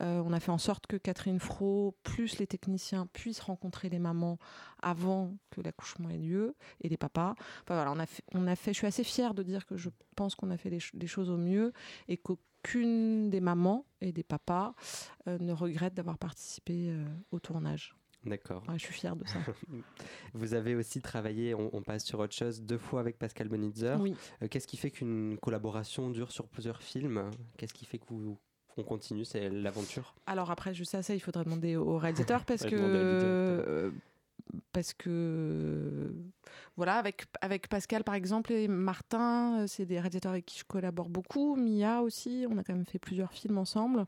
Euh, 0.00 0.22
on 0.24 0.32
a 0.32 0.38
fait 0.38 0.52
en 0.52 0.58
sorte 0.58 0.86
que 0.86 0.96
Catherine 0.96 1.40
Fro, 1.40 1.96
plus 2.04 2.38
les 2.38 2.46
techniciens, 2.46 3.06
puissent 3.12 3.40
rencontrer 3.40 3.88
les 3.88 3.98
mamans 3.98 4.38
avant 4.80 5.34
que 5.50 5.60
l'accouchement 5.60 6.08
ait 6.10 6.18
lieu 6.18 6.54
et 6.82 6.88
les 6.88 6.96
papas. 6.96 7.34
Enfin, 7.64 7.74
voilà, 7.74 7.90
on 7.92 7.98
a 7.98 8.06
fait, 8.06 8.22
on 8.34 8.46
a 8.46 8.54
fait. 8.54 8.72
Je 8.72 8.78
suis 8.78 8.86
assez 8.86 9.02
fière 9.04 9.34
de 9.34 9.42
dire 9.42 9.66
que 9.66 9.76
je 9.76 9.88
pense 10.14 10.34
qu'on 10.36 10.50
a 10.50 10.56
fait 10.56 10.70
les, 10.70 10.78
ch- 10.80 10.92
les 10.94 11.06
choses 11.08 11.30
au 11.30 11.36
mieux 11.36 11.72
et 12.06 12.16
qu'aucune 12.16 13.28
des 13.30 13.40
mamans 13.40 13.86
et 14.00 14.12
des 14.12 14.22
papas 14.22 14.74
euh, 15.26 15.36
ne 15.40 15.52
regrette 15.52 15.94
d'avoir 15.94 16.16
participé 16.18 16.90
euh, 16.90 17.04
au 17.32 17.40
tournage. 17.40 17.94
D'accord. 18.24 18.62
Ouais, 18.68 18.78
je 18.78 18.84
suis 18.84 18.94
fière 18.94 19.16
de 19.16 19.26
ça. 19.26 19.38
Vous 20.34 20.54
avez 20.54 20.74
aussi 20.74 21.00
travaillé, 21.00 21.54
on, 21.54 21.70
on 21.74 21.82
passe 21.82 22.04
sur 22.04 22.18
autre 22.18 22.34
chose, 22.34 22.62
deux 22.62 22.78
fois 22.78 23.00
avec 23.00 23.18
Pascal 23.18 23.48
Bonitzer. 23.48 23.96
Oui. 24.00 24.14
Euh, 24.42 24.48
Qu'est-ce 24.48 24.66
qui 24.66 24.76
fait 24.76 24.90
qu'une 24.90 25.38
collaboration 25.40 26.10
dure 26.10 26.32
sur 26.32 26.46
plusieurs 26.48 26.82
films? 26.82 27.30
Qu'est-ce 27.56 27.74
qui 27.74 27.84
fait 27.86 27.98
que 27.98 28.06
vous 28.08 28.38
qu'on 28.74 28.82
continue 28.84 29.24
C'est 29.24 29.48
l'aventure? 29.50 30.14
Alors 30.26 30.50
après, 30.50 30.74
je 30.74 30.84
sais 30.84 31.02
ça, 31.02 31.14
il 31.14 31.20
faudrait 31.20 31.44
demander 31.44 31.76
au 31.76 31.96
réalisateur 31.98 32.44
parce 32.44 32.64
que 32.64 32.74
à 32.76 32.78
euh, 32.78 33.90
parce 34.72 34.94
que 34.94 36.12
voilà, 36.76 36.96
avec 36.96 37.24
avec 37.40 37.68
Pascal 37.68 38.04
par 38.04 38.14
exemple 38.14 38.52
et 38.52 38.68
Martin, 38.68 39.60
euh, 39.60 39.66
c'est 39.66 39.86
des 39.86 39.98
réalisateurs 39.98 40.32
avec 40.32 40.46
qui 40.46 40.58
je 40.58 40.64
collabore 40.64 41.08
beaucoup. 41.08 41.56
Mia 41.56 42.02
aussi, 42.02 42.46
on 42.50 42.58
a 42.58 42.62
quand 42.64 42.74
même 42.74 42.86
fait 42.86 42.98
plusieurs 42.98 43.32
films 43.32 43.58
ensemble. 43.58 44.06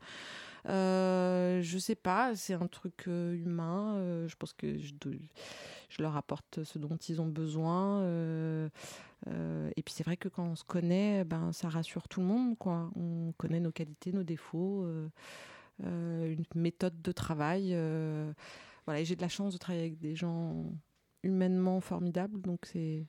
Euh, 0.67 1.61
je 1.61 1.77
sais 1.77 1.95
pas, 1.95 2.35
c'est 2.35 2.53
un 2.53 2.67
truc 2.67 3.05
euh, 3.07 3.33
humain. 3.33 3.95
euh, 3.95 4.27
je 4.27 4.35
pense 4.35 4.53
que 4.53 4.77
je, 4.77 4.93
leur 5.99 6.15
apporte 6.15 6.63
ce 6.63 6.79
dont 6.79 6.97
ils 6.97 7.21
ont 7.21 7.27
besoin. 7.27 8.03
et 9.75 9.83
puis 9.83 9.93
c'est 9.93 10.03
vrai 10.03 10.17
que 10.17 10.29
quand 10.29 10.43
on 10.43 10.55
se 10.55 10.63
connaît, 10.63 11.23
ben 11.23 11.51
ça 11.51 11.69
rassure 11.69 12.07
tout 12.07 12.21
le 12.21 12.27
monde, 12.27 12.57
quoi. 12.57 12.89
On 12.95 13.33
connaît 13.37 13.59
nos 13.59 13.71
qualités, 13.71 14.11
nos 14.11 14.23
défauts, 14.23 14.87
une 15.83 16.45
méthode 16.55 17.01
de 17.01 17.11
travail. 17.11 17.75
Voilà, 18.85 19.03
j'ai 19.03 19.15
de 19.15 19.21
la 19.21 19.29
chance 19.29 19.53
de 19.53 19.57
travailler 19.57 19.85
avec 19.85 19.99
des 19.99 20.15
gens 20.15 20.65
humainement 21.23 21.81
formidables, 21.81 22.41
donc 22.41 22.65
c'est 22.65 23.05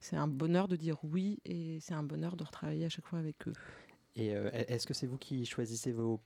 c'est 0.00 0.16
un 0.16 0.28
bonheur 0.28 0.68
de 0.68 0.76
dire 0.76 0.98
oui 1.04 1.40
et 1.44 1.78
c'est 1.80 1.94
un 1.94 2.02
bonheur 2.02 2.36
de 2.36 2.44
retravailler 2.44 2.84
à 2.84 2.88
chaque 2.88 3.06
fois 3.06 3.18
avec 3.18 3.46
eux. 3.46 3.52
Et 4.16 4.34
euh, 4.34 4.50
est-ce 4.52 4.86
que 4.86 4.94
c'est 4.94 5.06
vous 5.06 5.18
qui 5.18 5.46
choisissez 5.46 5.92
vos 5.92 6.20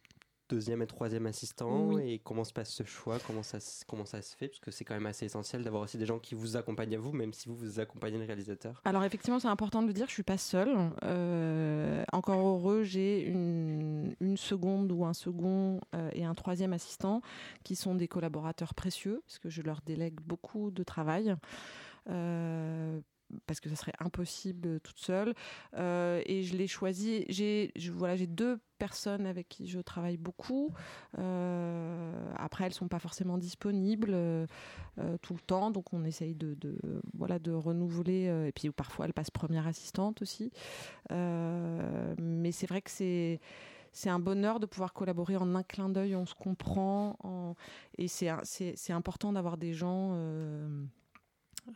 deuxième 0.53 0.82
et 0.82 0.86
troisième 0.86 1.26
assistant 1.26 1.88
Oui. 1.88 2.12
et 2.12 2.18
comment 2.18 2.44
se 2.44 2.53
passe 2.53 2.70
ce 2.70 2.82
choix 2.84 3.18
comment 3.26 3.42
ça, 3.42 3.59
se- 3.61 3.84
comment 3.86 4.05
ça 4.05 4.20
se 4.22 4.36
fait 4.36 4.48
parce 4.48 4.61
que 4.61 4.70
c'est 4.70 4.84
quand 4.84 4.94
même 4.94 5.07
assez 5.07 5.24
essentiel 5.26 5.64
d'avoir 5.64 5.82
aussi 5.82 5.96
des 5.98 6.07
gens 6.07 6.18
qui 6.18 6.34
vous 6.34 6.57
accompagnent 6.57 6.94
à 6.94 6.98
vous 6.98 7.12
même 7.12 7.32
si 7.32 7.48
vous 7.48 7.55
vous 7.57 7.80
accompagnez 7.80 8.18
le 8.18 8.24
réalisateur 8.24 8.80
Alors 8.84 9.05
effectivement, 9.05 9.38
c'est 9.40 9.48
important 9.48 9.82
de 9.82 9.86
le 9.88 9.92
dire, 9.92 10.07
je 10.09 10.12
suis 10.12 10.22
pas 10.22 10.38
seule. 10.38 10.76
Euh, 11.05 12.05
encore 12.12 12.46
heureux, 12.46 12.82
j'ai 12.82 13.22
une, 13.22 14.14
une 14.20 14.36
seconde 14.36 14.92
ou 14.92 15.05
un 15.05 15.14
second 15.14 15.80
euh, 15.94 16.11
et 16.12 16.24
un 16.24 16.34
troisième 16.34 16.72
assistant 16.72 17.22
qui 17.64 17.74
sont 17.76 17.94
des 17.94 18.09
collaborateurs 18.09 18.74
précieux, 18.74 19.22
parce 19.26 19.38
que 19.38 19.48
je 19.48 19.62
leur 19.62 19.80
délègue 19.86 20.20
beaucoup 20.24 20.70
de 20.70 20.82
travail. 20.82 21.34
Euh, 22.11 23.00
parce 23.47 23.61
que 23.61 23.68
ça 23.68 23.76
serait 23.76 23.93
impossible 23.99 24.80
toute 24.80 24.99
seule. 24.99 25.35
Euh, 25.76 26.22
et 26.26 26.43
je 26.43 26.57
l'ai 26.57 26.66
choisi. 26.66 27.24
J'ai 27.28 27.72
voilà, 27.93 28.16
j'ai 28.16 28.26
deux 28.26 28.59
personnes 28.78 29.26
avec 29.26 29.49
qui 29.49 29.68
je 29.68 29.78
travaille 29.80 30.16
beaucoup. 30.16 30.72
Euh, 31.18 32.33
après, 32.37 32.64
elles 32.64 32.72
sont 32.74 32.89
pas 32.89 32.99
forcément 32.99 33.39
disponibles 33.39 34.11
euh, 34.12 34.47
euh, 34.99 35.16
tout 35.22 35.35
le 35.35 35.41
temps, 35.41 35.70
donc 35.70 35.93
on 35.93 36.05
essaye 36.05 36.35
de, 36.35 36.57
voilà 37.14 37.39
de 37.39 37.53
renouveler. 37.53 38.26
euh, 38.28 38.47
et 38.49 38.53
puis 38.53 38.70
parfois, 38.70 39.07
elles 39.07 39.12
passent 39.14 39.30
première 39.30 39.66
assistante 39.66 40.22
aussi. 40.22 40.51
Euh, 41.11 42.14
mais 42.18 42.53
c'est 42.53 42.66
vrai 42.66 42.83
que 42.83 42.91
c'est 42.91 43.41
c'est 43.95 44.09
un 44.09 44.18
bonheur 44.18 44.59
de 44.59 44.64
pouvoir 44.64 44.95
collaborer 44.95 45.37
en 45.37 45.55
un 45.55 45.62
clin 45.62 45.91
d'œil, 45.91 46.16
on 46.16 46.24
se 46.24 46.35
comprend, 46.35 47.16
en- 47.22 47.55
et 47.99 48.09
c'est 48.09 48.30
important 48.93 49.35
d'avoir 49.35 49.59
des 49.59 49.74
gens. 49.74 50.12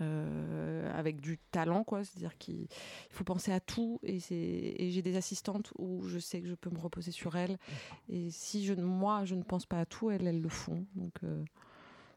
Euh, 0.01 0.91
avec 0.99 1.21
du 1.21 1.39
talent 1.51 1.85
quoi. 1.85 2.05
C'est 2.05 2.17
à 2.17 2.21
dire 2.21 2.39
qu'il 2.39 2.63
il 2.63 2.69
faut 3.11 3.25
penser 3.25 3.53
à 3.53 3.61
tout. 3.61 4.01
Et 4.03 4.19
j'ai 4.21 5.03
des 5.03 5.17
assistantes 5.17 5.73
où 5.79 6.03
je 6.07 6.19
sais 6.19 6.41
que 6.41 6.49
je 6.49 6.55
peux 6.55 6.71
me 6.71 6.79
reposer 6.79 7.11
sur 7.11 7.37
elles. 7.37 7.59
Et 8.09 8.31
si 8.31 8.65
je 8.65 8.75
moi 8.75 9.25
je 9.25 9.35
ne 9.35 9.43
pense 9.43 9.67
pas 9.67 9.81
à 9.81 9.87
tout 9.87 10.11
elles 10.11 10.27
elles 10.27 10.41
le 10.43 10.49
font. 10.49 10.85
Donc 10.95 11.15
euh, 11.25 11.43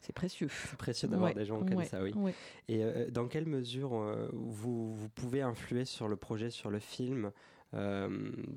c'est 0.01 0.13
précieux. 0.13 0.49
C'est 0.70 0.78
précieux 0.78 1.07
d'avoir 1.07 1.30
Ouais, 1.30 1.36
des 1.36 1.45
gens 1.45 1.59
comme 1.59 1.74
ouais, 1.78 1.86
ça 1.86 2.01
oui. 2.01 2.13
Ouais. 2.15 2.34
et 2.67 2.84
euh, 2.84 3.09
dans 3.11 3.28
quelle 3.28 3.45
mesure 3.45 3.91
vous, 4.34 4.93
vous 4.95 5.09
pouvez 5.09 5.41
influer 5.41 5.86
sur 5.86 6.07
le 6.07 6.15
projet 6.15 6.49
sur 6.49 6.70
le 6.70 6.80
film 6.80 7.32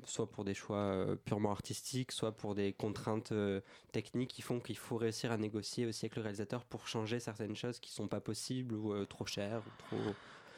soit 0.05 0.29
pour 0.29 0.43
des 0.43 0.53
choix 0.53 0.77
euh, 0.77 1.15
purement 1.15 1.51
artistiques, 1.51 2.11
soit 2.11 2.31
pour 2.31 2.55
des 2.55 2.73
contraintes 2.73 3.31
euh, 3.31 3.61
techniques 3.91 4.31
qui 4.31 4.41
font 4.41 4.59
qu'il 4.59 4.77
faut 4.77 4.97
réussir 4.97 5.31
à 5.31 5.37
négocier 5.37 5.85
aussi 5.85 6.05
avec 6.05 6.15
le 6.15 6.21
réalisateur 6.23 6.65
pour 6.65 6.87
changer 6.87 7.19
certaines 7.19 7.55
choses 7.55 7.79
qui 7.79 7.91
sont 7.91 8.07
pas 8.07 8.21
possibles 8.21 8.75
ou 8.75 8.93
euh, 8.93 9.05
trop 9.05 9.25
chères 9.25 9.61
ou 9.65 9.71
trop 9.97 10.13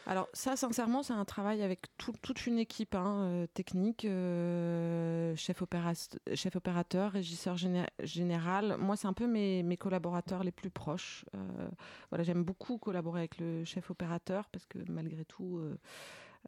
Alors 0.08 0.30
ça, 0.34 0.56
sincèrement, 0.56 1.04
c'est 1.04 1.14
un 1.14 1.26
travail 1.26 1.64
avec 1.64 1.88
tout- 1.98 2.14
toute 2.22 2.46
une 2.46 2.60
équipe 2.60 2.96
hein, 2.96 3.24
euh, 3.24 3.48
technique, 3.54 4.06
euh, 4.06 5.36
chef, 5.36 5.62
opéra- 5.62 6.18
chef 6.36 6.56
opérateur, 6.56 7.12
régisseur 7.12 7.56
géné- 7.58 7.88
général. 8.04 8.78
Moi, 8.80 8.96
c'est 8.96 9.08
un 9.08 9.14
peu 9.14 9.28
mes, 9.28 9.64
mes 9.64 9.78
collaborateurs 9.78 10.44
les 10.44 10.52
plus 10.52 10.70
proches. 10.70 11.26
Euh, 11.36 11.68
voilà, 12.10 12.24
j'aime 12.24 12.44
beaucoup 12.44 12.78
collaborer 12.78 13.20
avec 13.22 13.38
le 13.40 13.66
chef 13.66 13.90
opérateur 13.92 14.48
parce 14.50 14.66
que 14.66 14.78
malgré 14.88 15.26
tout. 15.26 15.60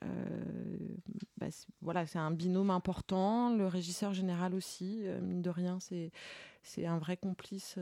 Euh, 0.04 0.08
euh, 0.08 0.78
bah, 1.38 1.48
voilà, 1.82 2.08
c'est 2.08 2.20
un 2.20 2.32
binôme 2.32 2.70
important. 2.70 3.56
Le 3.56 3.68
régisseur 3.68 4.14
général 4.14 4.54
aussi, 4.54 5.02
euh, 5.06 5.20
mine 5.22 5.42
de 5.42 5.50
rien, 5.50 5.80
c'est 5.80 6.12
c'est 6.64 6.86
un 6.86 6.98
vrai 6.98 7.16
complice. 7.16 7.78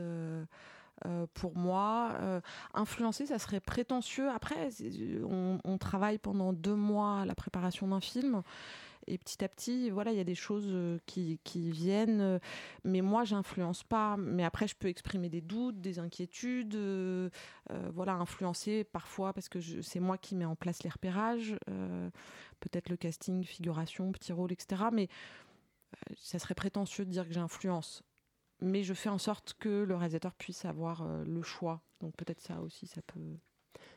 Euh, 1.04 1.08
euh, 1.08 1.26
pour 1.34 1.56
moi, 1.56 2.12
Euh, 2.20 2.40
influencer, 2.74 3.26
ça 3.26 3.38
serait 3.38 3.60
prétentieux. 3.60 4.28
Après, 4.30 4.70
c'est- 4.70 4.90
on, 5.24 5.78
travaille 5.78 6.18
pendant 6.18 6.52
deux 6.52 6.74
mois 6.74 7.20
à 7.20 7.24
la 7.26 7.34
préparation 7.34 7.86
d'un 7.88 8.00
film. 8.00 8.42
Et 9.08 9.18
petit 9.18 9.44
à 9.44 9.48
petit, 9.48 9.90
voilà, 9.90 10.10
il 10.12 10.16
y 10.16 10.20
a 10.20 10.24
des 10.24 10.34
choses 10.34 10.66
euh, 10.68 10.98
qui, 11.06 11.38
viennent. 11.70 12.20
euh, 12.20 12.38
Mais 12.84 13.02
moi, 13.02 13.24
j'influence 13.24 13.84
pas. 13.84 14.16
Mais 14.18 14.44
après, 14.44 14.66
je 14.68 14.74
peux 14.74 14.88
exprimer 14.88 15.28
des 15.28 15.40
doutes, 15.42 15.80
des 15.80 15.98
inquiétudes. 15.98 16.74
euh, 16.74 17.30
euh, 17.72 17.90
voilà, 17.94 18.14
influencer 18.14 18.84
parfois 18.84 19.32
parce 19.32 19.48
que 19.48 19.60
c'est 19.82 20.00
moi 20.00 20.18
qui 20.18 20.34
mets 20.34 20.44
en 20.46 20.56
place 20.56 20.82
les 20.82 20.90
repérages. 20.90 21.56
euh, 21.70 22.10
Peut-être 22.60 22.88
le 22.90 22.96
casting, 22.96 23.44
figuration, 23.44 24.10
petit 24.12 24.32
rôle, 24.32 24.52
etc. 24.52 24.90
Mais 24.92 25.08
euh, 25.94 26.14
ça 26.16 26.38
serait 26.38 26.54
prétentieux 26.54 27.04
de 27.04 27.10
dire 27.10 27.26
que 27.28 27.34
j'influence. 27.34 28.02
Mais 28.60 28.82
je 28.82 28.94
fais 28.94 29.08
en 29.08 29.18
sorte 29.18 29.54
que 29.58 29.84
le 29.84 29.94
réalisateur 29.94 30.34
puisse 30.34 30.64
avoir 30.64 31.02
euh, 31.02 31.24
le 31.24 31.42
choix. 31.42 31.82
Donc 32.00 32.14
peut-être 32.16 32.40
ça 32.40 32.60
aussi, 32.60 32.86
ça 32.86 33.02
peut. 33.02 33.20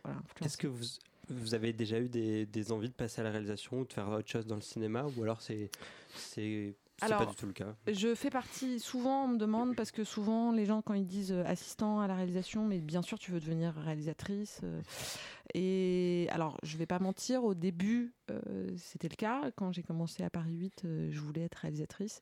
Voilà, 0.03 0.19
Est-ce 0.41 0.57
que 0.57 0.67
vous, 0.67 0.85
vous 1.29 1.53
avez 1.53 1.73
déjà 1.73 1.99
eu 1.99 2.09
des, 2.09 2.45
des 2.45 2.71
envies 2.71 2.89
de 2.89 2.93
passer 2.93 3.21
à 3.21 3.23
la 3.23 3.31
réalisation 3.31 3.79
ou 3.79 3.85
de 3.85 3.93
faire 3.93 4.09
autre 4.09 4.29
chose 4.29 4.45
dans 4.45 4.55
le 4.55 4.61
cinéma 4.61 5.05
ou 5.15 5.23
alors 5.23 5.41
c'est 5.41 5.69
c'est 6.15 6.75
pas 6.99 7.25
du 7.25 7.35
tout 7.35 7.45
le 7.45 7.53
cas? 7.53 7.75
Je 7.87 8.13
fais 8.15 8.29
partie, 8.29 8.79
souvent 8.79 9.25
on 9.25 9.27
me 9.29 9.37
demande, 9.37 9.75
parce 9.75 9.91
que 9.91 10.03
souvent 10.03 10.51
les 10.51 10.65
gens 10.65 10.81
quand 10.81 10.93
ils 10.93 11.07
disent 11.07 11.31
euh, 11.31 11.43
assistant 11.45 12.01
à 12.01 12.07
la 12.07 12.15
réalisation, 12.15 12.65
mais 12.65 12.79
bien 12.79 13.01
sûr 13.01 13.17
tu 13.19 13.31
veux 13.31 13.39
devenir 13.39 13.73
réalisatrice. 13.73 14.59
euh, 14.63 14.81
et 15.53 16.27
alors 16.31 16.57
je 16.63 16.77
vais 16.77 16.85
pas 16.85 16.99
mentir, 16.99 17.43
au 17.43 17.53
début 17.53 18.13
euh, 18.29 18.69
c'était 18.77 19.09
le 19.09 19.15
cas. 19.15 19.51
Quand 19.55 19.71
j'ai 19.71 19.83
commencé 19.83 20.23
à 20.23 20.29
Paris 20.29 20.53
8, 20.53 20.83
euh, 20.85 21.09
je 21.11 21.19
voulais 21.19 21.43
être 21.43 21.55
réalisatrice. 21.55 22.21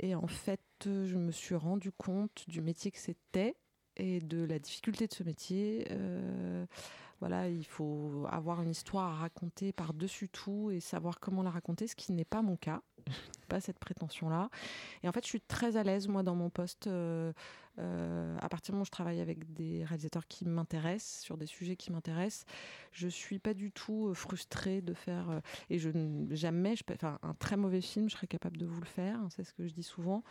Et 0.00 0.14
en 0.14 0.26
fait 0.26 0.60
je 0.84 1.16
me 1.16 1.30
suis 1.30 1.54
rendu 1.54 1.92
compte 1.92 2.44
du 2.48 2.60
métier 2.60 2.90
que 2.90 2.98
c'était 2.98 3.56
et 3.96 4.20
de 4.20 4.44
la 4.44 4.58
difficulté 4.58 5.06
de 5.06 5.14
ce 5.14 5.22
métier. 5.22 5.86
Euh, 5.90 6.66
voilà, 7.20 7.48
il 7.48 7.64
faut 7.64 8.26
avoir 8.30 8.60
une 8.62 8.70
histoire 8.70 9.12
à 9.12 9.14
raconter 9.14 9.72
par-dessus 9.72 10.28
tout 10.28 10.70
et 10.70 10.80
savoir 10.80 11.20
comment 11.20 11.42
la 11.42 11.50
raconter, 11.50 11.86
ce 11.86 11.96
qui 11.96 12.12
n'est 12.12 12.24
pas 12.24 12.42
mon 12.42 12.56
cas. 12.56 12.82
pas 13.48 13.60
cette 13.60 13.78
prétention-là. 13.78 14.50
Et 15.02 15.08
en 15.08 15.12
fait, 15.12 15.24
je 15.24 15.28
suis 15.28 15.40
très 15.40 15.76
à 15.76 15.82
l'aise, 15.82 16.08
moi, 16.08 16.22
dans 16.22 16.34
mon 16.34 16.50
poste. 16.50 16.86
euh, 16.86 17.32
euh, 17.80 18.36
à 18.40 18.48
partir 18.48 18.70
du 18.70 18.76
moment 18.76 18.82
où 18.82 18.86
je 18.86 18.92
travaille 18.92 19.20
avec 19.20 19.52
des 19.52 19.84
réalisateurs 19.84 20.28
qui 20.28 20.44
m'intéressent, 20.44 21.22
sur 21.22 21.36
des 21.36 21.46
sujets 21.46 21.74
qui 21.74 21.90
m'intéressent, 21.90 22.44
je 22.92 23.08
suis 23.08 23.40
pas 23.40 23.52
du 23.52 23.72
tout 23.72 24.08
euh, 24.08 24.14
frustrée 24.14 24.80
de 24.80 24.94
faire. 24.94 25.40
et 25.70 25.78
je 25.78 25.90
jamais, 26.30 26.76
je, 26.76 26.84
enfin, 26.92 27.18
un 27.22 27.34
très 27.34 27.56
mauvais 27.56 27.80
film, 27.80 28.08
je 28.08 28.14
serais 28.14 28.28
capable 28.28 28.58
de 28.58 28.66
vous 28.66 28.80
le 28.80 28.86
faire. 28.86 29.18
hein, 29.18 29.28
c'est 29.30 29.42
ce 29.44 29.52
que 29.52 29.66
je 29.66 29.74
dis 29.74 29.82
souvent. 29.82 30.22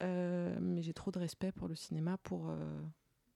Mais 0.00 0.82
j'ai 0.82 0.92
trop 0.92 1.10
de 1.10 1.18
respect 1.18 1.52
pour 1.52 1.68
le 1.68 1.74
cinéma 1.74 2.18
pour 2.18 2.52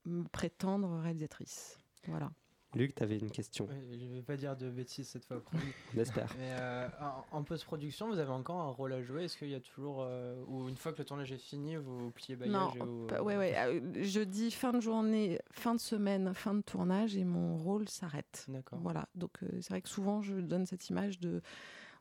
me 0.04 0.24
prétendre 0.28 1.00
réalisatrice. 1.00 1.78
Voilà. 2.06 2.30
Luc, 2.74 2.94
tu 2.94 3.02
avais 3.02 3.18
une 3.18 3.30
question. 3.30 3.68
Je 3.92 4.06
vais 4.06 4.22
pas 4.22 4.36
dire 4.36 4.56
de 4.56 4.68
bêtises 4.70 5.08
cette 5.08 5.24
fois. 5.24 5.42
On 5.96 5.98
espère. 6.00 6.28
Mais 6.38 6.50
euh, 6.58 6.88
en, 7.32 7.38
en 7.38 7.42
post-production, 7.44 8.08
vous 8.08 8.18
avez 8.18 8.30
encore 8.32 8.60
un 8.60 8.70
rôle 8.70 8.92
à 8.92 9.02
jouer? 9.02 9.24
Est-ce 9.24 9.36
qu'il 9.38 9.48
y 9.50 9.54
a 9.54 9.60
toujours. 9.60 9.98
euh, 10.02 10.42
ou 10.48 10.68
une 10.68 10.76
fois 10.76 10.92
que 10.92 10.98
le 10.98 11.04
tournage 11.04 11.30
est 11.32 11.38
fini, 11.38 11.76
vous 11.76 12.10
pliez 12.10 12.36
bagage 12.36 12.52
Non, 12.52 13.06
pas- 13.06 13.22
ouais, 13.22 13.36
ouais. 13.36 13.54
euh, 13.56 13.80
Je 14.02 14.20
dis 14.20 14.50
fin 14.50 14.72
de 14.72 14.80
journée, 14.80 15.38
fin 15.52 15.74
de 15.74 15.80
semaine, 15.80 16.34
fin 16.34 16.54
de 16.54 16.62
tournage 16.62 17.16
et 17.16 17.24
mon 17.24 17.56
rôle 17.56 17.88
s'arrête. 17.88 18.44
D'accord. 18.48 18.78
Voilà. 18.82 19.08
Donc 19.14 19.30
euh, 19.42 19.48
c'est 19.60 19.70
vrai 19.70 19.80
que 19.82 19.88
souvent 19.88 20.20
je 20.22 20.34
donne 20.34 20.66
cette 20.66 20.88
image 20.90 21.20
de 21.20 21.42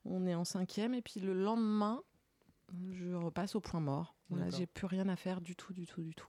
on 0.05 0.26
est 0.26 0.36
en 0.36 0.43
cinquième 0.45 0.93
et 0.93 1.01
puis 1.01 1.19
le 1.19 1.34
lendemain 1.34 2.01
je 2.91 3.13
repasse 3.13 3.55
au 3.55 3.59
point 3.61 3.80
mort. 3.80 4.15
Voilà, 4.30 4.45
D'accord. 4.45 4.59
j'ai 4.59 4.65
plus 4.65 4.88
rien 4.88 5.07
à 5.09 5.15
faire 5.15 5.41
du 5.41 5.55
tout, 5.55 5.74
du 5.74 5.86
tout, 5.86 6.01
du 6.01 6.15
tout. 6.15 6.28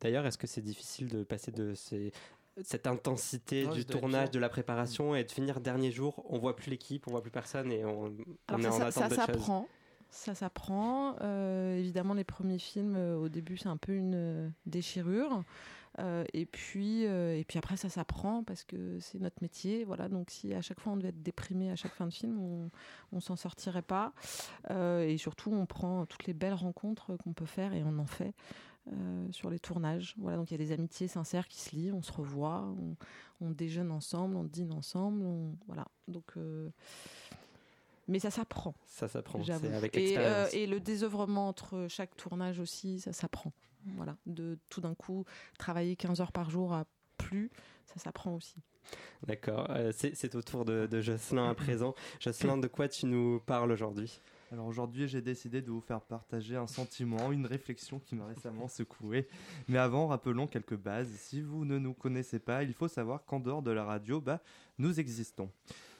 D'ailleurs, 0.00 0.24
est-ce 0.26 0.38
que 0.38 0.46
c'est 0.46 0.62
difficile 0.62 1.08
de 1.08 1.24
passer 1.24 1.50
de 1.50 1.74
ces- 1.74 2.12
cette 2.62 2.86
intensité 2.86 3.66
Ouais, 3.66 3.74
du 3.74 3.84
tournage, 3.84 4.30
de 4.30 4.38
la 4.38 4.48
préparation 4.48 5.14
et 5.14 5.24
de 5.24 5.30
finir 5.30 5.60
dernier 5.60 5.90
jour, 5.90 6.24
on 6.28 6.38
voit 6.38 6.56
plus 6.56 6.70
l'équipe, 6.70 7.06
on 7.06 7.10
voit 7.10 7.22
plus 7.22 7.30
personne 7.30 7.72
et 7.72 7.84
on, 7.84 8.08
est 8.08 8.62
ça, 8.62 8.70
en 8.70 8.80
attente 8.80 8.92
ça 8.92 9.08
d'autre 9.08 9.08
chose. 9.08 9.34
s'apprend. 9.34 9.68
Ça 10.10 10.34
s'apprend. 10.34 11.16
Euh, 11.20 11.78
évidemment, 11.78 12.14
les 12.14 12.24
premiers 12.24 12.58
films, 12.58 12.96
euh, 12.96 13.16
au 13.16 13.28
début, 13.28 13.56
c'est 13.56 13.68
un 13.68 13.76
peu 13.76 13.92
une 13.92 14.14
euh, 14.14 14.48
déchirure. 14.66 15.42
Euh, 15.98 16.24
et, 16.32 16.46
puis, 16.46 17.06
euh, 17.06 17.36
et 17.38 17.44
puis 17.44 17.58
après, 17.58 17.76
ça 17.76 17.88
s'apprend 17.88 18.44
parce 18.44 18.64
que 18.64 18.98
c'est 19.00 19.20
notre 19.20 19.42
métier. 19.42 19.84
Voilà. 19.84 20.08
Donc, 20.08 20.30
si 20.30 20.54
à 20.54 20.60
chaque 20.60 20.80
fois 20.80 20.92
on 20.92 20.96
devait 20.96 21.08
être 21.08 21.22
déprimé 21.22 21.70
à 21.70 21.76
chaque 21.76 21.94
fin 21.94 22.06
de 22.06 22.12
film, 22.12 22.38
on, 22.40 22.70
on 23.12 23.20
s'en 23.20 23.36
sortirait 23.36 23.82
pas. 23.82 24.12
Euh, 24.70 25.06
et 25.06 25.16
surtout, 25.18 25.52
on 25.52 25.66
prend 25.66 26.06
toutes 26.06 26.26
les 26.26 26.34
belles 26.34 26.54
rencontres 26.54 27.16
qu'on 27.16 27.32
peut 27.32 27.46
faire 27.46 27.72
et 27.74 27.82
on 27.84 27.98
en 27.98 28.06
fait. 28.06 28.34
euh, 28.92 29.26
sur 29.32 29.50
les 29.50 29.58
tournages. 29.58 30.14
Voilà, 30.18 30.36
donc 30.36 30.50
il 30.50 30.54
y 30.54 30.62
a 30.62 30.64
des 30.64 30.72
amitiés 30.72 31.08
sincères 31.08 31.48
qui 31.48 31.60
se 31.60 31.74
lient, 31.74 31.92
on 31.92 32.02
se 32.02 32.12
revoit, 32.12 32.64
on, 33.40 33.46
on 33.46 33.50
déjeune 33.50 33.90
ensemble, 33.90 34.36
on 34.36 34.44
dîne 34.44 34.72
ensemble, 34.72 35.22
on, 35.22 35.54
voilà. 35.66 35.86
Donc, 36.06 36.24
euh, 36.36 36.68
mais 38.06 38.18
ça 38.18 38.30
s'apprend. 38.30 38.74
Ça 38.86 39.08
s'apprend, 39.08 39.40
avec 39.40 39.96
et, 39.96 40.16
euh, 40.18 40.46
et 40.52 40.66
le 40.66 40.80
désœuvrement 40.80 41.48
entre 41.48 41.86
chaque 41.88 42.16
tournage 42.16 42.58
aussi, 42.60 43.00
ça 43.00 43.12
s'apprend. 43.12 43.52
Voilà, 43.96 44.16
de 44.26 44.58
tout 44.68 44.80
d'un 44.80 44.94
coup 44.94 45.24
travailler 45.58 45.96
15 45.96 46.20
heures 46.20 46.32
par 46.32 46.50
jour 46.50 46.72
à 46.72 46.84
plus, 47.16 47.50
ça 47.86 47.98
s'apprend 47.98 48.34
aussi. 48.34 48.56
D'accord, 49.26 49.66
euh, 49.70 49.92
c'est 49.94 50.14
c'est 50.14 50.34
au 50.34 50.42
tour 50.42 50.64
de, 50.64 50.86
de 50.86 51.00
Jocelyn 51.00 51.50
à 51.50 51.54
présent. 51.54 51.94
Jocelyn, 52.20 52.56
de 52.56 52.68
quoi 52.68 52.88
tu 52.88 53.06
nous 53.06 53.40
parles 53.40 53.72
aujourd'hui? 53.72 54.20
Alors 54.50 54.66
aujourd'hui, 54.66 55.06
j'ai 55.08 55.20
décidé 55.20 55.60
de 55.60 55.70
vous 55.70 55.82
faire 55.82 56.00
partager 56.00 56.56
un 56.56 56.66
sentiment, 56.66 57.32
une 57.32 57.44
réflexion 57.44 57.98
qui 57.98 58.14
m'a 58.14 58.24
récemment 58.26 58.66
secoué. 58.66 59.28
Mais 59.68 59.76
avant, 59.76 60.06
rappelons 60.06 60.46
quelques 60.46 60.76
bases. 60.76 61.10
Si 61.16 61.42
vous 61.42 61.66
ne 61.66 61.78
nous 61.78 61.92
connaissez 61.92 62.38
pas, 62.38 62.62
il 62.62 62.72
faut 62.72 62.88
savoir 62.88 63.26
qu'en 63.26 63.40
dehors 63.40 63.62
de 63.62 63.70
la 63.70 63.84
radio, 63.84 64.22
bah, 64.22 64.40
nous 64.78 65.00
existons. 65.00 65.50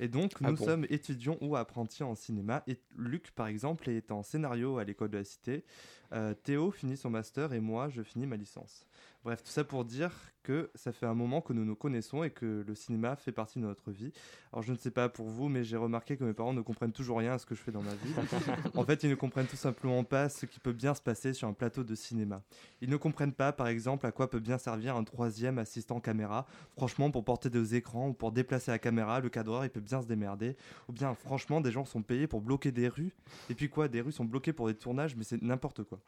Et 0.00 0.08
donc, 0.08 0.32
Ah 0.42 0.50
nous 0.50 0.56
bon 0.56 0.64
sommes 0.64 0.86
étudiants 0.90 1.38
ou 1.40 1.56
apprentis 1.56 2.02
en 2.02 2.14
cinéma. 2.14 2.62
Et 2.66 2.78
Luc, 2.96 3.30
par 3.32 3.48
exemple, 3.48 3.88
est 3.88 4.10
en 4.10 4.22
scénario 4.22 4.78
à 4.78 4.84
l'école 4.84 5.10
de 5.10 5.18
la 5.18 5.24
Cité. 5.24 5.64
Euh, 6.12 6.34
Théo 6.34 6.70
finit 6.70 6.96
son 6.96 7.10
master 7.10 7.52
et 7.52 7.60
moi, 7.60 7.88
je 7.88 8.02
finis 8.02 8.26
ma 8.26 8.36
licence. 8.36 8.86
Bref, 9.24 9.42
tout 9.42 9.50
ça 9.50 9.64
pour 9.64 9.84
dire 9.84 10.12
que 10.42 10.70
ça 10.74 10.92
fait 10.92 11.04
un 11.04 11.12
moment 11.12 11.42
que 11.42 11.52
nous 11.52 11.64
nous 11.64 11.74
connaissons 11.74 12.22
et 12.22 12.30
que 12.30 12.64
le 12.66 12.74
cinéma 12.74 13.16
fait 13.16 13.32
partie 13.32 13.58
de 13.58 13.64
notre 13.64 13.90
vie. 13.90 14.12
Alors 14.52 14.62
je 14.62 14.72
ne 14.72 14.78
sais 14.78 14.90
pas 14.90 15.10
pour 15.10 15.28
vous, 15.28 15.48
mais 15.48 15.64
j'ai 15.64 15.76
remarqué 15.76 16.16
que 16.16 16.24
mes 16.24 16.32
parents 16.32 16.54
ne 16.54 16.62
comprennent 16.62 16.92
toujours 16.92 17.18
rien 17.18 17.34
à 17.34 17.38
ce 17.38 17.44
que 17.44 17.54
je 17.54 17.60
fais 17.60 17.72
dans 17.72 17.82
ma 17.82 17.94
vie. 17.94 18.14
en 18.74 18.84
fait, 18.84 19.02
ils 19.02 19.10
ne 19.10 19.14
comprennent 19.16 19.46
tout 19.46 19.56
simplement 19.56 20.04
pas 20.04 20.30
ce 20.30 20.46
qui 20.46 20.60
peut 20.60 20.72
bien 20.72 20.94
se 20.94 21.02
passer 21.02 21.34
sur 21.34 21.48
un 21.48 21.52
plateau 21.52 21.84
de 21.84 21.94
cinéma. 21.94 22.42
Ils 22.80 22.88
ne 22.88 22.96
comprennent 22.96 23.34
pas, 23.34 23.52
par 23.52 23.66
exemple, 23.66 24.06
à 24.06 24.12
quoi 24.12 24.30
peut 24.30 24.40
bien 24.40 24.56
servir 24.56 24.96
un 24.96 25.04
troisième 25.04 25.58
assistant 25.58 26.00
caméra. 26.00 26.46
Franchement, 26.76 27.10
pour 27.10 27.24
porter 27.24 27.50
des 27.50 27.74
écrans 27.74 28.08
ou 28.08 28.12
pour 28.14 28.32
déplacer 28.32 28.67
la 28.70 28.78
caméra, 28.78 29.20
le 29.20 29.28
cadreur, 29.28 29.64
il 29.64 29.70
peut 29.70 29.80
bien 29.80 30.02
se 30.02 30.06
démerder. 30.06 30.56
Ou 30.88 30.92
bien, 30.92 31.14
franchement, 31.14 31.60
des 31.60 31.72
gens 31.72 31.84
sont 31.84 32.02
payés 32.02 32.26
pour 32.26 32.40
bloquer 32.40 32.72
des 32.72 32.88
rues. 32.88 33.12
Et 33.50 33.54
puis 33.54 33.68
quoi, 33.68 33.88
des 33.88 34.00
rues 34.00 34.12
sont 34.12 34.24
bloquées 34.24 34.52
pour 34.52 34.66
des 34.66 34.74
tournages, 34.74 35.16
mais 35.16 35.24
c'est 35.24 35.42
n'importe 35.42 35.82
quoi. 35.84 36.00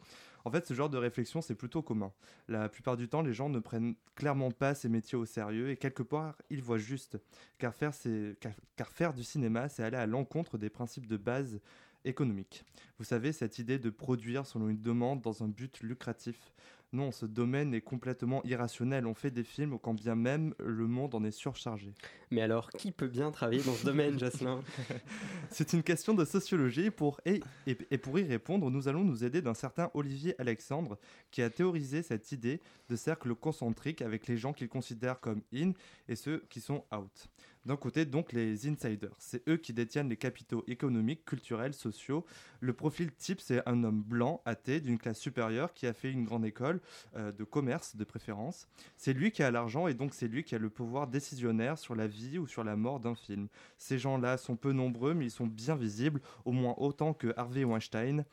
En 0.45 0.51
fait, 0.51 0.67
ce 0.67 0.73
genre 0.73 0.89
de 0.89 0.97
réflexion, 0.97 1.43
c'est 1.43 1.55
plutôt 1.55 1.83
commun. 1.83 2.13
La 2.49 2.69
plupart 2.69 2.97
du 2.97 3.09
temps, 3.09 3.21
les 3.21 3.35
gens 3.35 3.49
ne 3.49 3.59
prennent 3.59 3.95
clairement 4.15 4.51
pas 4.51 4.75
ces 4.75 4.89
métiers 4.89 5.19
au 5.19 5.27
sérieux 5.27 5.71
et 5.71 5.77
quelque 5.77 6.03
part, 6.03 6.37
ils 6.49 6.63
voient 6.63 6.79
juste. 6.79 7.19
Car 7.59 7.75
faire, 7.75 9.13
du 9.13 9.23
cinéma, 9.23 9.69
c'est 9.69 9.83
aller 9.83 9.99
à 9.99 10.07
l'encontre 10.07 10.57
des 10.57 10.71
principes 10.71 11.07
de 11.07 11.17
base 11.19 11.61
économiques. 12.07 12.65
Vous 12.99 13.05
savez, 13.05 13.33
cette 13.33 13.59
idée 13.59 13.79
de 13.79 13.91
produire 13.91 14.47
selon 14.47 14.71
une 14.71 14.81
demande 14.81 15.21
dans 15.21 15.43
un 15.43 15.49
but 15.49 15.81
lucratif. 15.81 16.53
Non, 16.93 17.13
ce 17.13 17.25
domaine 17.25 17.73
est 17.73 17.81
complètement 17.81 18.43
irrationnel. 18.45 19.07
On 19.07 19.15
fait 19.15 19.31
des 19.31 19.45
films 19.45 19.79
quand 19.79 19.95
bien 19.95 20.17
même 20.17 20.55
le 20.59 20.89
monde 20.89 21.15
en 21.15 21.23
est 21.23 21.31
surchargé. 21.31 21.95
Mais 22.33 22.41
alors, 22.43 22.71
qui 22.71 22.91
peut 22.91 23.07
bien 23.07 23.31
travailler 23.31 23.63
dans 23.63 23.75
ce 23.75 23.85
domaine, 23.85 24.19
Jocelyn? 24.19 24.61
C'est 25.51 25.73
une 25.73 25.85
question 25.85 26.15
de 26.15 26.25
sociologie. 26.25 26.91
Pour, 26.91 27.21
et, 27.25 27.43
et, 27.69 27.79
et, 27.93 27.99
pour 27.99 28.19
y 28.19 28.25
répondre, 28.25 28.69
nous 28.71 28.89
allons 28.89 29.05
nous 29.05 29.23
aider 29.23 29.41
d'un 29.41 29.55
certain 29.55 29.91
Olivier 29.95 30.35
Alexandre 30.41 30.99
qui 31.31 31.43
a 31.43 31.51
théorisé 31.51 32.03
cette 32.03 32.33
idée 32.33 32.61
de 32.89 32.97
cercle 32.97 33.37
concentrique 33.37 34.03
avec 34.03 34.27
les 34.27 34.37
gens 34.37 34.53
qu'il 34.53 34.69
considère 34.69 35.21
comme 35.21 35.43
in 35.55 35.73
et 36.09 36.17
ceux 36.17 36.45
qui 36.51 36.61
sont 36.61 36.85
out. 36.93 37.29
D'un 37.67 37.77
côté, 37.77 38.07
donc, 38.07 38.33
les 38.33 38.69
insiders. 38.69 39.15
C'est 39.19 39.47
eux 39.49 39.59
qui 39.59 39.75
détiennent 39.75 40.09
les 40.09 40.17
capitaux 40.17 40.65
économiques, 40.67 41.27
culturels, 41.27 41.75
sociaux. 41.75 42.25
Le 42.61 42.73
profil 42.73 43.13
type, 43.13 43.41
c'est 43.41 43.67
un 43.69 43.85
homme 43.85 44.03
blanc, 44.03 44.41
athée, 44.47 44.81
d'une 44.81 44.99
classe 44.99 45.19
supérieure, 45.19 45.75
qui 45.75 45.87
a 45.87 45.93
fait 45.93 46.11
une 46.11 46.25
grande 46.25 46.47
école 46.47 46.81
euh, 47.17 47.33
de 47.33 47.45
commerce, 47.45 47.97
de 47.97 48.05
préférence. 48.05 48.67
C'est 48.97 49.13
lui 49.13 49.31
qui 49.31 49.43
a 49.43 49.51
l'argent 49.51 49.89
et 49.89 49.95
donc 49.95 50.15
c'est 50.15 50.29
lui 50.29 50.43
qui 50.43 50.55
a 50.55 50.59
le 50.59 50.71
pouvoir 50.71 51.07
décisionnaire 51.07 51.79
sur 51.79 51.95
la 51.95 52.07
vie 52.07 52.39
ou 52.39 52.47
sur 52.47 52.65
la 52.65 52.77
mort 52.77 52.99
d'un 52.99 53.15
film. 53.15 53.49
Ces 53.77 53.99
gens-là 53.99 54.39
sont 54.39 54.57
peu 54.57 54.73
nombreux, 54.73 55.13
mais 55.13 55.27
ils 55.27 55.31
sont 55.31 55.47
bien 55.47 55.77
visibles, 55.77 56.21
au 56.47 56.53
moins 56.53 56.75
autant 56.79 57.13
que 57.13 57.35
Harvey 57.37 57.65
Weinstein. 57.65 58.25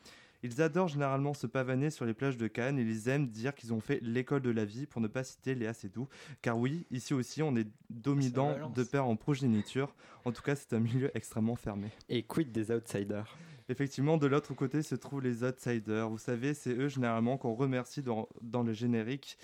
Ils 0.42 0.62
adorent 0.62 0.88
généralement 0.88 1.34
se 1.34 1.46
pavaner 1.46 1.90
sur 1.90 2.04
les 2.04 2.14
plages 2.14 2.36
de 2.36 2.46
Cannes 2.46 2.78
et 2.78 2.82
ils 2.82 3.08
aiment 3.08 3.28
dire 3.28 3.54
qu'ils 3.54 3.72
ont 3.72 3.80
fait 3.80 4.00
l'école 4.02 4.42
de 4.42 4.50
la 4.50 4.64
vie 4.64 4.86
pour 4.86 5.00
ne 5.00 5.08
pas 5.08 5.24
citer 5.24 5.54
Léa 5.54 5.74
Seydoux. 5.74 6.08
Car 6.42 6.58
oui, 6.58 6.86
ici 6.90 7.14
aussi, 7.14 7.42
on 7.42 7.56
est 7.56 7.68
dominant 7.90 8.70
de 8.70 8.84
père 8.84 9.06
en 9.06 9.16
progéniture. 9.16 9.94
En 10.24 10.32
tout 10.32 10.42
cas, 10.42 10.54
c'est 10.54 10.72
un 10.72 10.80
milieu 10.80 11.10
extrêmement 11.16 11.56
fermé. 11.56 11.90
Et 12.08 12.22
quid 12.22 12.52
des 12.52 12.70
outsiders? 12.70 13.36
Effectivement, 13.68 14.16
de 14.16 14.26
l'autre 14.26 14.54
côté 14.54 14.82
se 14.82 14.94
trouvent 14.94 15.22
les 15.22 15.44
outsiders. 15.44 16.08
Vous 16.08 16.18
savez, 16.18 16.54
c'est 16.54 16.72
eux 16.72 16.88
généralement 16.88 17.36
qu'on 17.36 17.54
remercie 17.54 18.02
dans, 18.02 18.28
dans 18.40 18.62
le 18.62 18.72
générique. 18.72 19.36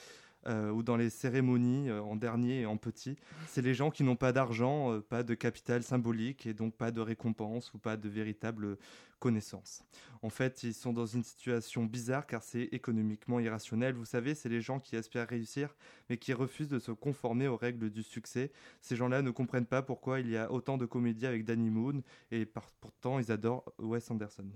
Euh, 0.47 0.71
ou 0.71 0.83
dans 0.83 0.97
les 0.97 1.09
cérémonies 1.09 1.89
euh, 1.89 2.03
en 2.03 2.17
dernier 2.17 2.61
et 2.61 2.67
en 2.67 2.77
petit. 2.77 3.17
C'est 3.47 3.63
les 3.63 3.73
gens 3.73 3.91
qui 3.91 4.03
n'ont 4.05 4.17
pas 4.17 4.33
d'argent, 4.33 4.93
euh, 4.93 5.01
pas 5.01 5.23
de 5.23 5.33
capital 5.35 5.83
symbolique 5.83 6.45
et 6.47 6.53
donc 6.53 6.75
pas 6.75 6.91
de 6.91 7.01
récompense 7.01 7.73
ou 7.73 7.79
pas 7.79 7.97
de 7.97 8.11
véritable 8.11 8.77
connaissance. 9.21 9.83
En 10.21 10.29
fait, 10.29 10.63
ils 10.63 10.75
sont 10.75 10.93
dans 10.93 11.07
une 11.07 11.25
situation 11.25 11.85
bizarre 11.85 12.27
car 12.27 12.43
c'est 12.43 12.65
économiquement 12.73 13.41
irrationnel. 13.41 13.95
Vous 13.95 14.05
savez, 14.05 14.35
c'est 14.35 14.51
les 14.51 14.61
gens 14.61 14.81
qui 14.81 14.97
aspirent 14.97 15.27
réussir 15.27 15.75
mais 16.11 16.19
qui 16.19 16.35
refusent 16.35 16.69
de 16.69 16.79
se 16.79 16.93
conformer 16.93 17.49
aux 17.49 17.57
règles 17.57 17.89
du 17.89 18.03
succès. 18.03 18.53
Ces 18.83 18.97
gens-là 18.97 19.23
ne 19.23 19.31
comprennent 19.31 19.65
pas 19.65 19.81
pourquoi 19.81 20.21
il 20.21 20.29
y 20.29 20.37
a 20.37 20.53
autant 20.53 20.77
de 20.77 20.85
comédies 20.85 21.27
avec 21.27 21.47
Danny 21.47 21.71
Moon 21.71 22.03
et 22.31 22.45
pourtant 22.45 23.19
ils 23.19 23.33
adorent 23.33 23.73
Wes 23.79 24.11
Anderson. 24.11 24.51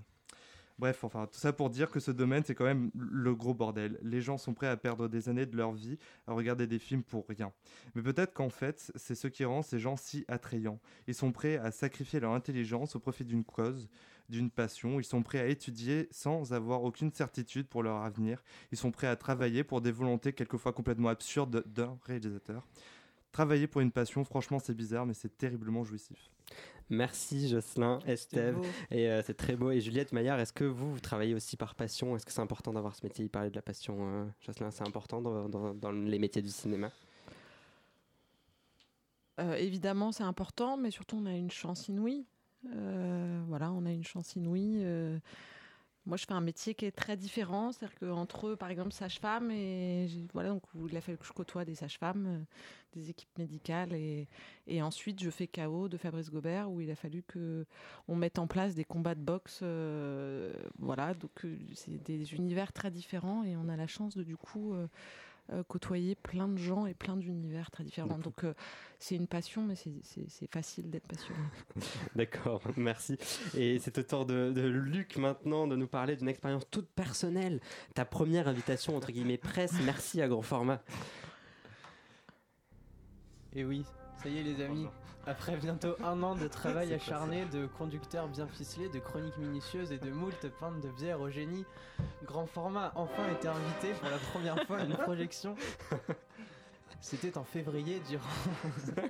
Bref, 0.78 1.02
enfin, 1.02 1.26
tout 1.26 1.38
ça 1.38 1.52
pour 1.52 1.70
dire 1.70 1.90
que 1.90 1.98
ce 1.98 2.12
domaine, 2.12 2.44
c'est 2.46 2.54
quand 2.54 2.64
même 2.64 2.90
le 2.94 3.34
gros 3.34 3.52
bordel. 3.52 3.98
Les 4.02 4.20
gens 4.20 4.38
sont 4.38 4.54
prêts 4.54 4.68
à 4.68 4.76
perdre 4.76 5.08
des 5.08 5.28
années 5.28 5.46
de 5.46 5.56
leur 5.56 5.72
vie 5.72 5.98
à 6.26 6.32
regarder 6.32 6.68
des 6.68 6.78
films 6.78 7.02
pour 7.02 7.26
rien. 7.28 7.52
Mais 7.94 8.02
peut-être 8.02 8.32
qu'en 8.32 8.48
fait, 8.48 8.92
c'est 8.94 9.16
ce 9.16 9.26
qui 9.26 9.44
rend 9.44 9.62
ces 9.62 9.80
gens 9.80 9.96
si 9.96 10.24
attrayants. 10.28 10.78
Ils 11.08 11.14
sont 11.14 11.32
prêts 11.32 11.56
à 11.56 11.72
sacrifier 11.72 12.20
leur 12.20 12.32
intelligence 12.32 12.94
au 12.94 13.00
profit 13.00 13.24
d'une 13.24 13.44
cause, 13.44 13.88
d'une 14.28 14.50
passion. 14.50 15.00
Ils 15.00 15.04
sont 15.04 15.22
prêts 15.22 15.40
à 15.40 15.46
étudier 15.46 16.06
sans 16.12 16.52
avoir 16.52 16.84
aucune 16.84 17.12
certitude 17.12 17.66
pour 17.66 17.82
leur 17.82 18.02
avenir. 18.02 18.44
Ils 18.70 18.78
sont 18.78 18.92
prêts 18.92 19.08
à 19.08 19.16
travailler 19.16 19.64
pour 19.64 19.80
des 19.80 19.90
volontés 19.90 20.32
quelquefois 20.32 20.72
complètement 20.72 21.08
absurdes 21.08 21.64
d'un 21.66 21.98
réalisateur. 22.04 22.68
Travailler 23.38 23.68
pour 23.68 23.82
une 23.82 23.92
passion, 23.92 24.24
franchement, 24.24 24.58
c'est 24.58 24.74
bizarre, 24.74 25.06
mais 25.06 25.14
c'est 25.14 25.38
terriblement 25.38 25.84
jouissif. 25.84 26.28
Merci 26.90 27.48
Jocelyn, 27.48 28.00
Estève. 28.04 28.58
Et 28.90 29.08
euh, 29.08 29.22
c'est 29.22 29.36
très 29.36 29.54
beau. 29.54 29.70
Et 29.70 29.80
Juliette 29.80 30.10
Maillard, 30.10 30.40
est-ce 30.40 30.52
que 30.52 30.64
vous, 30.64 30.94
vous 30.94 30.98
travaillez 30.98 31.36
aussi 31.36 31.56
par 31.56 31.76
passion? 31.76 32.16
Est-ce 32.16 32.26
que 32.26 32.32
c'est 32.32 32.40
important 32.40 32.72
d'avoir 32.72 32.96
ce 32.96 33.06
métier? 33.06 33.24
Il 33.24 33.28
parlait 33.28 33.50
de 33.50 33.54
la 33.54 33.62
passion, 33.62 33.96
euh, 34.00 34.24
Jocelyn, 34.40 34.72
c'est 34.72 34.84
important 34.84 35.22
dans, 35.22 35.48
dans, 35.48 35.72
dans, 35.72 35.92
les 35.92 36.18
métiers 36.18 36.42
du 36.42 36.48
cinéma? 36.48 36.90
Euh, 39.38 39.54
Évidemment, 39.54 40.10
c'est 40.10 40.24
important, 40.24 40.76
mais 40.76 40.90
surtout, 40.90 41.18
on 41.22 41.26
a 41.26 41.32
une 41.32 41.52
chance 41.52 41.86
inouïe. 41.86 42.26
voilà, 42.64 43.70
on 43.70 43.86
a 43.86 43.92
une 43.92 44.04
chance 44.04 44.34
inouïe. 44.34 44.84
Moi, 46.08 46.16
je 46.16 46.24
fais 46.24 46.32
un 46.32 46.40
métier 46.40 46.74
qui 46.74 46.86
est 46.86 46.90
très 46.90 47.18
différent, 47.18 47.70
c'est-à-dire 47.70 47.98
qu'entre 47.98 48.46
eux, 48.46 48.56
par 48.56 48.70
exemple, 48.70 48.92
sage-femme, 48.92 49.50
et 49.50 50.08
voilà, 50.32 50.48
donc 50.48 50.62
il 50.90 50.96
a 50.96 51.02
fallu 51.02 51.18
que 51.18 51.26
je 51.26 51.32
côtoie 51.34 51.66
des 51.66 51.74
sages-femmes, 51.74 52.26
euh, 52.26 52.38
des 52.94 53.10
équipes 53.10 53.36
médicales, 53.36 53.92
et, 53.92 54.26
ensuite 54.80 55.22
je 55.22 55.28
fais 55.28 55.46
KO 55.46 55.86
de 55.86 55.98
Fabrice 55.98 56.30
Gobert, 56.30 56.70
où 56.70 56.80
il 56.80 56.90
a 56.90 56.94
fallu 56.94 57.22
que 57.22 57.66
on 58.08 58.16
mette 58.16 58.38
en 58.38 58.46
place 58.46 58.74
des 58.74 58.84
combats 58.84 59.14
de 59.14 59.20
boxe, 59.20 59.60
euh, 59.62 60.54
voilà, 60.78 61.12
donc 61.12 61.44
euh, 61.44 61.58
c'est 61.74 62.02
des 62.02 62.32
univers 62.32 62.72
très 62.72 62.90
différents, 62.90 63.44
et 63.44 63.54
on 63.58 63.68
a 63.68 63.76
la 63.76 63.86
chance 63.86 64.16
de 64.16 64.22
du 64.22 64.38
coup 64.38 64.72
côtoyer 65.66 66.14
plein 66.14 66.48
de 66.48 66.58
gens 66.58 66.86
et 66.86 66.94
plein 66.94 67.16
d'univers 67.16 67.70
très 67.70 67.84
différents. 67.84 68.18
Donc 68.18 68.44
euh, 68.44 68.54
c'est 68.98 69.14
une 69.14 69.26
passion, 69.26 69.62
mais 69.62 69.74
c'est 69.76 70.52
facile 70.52 70.90
d'être 70.90 71.06
passionné. 71.06 71.40
D'accord, 72.14 72.62
merci. 72.76 73.16
Et 73.56 73.78
c'est 73.78 73.98
au 73.98 74.02
tour 74.02 74.26
de, 74.26 74.52
de, 74.52 74.62
Luc 74.62 75.16
maintenant 75.16 75.66
de 75.66 75.76
nous 75.76 75.86
parler 75.86 76.16
d'une 76.16 76.28
expérience 76.28 76.68
toute 76.70 76.88
personnelle. 76.88 77.60
Ta 77.94 78.04
première 78.04 78.48
invitation, 78.48 78.96
entre 78.96 79.10
guillemets, 79.10 79.38
presse. 79.38 79.74
Merci 79.84 80.20
à 80.20 80.28
grand 80.28 80.42
format. 80.42 80.82
Et 83.54 83.64
oui, 83.64 83.84
ça 84.22 84.28
y 84.28 84.38
est 84.38 84.42
les 84.42 84.60
amis, 84.64 84.86
après 85.26 85.56
bientôt 85.56 85.94
un 86.02 86.22
an 86.22 86.34
de 86.34 86.48
travail 86.48 86.92
acharné, 86.92 87.44
de 87.46 87.66
conducteurs 87.66 88.28
bien 88.28 88.48
ficelés, 88.48 88.88
de 88.88 88.98
chroniques 88.98 89.38
minutieuses 89.38 89.92
et 89.92 89.98
de 89.98 90.10
moult 90.10 90.48
pintes 90.58 90.80
de 90.80 90.90
bière 90.90 91.20
au 91.20 91.30
génie, 91.30 91.64
Grand 92.24 92.46
Format 92.46 92.86
a 92.86 92.92
enfin 92.96 93.28
été 93.30 93.46
invité 93.46 93.92
pour 94.00 94.10
la 94.10 94.18
première 94.18 94.66
fois 94.66 94.78
à 94.78 94.84
une 94.84 94.96
projection. 95.04 95.54
C'était 97.00 97.38
en 97.38 97.44
février 97.44 98.00
durant 98.08 98.24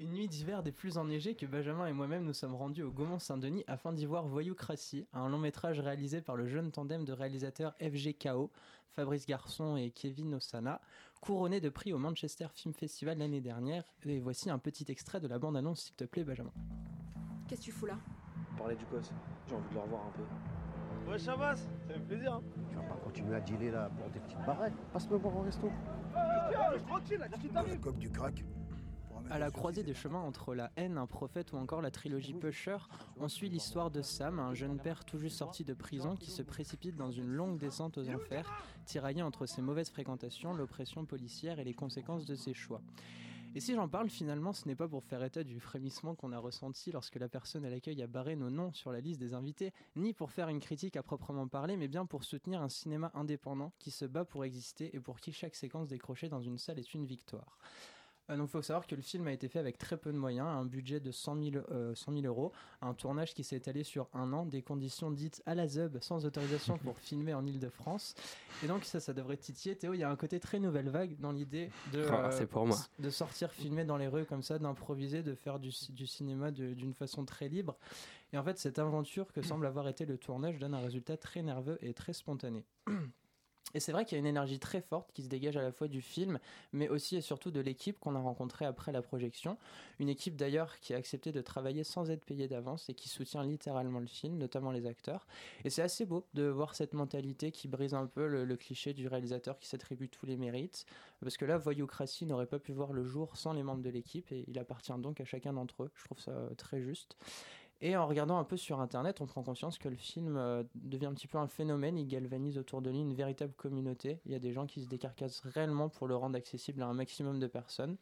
une 0.00 0.12
nuit 0.12 0.26
d'hiver 0.26 0.64
des 0.64 0.72
plus 0.72 0.98
enneigées 0.98 1.36
que 1.36 1.46
Benjamin 1.46 1.86
et 1.86 1.92
moi-même 1.92 2.24
nous 2.24 2.32
sommes 2.32 2.56
rendus 2.56 2.82
au 2.82 2.90
Gaumont-Saint-Denis 2.90 3.64
afin 3.68 3.92
d'y 3.92 4.06
voir 4.06 4.26
Voyoucratie, 4.26 5.06
un 5.12 5.28
long 5.28 5.38
métrage 5.38 5.78
réalisé 5.78 6.20
par 6.20 6.34
le 6.34 6.46
jeune 6.46 6.72
tandem 6.72 7.04
de 7.04 7.12
réalisateurs 7.12 7.74
FGKO, 7.80 8.50
Fabrice 8.96 9.26
Garçon 9.26 9.76
et 9.76 9.90
Kevin 9.90 10.34
Osana, 10.34 10.80
couronné 11.24 11.58
de 11.58 11.70
prix 11.70 11.94
au 11.94 11.98
Manchester 11.98 12.48
Film 12.52 12.74
Festival 12.74 13.16
l'année 13.16 13.40
dernière. 13.40 13.84
Et 14.04 14.20
voici 14.20 14.50
un 14.50 14.58
petit 14.58 14.84
extrait 14.88 15.20
de 15.20 15.26
la 15.26 15.38
bande-annonce, 15.38 15.84
s'il 15.84 15.94
te 15.94 16.04
plaît, 16.04 16.22
Benjamin. 16.22 16.52
Qu'est-ce 17.48 17.62
que 17.62 17.64
tu 17.64 17.72
fous 17.72 17.86
là? 17.86 17.96
Parler 18.58 18.76
du 18.76 18.84
gosse. 18.86 19.10
J'ai 19.48 19.54
envie 19.54 19.68
de 19.70 19.74
le 19.74 19.80
revoir 19.80 20.02
un 20.06 20.10
peu. 20.10 21.10
Ouais, 21.10 21.18
Chavas, 21.18 21.56
ça 21.56 21.94
fait 21.94 22.00
plaisir. 22.00 22.34
Hein. 22.34 22.42
Tu 22.68 22.76
vas 22.76 22.82
pas 22.82 22.96
continuer 22.96 23.36
à 23.36 23.40
dealer 23.40 23.70
là 23.70 23.90
pour 23.96 24.10
des 24.10 24.20
petites 24.20 24.44
barrettes? 24.46 24.74
Passe-le 24.92 25.16
voir 25.16 25.36
au 25.36 25.40
resto. 25.40 25.70
Tiens, 26.50 26.78
tranquille, 26.86 27.18
là, 27.18 27.28
qu'est-ce 27.28 27.40
qui 27.40 27.48
t'arrive? 27.48 27.80
Comme 27.80 27.96
du 27.96 28.10
crack. 28.10 28.44
À 29.30 29.38
la 29.38 29.50
croisée 29.50 29.82
des 29.82 29.94
chemins 29.94 30.20
entre 30.20 30.54
La 30.54 30.70
haine, 30.76 30.98
un 30.98 31.06
prophète 31.06 31.52
ou 31.52 31.56
encore 31.56 31.80
la 31.80 31.90
trilogie 31.90 32.34
Pusher, 32.34 32.76
on 33.18 33.28
suit 33.28 33.48
l'histoire 33.48 33.90
de 33.90 34.02
Sam, 34.02 34.38
un 34.38 34.54
jeune 34.54 34.78
père 34.78 35.04
tout 35.04 35.18
juste 35.18 35.38
sorti 35.38 35.64
de 35.64 35.74
prison 35.74 36.14
qui 36.14 36.30
se 36.30 36.42
précipite 36.42 36.96
dans 36.96 37.10
une 37.10 37.30
longue 37.30 37.58
descente 37.58 37.96
aux 37.98 38.08
enfers, 38.10 38.50
tiraillé 38.84 39.22
entre 39.22 39.46
ses 39.46 39.62
mauvaises 39.62 39.90
fréquentations, 39.90 40.54
l'oppression 40.54 41.06
policière 41.06 41.58
et 41.58 41.64
les 41.64 41.74
conséquences 41.74 42.26
de 42.26 42.34
ses 42.34 42.54
choix. 42.54 42.82
Et 43.56 43.60
si 43.60 43.74
j'en 43.74 43.88
parle, 43.88 44.10
finalement, 44.10 44.52
ce 44.52 44.66
n'est 44.66 44.74
pas 44.74 44.88
pour 44.88 45.04
faire 45.04 45.22
état 45.22 45.44
du 45.44 45.60
frémissement 45.60 46.16
qu'on 46.16 46.32
a 46.32 46.38
ressenti 46.38 46.90
lorsque 46.90 47.16
la 47.16 47.28
personne 47.28 47.64
à 47.64 47.70
l'accueil 47.70 48.02
a 48.02 48.08
barré 48.08 48.34
nos 48.34 48.50
noms 48.50 48.72
sur 48.72 48.90
la 48.92 49.00
liste 49.00 49.20
des 49.20 49.32
invités, 49.32 49.72
ni 49.94 50.12
pour 50.12 50.32
faire 50.32 50.48
une 50.48 50.58
critique 50.58 50.96
à 50.96 51.04
proprement 51.04 51.46
parler, 51.46 51.76
mais 51.76 51.88
bien 51.88 52.04
pour 52.04 52.24
soutenir 52.24 52.60
un 52.60 52.68
cinéma 52.68 53.12
indépendant 53.14 53.72
qui 53.78 53.92
se 53.92 54.04
bat 54.04 54.24
pour 54.24 54.44
exister 54.44 54.94
et 54.94 55.00
pour 55.00 55.20
qui 55.20 55.32
chaque 55.32 55.54
séquence 55.54 55.88
décrochée 55.88 56.28
dans 56.28 56.42
une 56.42 56.58
salle 56.58 56.80
est 56.80 56.94
une 56.94 57.06
victoire. 57.06 57.58
Euh, 58.30 58.36
donc, 58.36 58.48
il 58.48 58.52
faut 58.52 58.62
savoir 58.62 58.86
que 58.86 58.94
le 58.94 59.02
film 59.02 59.26
a 59.26 59.32
été 59.32 59.48
fait 59.48 59.58
avec 59.58 59.78
très 59.78 59.96
peu 59.96 60.12
de 60.12 60.16
moyens, 60.18 60.46
un 60.46 60.64
budget 60.64 61.00
de 61.00 61.10
100 61.10 61.42
000, 61.42 61.64
euh, 61.70 61.94
100 61.94 62.12
000 62.12 62.24
euros, 62.26 62.52
un 62.80 62.94
tournage 62.94 63.34
qui 63.34 63.44
s'est 63.44 63.56
étalé 63.56 63.84
sur 63.84 64.08
un 64.14 64.32
an, 64.32 64.46
des 64.46 64.62
conditions 64.62 65.10
dites 65.10 65.42
à 65.46 65.54
la 65.54 65.66
ZEB, 65.68 65.98
sans 66.00 66.24
autorisation 66.24 66.78
pour 66.78 66.98
filmer 66.98 67.34
en 67.34 67.44
Ile-de-France. 67.46 68.14
Et 68.62 68.66
donc, 68.66 68.84
ça, 68.84 69.00
ça 69.00 69.12
devrait 69.12 69.36
titiller. 69.36 69.76
Théo, 69.76 69.94
il 69.94 70.00
y 70.00 70.04
a 70.04 70.10
un 70.10 70.16
côté 70.16 70.40
très 70.40 70.58
nouvelle 70.58 70.88
vague 70.88 71.18
dans 71.20 71.32
l'idée 71.32 71.70
de, 71.92 72.00
euh, 72.00 72.10
Ah, 72.10 72.30
c'est 72.30 72.46
pour 72.46 72.66
moi. 72.66 72.78
de 72.98 73.10
sortir 73.10 73.50
filmer 73.52 73.84
dans 73.84 73.96
les 73.96 74.08
rues 74.08 74.24
comme 74.24 74.42
ça, 74.42 74.58
d'improviser, 74.58 75.22
de 75.22 75.34
faire 75.34 75.58
du, 75.58 75.70
du 75.90 76.06
cinéma 76.06 76.50
d'une 76.50 76.94
façon 76.94 77.24
très 77.24 77.48
libre. 77.48 77.76
Et 78.32 78.38
en 78.38 78.42
fait, 78.42 78.58
cette 78.58 78.78
aventure 78.78 79.32
que 79.32 79.42
semble 79.42 79.66
avoir 79.66 79.86
été 79.86 80.06
le 80.06 80.18
tournage 80.18 80.58
donne 80.58 80.74
un 80.74 80.80
résultat 80.80 81.16
très 81.16 81.42
nerveux 81.42 81.78
et 81.82 81.94
très 81.94 82.12
spontané. 82.12 82.64
Et 83.74 83.80
c'est 83.80 83.92
vrai 83.92 84.04
qu'il 84.04 84.16
y 84.16 84.18
a 84.18 84.20
une 84.20 84.26
énergie 84.26 84.58
très 84.58 84.80
forte 84.80 85.12
qui 85.12 85.22
se 85.22 85.28
dégage 85.28 85.56
à 85.56 85.62
la 85.62 85.72
fois 85.72 85.88
du 85.88 86.00
film, 86.00 86.38
mais 86.72 86.88
aussi 86.88 87.16
et 87.16 87.20
surtout 87.20 87.50
de 87.50 87.60
l'équipe 87.60 87.98
qu'on 87.98 88.14
a 88.14 88.20
rencontrée 88.20 88.64
après 88.64 88.92
la 88.92 89.02
projection. 89.02 89.58
Une 89.98 90.08
équipe 90.08 90.36
d'ailleurs 90.36 90.78
qui 90.80 90.94
a 90.94 90.96
accepté 90.96 91.32
de 91.32 91.40
travailler 91.40 91.84
sans 91.84 92.10
être 92.10 92.24
payée 92.24 92.48
d'avance 92.48 92.88
et 92.88 92.94
qui 92.94 93.08
soutient 93.08 93.42
littéralement 93.44 94.00
le 94.00 94.06
film, 94.06 94.38
notamment 94.38 94.70
les 94.70 94.86
acteurs. 94.86 95.26
Et 95.64 95.70
c'est 95.70 95.82
assez 95.82 96.06
beau 96.06 96.26
de 96.34 96.44
voir 96.44 96.74
cette 96.74 96.94
mentalité 96.94 97.50
qui 97.50 97.68
brise 97.68 97.94
un 97.94 98.06
peu 98.06 98.26
le, 98.26 98.44
le 98.44 98.56
cliché 98.56 98.94
du 98.94 99.08
réalisateur 99.08 99.58
qui 99.58 99.68
s'attribue 99.68 100.08
tous 100.08 100.26
les 100.26 100.36
mérites. 100.36 100.86
Parce 101.20 101.36
que 101.36 101.44
là, 101.44 101.58
Voyoucratie 101.58 102.26
n'aurait 102.26 102.46
pas 102.46 102.58
pu 102.58 102.72
voir 102.72 102.92
le 102.92 103.04
jour 103.04 103.36
sans 103.36 103.52
les 103.52 103.62
membres 103.62 103.82
de 103.82 103.90
l'équipe 103.90 104.30
et 104.30 104.44
il 104.46 104.58
appartient 104.58 104.92
donc 104.98 105.20
à 105.20 105.24
chacun 105.24 105.52
d'entre 105.52 105.84
eux. 105.84 105.90
Je 105.94 106.04
trouve 106.04 106.20
ça 106.20 106.32
euh, 106.32 106.54
très 106.54 106.80
juste. 106.80 107.16
Et 107.86 107.98
en 107.98 108.06
regardant 108.06 108.38
un 108.38 108.44
peu 108.44 108.56
sur 108.56 108.80
internet, 108.80 109.20
on 109.20 109.26
prend 109.26 109.42
conscience 109.42 109.76
que 109.76 109.90
le 109.90 109.94
film 109.94 110.38
euh, 110.38 110.62
devient 110.74 111.04
un 111.04 111.12
petit 111.12 111.26
peu 111.26 111.36
un 111.36 111.46
phénomène. 111.48 111.98
Il 111.98 112.06
galvanise 112.06 112.56
autour 112.56 112.80
de 112.80 112.88
lui 112.88 113.00
une 113.00 113.12
véritable 113.12 113.52
communauté. 113.52 114.20
Il 114.24 114.32
y 114.32 114.34
a 114.34 114.38
des 114.38 114.54
gens 114.54 114.64
qui 114.64 114.82
se 114.82 114.88
décarcassent 114.88 115.42
réellement 115.44 115.90
pour 115.90 116.08
le 116.08 116.16
rendre 116.16 116.34
accessible 116.34 116.82
à 116.82 116.86
un 116.86 116.94
maximum 116.94 117.38
de 117.40 117.46
personnes. 117.46 117.98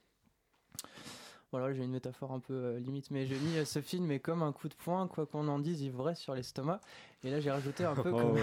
Voilà, 1.51 1.74
j'ai 1.74 1.83
une 1.83 1.91
métaphore 1.91 2.30
un 2.30 2.39
peu 2.39 2.55
euh, 2.55 2.78
limite, 2.78 3.11
mais 3.11 3.26
j'ai 3.26 3.35
mis 3.35 3.57
euh, 3.57 3.64
ce 3.64 3.80
film 3.80 4.09
est 4.12 4.20
comme 4.20 4.45
un 4.45 4.53
coup 4.53 4.68
de 4.68 4.74
poing, 4.74 5.09
quoi 5.09 5.26
qu'on 5.26 5.49
en 5.49 5.59
dise, 5.59 5.83
il 5.83 5.91
vous 5.91 6.05
reste 6.05 6.22
sur 6.22 6.37
l'estomac. 6.37 6.80
Et 7.24 7.30
là, 7.33 7.41
j'ai 7.41 7.51
rajouté 7.51 7.85
un 7.85 7.97
peu, 7.97 8.11
Oh. 8.14 8.20
comme, 8.20 8.39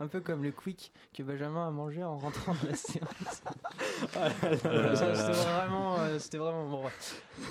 un 0.00 0.06
peu 0.06 0.20
comme 0.20 0.44
le 0.44 0.52
quick 0.52 0.92
que 1.12 1.22
Benjamin 1.22 1.66
a 1.66 1.70
mangé 1.70 2.04
en 2.04 2.18
rentrant 2.18 2.54
de 2.62 2.68
la 2.68 2.74
séance. 2.74 3.42
là 4.14 4.94
C'était 4.94 5.32
vraiment, 5.32 5.98
euh, 5.98 6.18
c'était 6.18 6.38
vraiment 6.38 6.68
bon. 6.68 6.84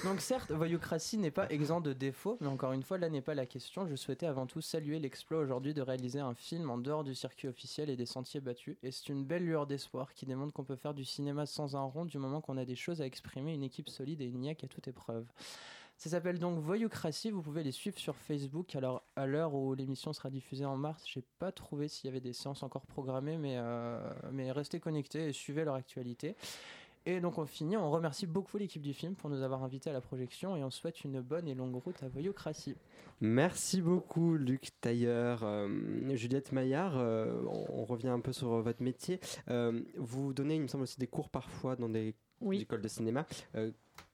Donc 0.06 0.22
certes, 0.22 0.52
Voyoucratie 0.52 1.18
n'est 1.18 1.32
pas 1.32 1.50
exempt 1.50 1.82
de 1.82 1.94
défauts, 1.94 2.38
mais 2.40 2.48
encore 2.48 2.72
une 2.72 2.84
fois, 2.84 2.98
là 2.98 3.10
n'est 3.10 3.22
pas 3.22 3.34
la 3.34 3.46
question. 3.46 3.86
Je 3.88 3.96
souhaitais 3.96 4.28
avant 4.28 4.46
tout 4.46 4.62
saluer 4.62 5.00
l'exploit 5.00 5.40
aujourd'hui 5.40 5.74
de 5.74 5.82
réaliser 5.82 6.20
un 6.20 6.34
film 6.34 6.70
en 6.70 6.78
dehors 6.78 7.04
du 7.04 7.16
circuit 7.16 7.48
officiel 7.48 7.90
et 7.90 7.98
des 7.98 8.06
sentiers 8.06 8.40
battus. 8.40 8.78
Et 8.82 8.92
c'est 8.92 9.10
une 9.10 9.26
belle 9.26 9.44
lueur 9.44 9.68
d'espoir 9.68 10.14
qui 10.14 10.26
démontre 10.26 10.54
qu'on 10.54 10.64
peut 10.64 10.76
faire 10.76 10.94
du 10.94 11.04
cinéma 11.04 11.46
sans 11.46 11.76
un 11.76 11.84
rond 11.84 12.06
du 12.06 12.18
moment 12.18 12.40
qu'on 12.40 12.58
a 12.58 12.66
des 12.66 12.76
choses 12.76 13.02
à 13.02 13.06
exprimer, 13.06 13.54
une 13.54 13.64
équipe 13.64 13.90
solide 13.90 14.22
et 14.22 14.26
une 14.26 14.42
niaque 14.42 14.64
à 14.64 14.68
toute 14.68 14.88
épreuve. 14.88 15.26
Ça 15.98 16.12
s'appelle 16.12 16.38
donc 16.38 16.60
Voyoucratie. 16.60 17.32
Vous 17.32 17.42
pouvez 17.42 17.64
les 17.64 17.72
suivre 17.72 17.98
sur 17.98 18.16
Facebook. 18.16 18.76
Alors, 18.76 19.04
à 19.16 19.26
l'heure 19.26 19.56
où 19.56 19.74
l'émission 19.74 20.14
sera 20.14 20.30
diffusée 20.30 20.66
en 20.66 20.78
mars, 20.78 21.04
j'ai 21.08 21.24
pas 21.40 21.52
trouvé 21.52 21.88
s'il 21.88 22.06
y 22.06 22.10
avait 22.10 22.22
des 22.22 22.34
séances 22.34 22.62
encore 22.62 22.86
programmées, 22.86 23.38
mais, 23.38 23.56
euh, 23.58 24.00
mais 24.32 24.52
restez 24.52 24.80
connectés 24.80 25.30
et 25.30 25.34
suivez 25.34 25.66
leur 25.66 25.74
actualité. 25.74 26.36
Et 27.08 27.22
donc, 27.22 27.38
on 27.38 27.46
finit. 27.46 27.78
On 27.78 27.90
remercie 27.90 28.28
beaucoup 28.28 28.58
l'équipe 28.58 28.82
du 28.82 28.94
film 28.94 29.16
pour 29.16 29.30
nous 29.30 29.42
avoir 29.42 29.64
invités 29.64 29.90
à 29.90 29.94
la 29.94 30.02
projection 30.02 30.56
et 30.56 30.64
on 30.64 30.70
souhaite 30.70 31.04
une 31.04 31.22
bonne 31.22 31.48
et 31.48 31.56
longue 31.56 31.82
route 31.82 32.04
à 32.04 32.10
Voyoucratie. 32.10 32.76
Merci 33.22 33.82
beaucoup, 33.82 34.36
Luc 34.36 34.70
Tailleur. 34.82 35.40
Euh, 35.44 36.16
Juliette 36.16 36.52
Maillard, 36.52 36.98
euh, 36.98 37.42
on, 37.48 37.82
on 37.82 37.86
revient 37.86 38.10
un 38.10 38.20
peu 38.20 38.34
sur 38.34 38.50
votre 38.62 38.84
métier. 38.84 39.20
Euh, 39.50 39.82
vous 39.96 40.34
donnez, 40.34 40.56
il 40.56 40.62
me 40.62 40.68
semble, 40.68 40.84
aussi 40.84 41.00
des 41.00 41.08
cours 41.08 41.30
parfois 41.30 41.76
dans 41.76 41.90
des 41.90 42.14
écoles 42.52 42.82
de 42.82 42.88
cinéma. 42.88 43.26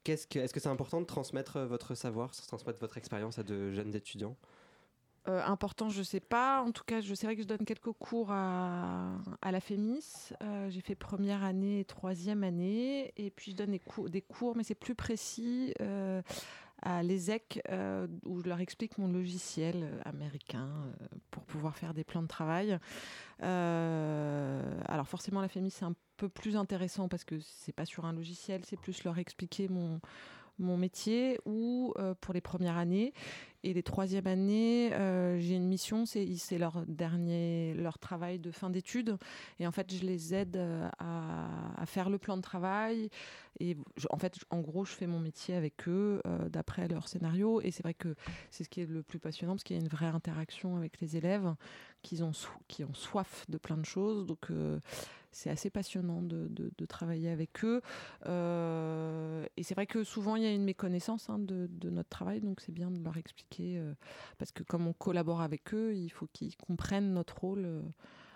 Est-ce 0.05 0.53
que 0.53 0.59
c'est 0.59 0.69
important 0.69 0.99
de 1.01 1.05
transmettre 1.05 1.57
euh, 1.57 1.65
votre 1.65 1.95
savoir, 1.95 2.29
de 2.31 2.47
transmettre 2.47 2.79
votre 2.79 2.97
expérience 2.97 3.39
à 3.39 3.43
de 3.43 3.71
jeunes 3.71 3.95
étudiants? 3.95 4.35
Euh, 5.29 5.41
important, 5.45 5.87
je 5.87 6.03
sais 6.03 6.19
pas. 6.19 6.61
En 6.61 6.71
tout 6.71 6.83
cas, 6.85 6.99
je 6.99 7.13
sais 7.15 7.33
que 7.33 7.41
je 7.41 7.47
donne 7.47 7.63
quelques 7.65 7.93
cours 7.93 8.31
à, 8.31 9.13
à 9.41 9.51
la 9.53 9.61
FEMIS. 9.61 10.33
Euh, 10.41 10.69
j'ai 10.69 10.81
fait 10.81 10.95
première 10.95 11.43
année 11.43 11.79
et 11.79 11.85
troisième 11.85 12.43
année. 12.43 13.13
Et 13.15 13.31
puis, 13.31 13.51
je 13.51 13.55
donne 13.55 13.77
des 14.09 14.21
cours, 14.21 14.57
mais 14.57 14.63
c'est 14.63 14.75
plus 14.75 14.95
précis, 14.95 15.73
euh, 15.79 16.21
à 16.81 17.01
l'ESEC, 17.03 17.61
où 18.25 18.41
je 18.41 18.49
leur 18.49 18.59
explique 18.59 18.97
mon 18.97 19.07
logiciel 19.07 20.01
américain 20.03 20.69
pour 21.31 21.45
pouvoir 21.45 21.77
faire 21.77 21.93
des 21.93 22.03
plans 22.03 22.21
de 22.21 22.27
travail. 22.27 22.77
Alors, 23.39 25.07
forcément, 25.07 25.39
la 25.39 25.47
FEMIS, 25.47 25.71
c'est 25.71 25.85
un 25.85 25.95
peu 26.17 26.29
plus 26.29 26.55
intéressant 26.55 27.07
parce 27.07 27.23
que 27.23 27.39
c'est 27.39 27.73
pas 27.73 27.85
sur 27.85 28.05
un 28.05 28.13
logiciel, 28.13 28.61
c'est 28.65 28.79
plus 28.79 29.03
leur 29.03 29.17
expliquer 29.17 29.67
mon 29.67 29.99
mon 30.59 30.77
métier 30.77 31.39
ou 31.45 31.93
euh, 31.97 32.13
pour 32.19 32.33
les 32.33 32.41
premières 32.41 32.77
années. 32.77 33.13
Et 33.65 33.73
les 33.73 33.83
troisièmes 33.83 34.27
années 34.27 34.93
euh, 34.93 35.39
j'ai 35.39 35.55
une 35.55 35.67
mission 35.67 36.05
c'est 36.05 36.27
c'est 36.35 36.57
leur 36.57 36.85
dernier 36.85 37.73
leur 37.75 37.97
travail 37.97 38.37
de 38.37 38.51
fin 38.51 38.69
d'études. 38.69 39.17
Et 39.59 39.67
en 39.67 39.71
fait 39.71 39.93
je 39.93 40.05
les 40.05 40.33
aide 40.33 40.57
euh, 40.57 40.89
à, 40.99 41.81
à 41.81 41.85
faire 41.85 42.09
le 42.09 42.17
plan 42.17 42.35
de 42.37 42.41
travail. 42.41 43.09
Et 43.59 43.77
en 44.09 44.17
fait 44.17 44.37
en 44.49 44.59
gros 44.59 44.83
je 44.85 44.91
fais 44.91 45.07
mon 45.07 45.19
métier 45.19 45.55
avec 45.55 45.87
eux 45.87 46.21
d'après 46.49 46.87
leur 46.87 47.07
scénario. 47.07 47.61
Et 47.61 47.71
c'est 47.71 47.83
vrai 47.83 47.93
que 47.93 48.15
c'est 48.51 48.63
ce 48.63 48.69
qui 48.69 48.81
est 48.81 48.85
le 48.85 49.01
plus 49.01 49.19
passionnant 49.19 49.53
parce 49.53 49.63
qu'il 49.63 49.77
y 49.77 49.79
a 49.79 49.81
une 49.81 49.89
vraie 49.89 50.07
interaction 50.07 50.75
avec 50.75 50.99
les 50.99 51.17
élèves 51.17 51.55
qui 52.01 52.21
ont 52.21 52.33
qui 52.67 52.83
ont 52.83 52.93
soif 52.93 53.45
de 53.49 53.57
plein 53.57 53.77
de 53.77 53.85
choses. 53.85 54.25
Donc 54.25 54.49
c'est 55.33 55.49
assez 55.49 55.69
passionnant 55.69 56.21
de, 56.21 56.85
travailler 56.85 57.29
avec 57.29 57.63
eux. 57.63 57.81
Euh, 58.27 59.45
et 59.57 59.63
c'est 59.63 59.73
vrai 59.73 59.87
que 59.87 60.03
souvent, 60.03 60.35
il 60.35 60.43
y 60.43 60.45
a 60.45 60.51
une 60.51 60.63
méconnaissance 60.63 61.29
hein, 61.29 61.39
de, 61.39 61.67
notre 61.89 62.09
travail, 62.09 62.41
donc 62.41 62.61
c'est 62.61 62.71
bien 62.71 62.91
de 62.91 63.03
leur 63.03 63.17
expliquer, 63.17 63.77
euh, 63.77 63.93
parce 64.37 64.51
que 64.51 64.63
comme 64.63 64.87
on 64.87 64.93
collabore 64.93 65.41
avec 65.41 65.73
eux, 65.73 65.95
il 65.95 66.09
faut 66.09 66.27
qu'ils 66.31 66.55
comprennent 66.57 67.13
notre 67.13 67.39
rôle 67.39 67.65
euh, 67.65 67.81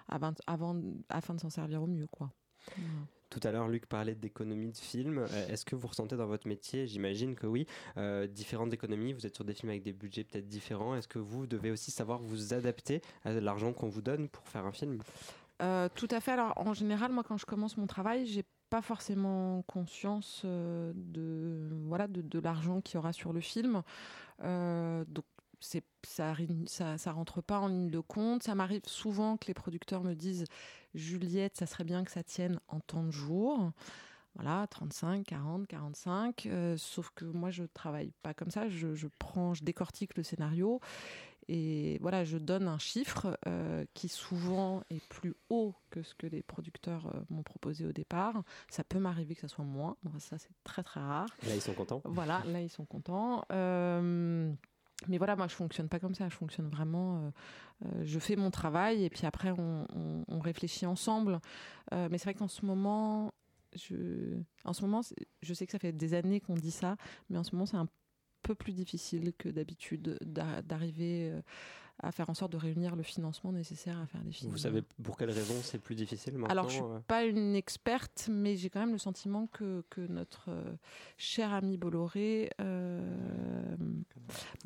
avant, 0.07 0.33
avant- 0.47 0.81
afin 1.09 1.33
de 1.35 1.39
s'en 1.39 1.49
servir 1.49 1.83
au 1.83 1.87
mieux. 1.87 2.07
Quoi. 2.07 2.31
Tout 3.29 3.41
à 3.43 3.51
l'heure, 3.51 3.67
Luc 3.67 3.85
parlait 3.85 4.15
d'économie 4.15 4.71
de 4.71 4.77
films. 4.77 5.19
Euh, 5.19 5.47
Est-ce 5.49 5.65
que 5.65 5.75
vous 5.75 5.87
ressentez 5.87 6.15
dans 6.15 6.27
votre 6.27 6.47
métier, 6.47 6.87
j'imagine 6.87 7.35
que 7.35 7.45
oui, 7.45 7.67
différentes 8.29 8.73
économies, 8.73 9.13
vous 9.13 9.25
êtes 9.25 9.35
sur 9.35 9.43
des 9.45 9.53
films 9.53 9.69
avec 9.69 9.83
des 9.83 9.93
budgets 9.93 10.23
peut-être 10.23 10.47
différents. 10.47 10.95
Est-ce 10.95 11.07
que 11.07 11.19
vous 11.19 11.45
devez 11.45 11.71
aussi 11.71 11.91
savoir 11.91 12.21
vous 12.21 12.53
adapter 12.53 13.01
à 13.25 13.33
l'argent 13.33 13.73
qu'on 13.73 13.89
vous 13.89 14.01
donne 14.01 14.29
pour 14.29 14.47
faire 14.47 14.65
un 14.65 14.71
film? 14.71 14.99
Euh, 15.61 15.89
tout 15.93 16.07
à 16.11 16.19
fait. 16.19 16.31
Alors, 16.31 16.53
en 16.57 16.73
général, 16.73 17.11
moi, 17.11 17.23
quand 17.23 17.37
je 17.37 17.45
commence 17.45 17.77
mon 17.77 17.87
travail, 17.87 18.25
j'ai 18.25 18.45
pas 18.69 18.81
forcément 18.81 19.61
conscience 19.63 20.41
euh, 20.45 20.91
de 20.95 21.69
voilà 21.85 22.07
de, 22.07 22.39
l'argent 22.39 22.81
qu'il 22.81 22.95
y 22.95 22.97
aura 22.97 23.13
sur 23.13 23.33
le 23.33 23.39
film. 23.39 23.81
Euh, 24.43 25.05
donc 25.07 25.25
c'est 25.59 25.83
ça, 26.05 26.97
ça 26.97 27.11
rentre 27.11 27.41
pas 27.41 27.59
en 27.59 27.67
ligne 27.67 27.89
de 27.89 27.99
compte. 27.99 28.43
Ça 28.43 28.55
m'arrive 28.55 28.81
souvent 28.85 29.37
que 29.37 29.47
les 29.47 29.53
producteurs 29.53 30.03
me 30.03 30.13
disent 30.13 30.45
Juliette, 30.93 31.57
ça 31.57 31.65
serait 31.65 31.83
bien 31.83 32.03
que 32.03 32.11
ça 32.11 32.23
tienne 32.23 32.59
en 32.67 32.79
temps 32.79 33.03
de 33.03 33.11
jour. 33.11 33.71
Voilà, 34.35 34.67
35, 34.67 35.25
40, 35.25 35.67
45. 35.67 36.45
euh, 36.45 36.77
sauf 36.77 37.09
que 37.15 37.25
moi, 37.25 37.49
je 37.49 37.63
travaille 37.63 38.11
pas 38.21 38.35
comme 38.35 38.51
ça. 38.51 38.69
Je 38.69 39.07
prends, 39.17 39.55
je 39.55 39.63
décortique 39.63 40.15
le 40.15 40.21
scénario 40.21 40.79
et 41.49 41.97
voilà, 42.01 42.23
je 42.23 42.37
donne 42.37 42.67
un 42.67 42.77
chiffre 42.77 43.37
euh, 43.47 43.85
qui 43.93 44.09
souvent 44.09 44.83
est 44.89 45.01
plus 45.07 45.33
haut 45.49 45.73
que 45.89 46.03
ce 46.03 46.13
que 46.15 46.27
les 46.27 46.41
producteurs 46.43 47.07
euh, 47.07 47.19
m'ont 47.29 47.43
proposé 47.43 47.85
au 47.85 47.91
départ. 47.91 48.43
Ça 48.69 48.83
peut 48.83 48.99
m'arriver 48.99 49.33
que 49.35 49.41
ça 49.41 49.47
soit 49.47 49.63
moins. 49.65 49.95
Bon, 50.03 50.17
ça, 50.19 50.37
c'est 50.37 50.51
très 50.63 50.83
très 50.83 50.99
rare. 50.99 51.29
Là, 51.47 51.55
ils 51.55 51.61
sont 51.61 51.73
contents. 51.73 52.01
Voilà, 52.05 52.43
là, 52.45 52.61
ils 52.61 52.69
sont 52.69 52.85
contents. 52.85 53.43
Euh, 53.53 54.51
mais 55.07 55.17
voilà, 55.17 55.35
moi, 55.35 55.47
je 55.47 55.53
fonctionne 55.55 55.87
pas 55.89 55.99
comme 55.99 56.15
ça. 56.15 56.27
Je 56.29 56.35
fonctionne 56.35 56.67
vraiment. 56.69 57.17
euh, 57.17 57.29
euh, 57.85 58.01
je 58.03 58.19
fais 58.19 58.35
mon 58.35 58.49
travail 58.51 59.03
et 59.03 59.09
puis 59.09 59.25
après, 59.25 59.51
on, 59.51 59.85
on- 59.95 60.25
on 60.27 60.39
réfléchit 60.39 60.85
ensemble. 60.85 61.39
Euh, 61.93 62.07
mais 62.11 62.17
c'est 62.17 62.25
vrai 62.25 62.33
qu'en 62.33 62.47
ce 62.47 62.65
moment, 62.65 63.31
je, 63.75 64.37
en 64.65 64.73
ce 64.73 64.81
moment, 64.81 65.01
je 65.41 65.53
sais 65.53 65.65
que 65.65 65.71
ça 65.71 65.79
fait 65.79 65.91
des 65.93 66.13
années 66.13 66.39
qu'on 66.41 66.55
dit 66.55 66.71
ça, 66.71 66.95
mais 67.29 67.37
en 67.37 67.43
ce 67.43 67.53
moment, 67.55 67.65
c'est 67.67 67.77
un 67.77 67.87
peu 68.43 68.55
plus 68.55 68.73
difficile 68.73 69.33
que 69.37 69.49
d'habitude 69.49 70.17
d'a- 70.21 70.61
d'arriver 70.61 71.31
euh, 71.31 71.41
à 72.03 72.11
faire 72.11 72.29
en 72.29 72.33
sorte 72.35 72.51
de 72.51 72.57
réunir 72.57 72.95
le 72.95 73.03
financement 73.03 73.51
nécessaire 73.51 73.97
à 73.99 74.05
faire 74.05 74.21
des 74.23 74.31
films. 74.31 74.51
Vous 74.51 74.57
savez 74.57 74.83
pour 75.03 75.17
quelle 75.17 75.31
raison 75.31 75.55
c'est 75.63 75.79
plus 75.79 75.95
difficile 75.95 76.33
maintenant 76.33 76.47
Alors, 76.49 76.69
je 76.69 76.75
suis 76.75 76.83
euh 76.83 76.99
pas 77.07 77.23
une 77.25 77.55
experte, 77.55 78.29
mais 78.31 78.55
j'ai 78.55 78.69
quand 78.69 78.79
même 78.79 78.91
le 78.91 78.97
sentiment 78.99 79.47
que, 79.47 79.83
que 79.89 80.01
notre 80.01 80.49
euh, 80.49 80.73
cher 81.17 81.53
ami 81.53 81.77
Bolloré 81.77 82.51
euh, 82.61 83.75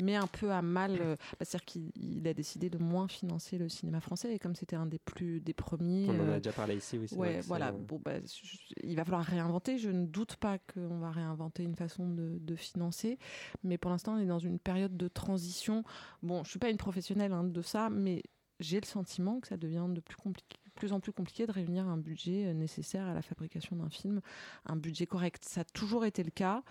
met 0.02 0.16
un 0.16 0.28
peu 0.28 0.52
à 0.52 0.62
mal. 0.62 0.98
euh, 1.00 1.16
bah, 1.40 1.46
C'est-à-dire 1.46 1.66
qu'il 1.66 1.92
il 1.96 2.28
a 2.28 2.34
décidé 2.34 2.70
de 2.70 2.78
moins 2.78 3.08
financer 3.08 3.58
le 3.58 3.70
cinéma 3.70 4.02
français, 4.02 4.34
et 4.34 4.40
comme 4.40 4.56
c'était 4.56 4.76
un 4.76 4.86
des 4.86 5.00
plus 5.00 5.40
des 5.40 5.54
premiers. 5.54 6.08
On 6.10 6.20
en 6.30 6.34
a 6.34 6.38
déjà 6.38 6.52
parlé 6.52 6.76
ici, 6.78 6.98
oui. 6.98 7.08
vrai 7.12 7.18
Ouais, 7.18 7.42
voilà. 7.42 7.72
Bon, 7.72 8.02
bah, 8.04 8.14
je- 8.26 8.74
il 8.84 8.96
va 8.96 9.04
falloir 9.06 9.24
réinventer. 9.24 9.78
Je 9.78 9.90
ne 9.90 10.06
doute 10.06 10.36
pas 10.36 10.58
qu'on 10.58 11.00
va 11.00 11.12
réinventer 11.12 11.64
une 11.64 11.76
façon 11.76 12.10
de, 12.10 12.38
de 12.40 12.56
financer, 12.56 13.18
mais 13.64 13.78
pour 13.78 13.92
l'instant, 13.92 14.16
on 14.16 14.20
est 14.20 14.26
dans 14.26 14.40
une 14.40 14.60
période 14.60 14.98
de 14.98 15.08
transition. 15.08 15.84
Bon, 16.24 16.44
je 16.44 16.50
suis 16.50 16.60
pas 16.60 16.70
une 16.70 16.78
professionnelle 16.78 17.21
hein, 17.30 17.44
de 17.44 17.62
ça, 17.62 17.90
mais 17.90 18.24
j'ai 18.60 18.80
le 18.80 18.86
sentiment 18.86 19.40
que 19.40 19.48
ça 19.48 19.58
devient 19.58 19.86
de 19.90 20.00
plus, 20.00 20.16
plus 20.76 20.94
en 20.94 21.00
plus 21.00 21.12
compliqué 21.12 21.46
de 21.46 21.52
réunir 21.52 21.88
un 21.88 21.98
budget 21.98 22.48
euh, 22.48 22.54
nécessaire 22.54 23.06
à 23.06 23.14
la 23.14 23.22
fabrication 23.22 23.76
d'un 23.76 23.90
film, 23.90 24.22
un 24.66 24.76
budget 24.76 25.08
correct. 25.08 25.44
Ça 25.46 25.62
a 25.62 25.64
toujours 25.64 26.06
été 26.06 26.24
le 26.24 26.32
cas, 26.32 26.64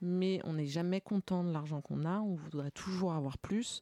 mais 0.00 0.40
on 0.44 0.54
n'est 0.54 0.66
jamais 0.66 1.00
content 1.00 1.44
de 1.44 1.52
l'argent 1.52 1.80
qu'on 1.80 2.04
a, 2.04 2.20
on 2.20 2.34
voudrait 2.34 2.70
toujours 2.70 3.12
avoir 3.12 3.38
plus. 3.38 3.80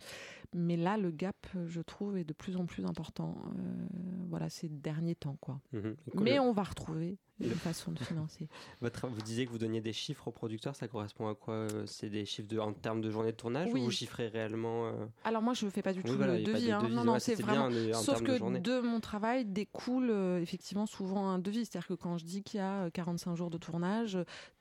Mais 0.54 0.76
là, 0.76 0.96
le 0.96 1.10
gap, 1.10 1.46
je 1.66 1.80
trouve, 1.82 2.16
est 2.16 2.24
de 2.24 2.32
plus 2.32 2.56
en 2.56 2.66
plus 2.66 2.84
important. 2.86 3.34
Euh, 3.58 3.84
voilà, 4.30 4.48
ces 4.48 4.68
derniers 4.68 5.14
temps, 5.16 5.36
quoi. 5.40 5.60
Mhm. 5.72 5.96
Mais 6.14 6.38
on 6.38 6.52
va 6.52 6.62
retrouver 6.62 7.18
une 7.40 7.50
façon 7.50 7.92
de 7.92 7.98
financer. 7.98 8.48
Votre, 8.80 9.08
vous 9.08 9.20
disiez 9.20 9.44
que 9.44 9.50
vous 9.50 9.58
donniez 9.58 9.82
des 9.82 9.92
chiffres 9.92 10.28
aux 10.28 10.32
producteurs, 10.32 10.74
ça 10.74 10.88
correspond 10.88 11.28
à 11.28 11.34
quoi 11.34 11.54
euh, 11.54 11.84
C'est 11.84 12.08
des 12.08 12.24
chiffres 12.24 12.48
de, 12.48 12.58
en 12.58 12.72
termes 12.72 13.02
de 13.02 13.10
journée 13.10 13.32
de 13.32 13.36
tournage 13.36 13.68
Oui. 13.74 13.80
ou 13.80 13.84
vous 13.84 13.90
chiffrez 13.90 14.28
réellement 14.28 14.86
euh, 14.86 14.92
Alors 15.24 15.42
moi, 15.42 15.52
je 15.52 15.66
ne 15.66 15.70
fais 15.70 15.82
pas 15.82 15.92
du 15.92 15.98
Oui, 16.00 16.10
tout 16.10 16.16
voilà, 16.16 16.38
le 16.38 16.44
devis. 16.44 16.70
hein. 16.72 16.80
devis, 16.82 16.94
Non, 16.94 17.00
ouais, 17.00 17.06
non, 17.06 17.18
c'est 17.18 17.34
vraiment. 17.34 17.68
bien, 17.68 17.92
Sauf 17.92 18.22
que 18.22 18.58
de 18.58 18.80
mon 18.80 19.00
travail 19.00 19.44
découle 19.44 20.08
euh, 20.10 20.40
effectivement 20.40 20.86
souvent 20.86 21.28
un 21.28 21.38
devis. 21.38 21.66
C'est-à-dire 21.66 21.88
que 21.88 21.94
quand 21.94 22.16
je 22.16 22.24
dis 22.24 22.42
qu'il 22.42 22.58
y 22.58 22.62
a 22.62 22.84
euh, 22.84 22.90
45 22.90 23.34
jours 23.34 23.50
de 23.50 23.58
tournage, 23.58 24.16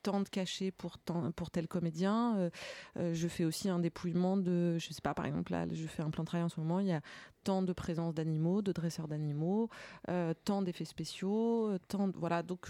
tant 0.06 0.22
de 0.22 0.30
cachets 0.30 0.70
pour, 0.72 0.99
pour 1.36 1.49
tel 1.49 1.68
comédien, 1.68 2.38
euh, 2.38 2.49
euh, 2.97 3.14
je 3.16 3.28
fais 3.28 3.43
aussi 3.43 3.70
un 3.70 3.80
dépouillement 3.80 4.38
de, 4.38 4.78
je 4.78 4.93
sais 4.93 5.01
pas, 5.01 5.16
par 5.16 5.26
exemple, 5.26 5.51
là, 5.51 5.66
je 5.72 5.88
fais 5.88 6.03
un 6.03 6.12
plan 6.12 6.22
de 6.24 6.28
travail 6.28 6.45
en 6.45 6.49
ce 6.49 6.60
moment, 6.60 6.80
il 6.80 6.86
y 6.86 6.91
a 6.91 7.01
tant 7.43 7.64
de 7.64 7.74
présence 7.74 8.14
d'animaux, 8.14 8.62
de 8.62 8.72
dresseurs 8.72 9.08
d'animaux, 9.08 9.70
euh, 10.10 10.34
tant 10.45 10.62
d'effets 10.62 10.86
spéciaux, 10.86 11.76
tant 11.88 12.08
de- 12.08 12.18
voilà. 12.18 12.43
Donc 12.43 12.70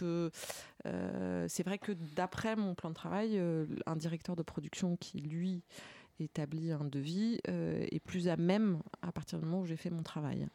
c'est 1.47 1.63
vrai 1.63 1.77
que 1.77 1.91
d'après 2.15 2.55
mon 2.55 2.73
plan 2.73 2.89
de 2.89 2.95
travail, 2.95 3.41
un 3.85 3.95
directeur 3.95 4.35
de 4.37 4.43
production 4.43 4.95
qui 4.95 5.19
lui 5.19 5.63
établit 6.19 6.71
un 6.71 6.85
devis 6.85 7.39
euh, 7.49 7.85
est 7.91 7.99
plus 7.99 8.27
à 8.27 8.37
même 8.37 8.79
à 9.01 9.11
partir 9.11 9.39
du 9.39 9.45
moment 9.45 9.61
où 9.61 9.65
j'ai 9.65 9.75
fait 9.75 9.89
mon 9.89 10.03
travail. 10.03 10.47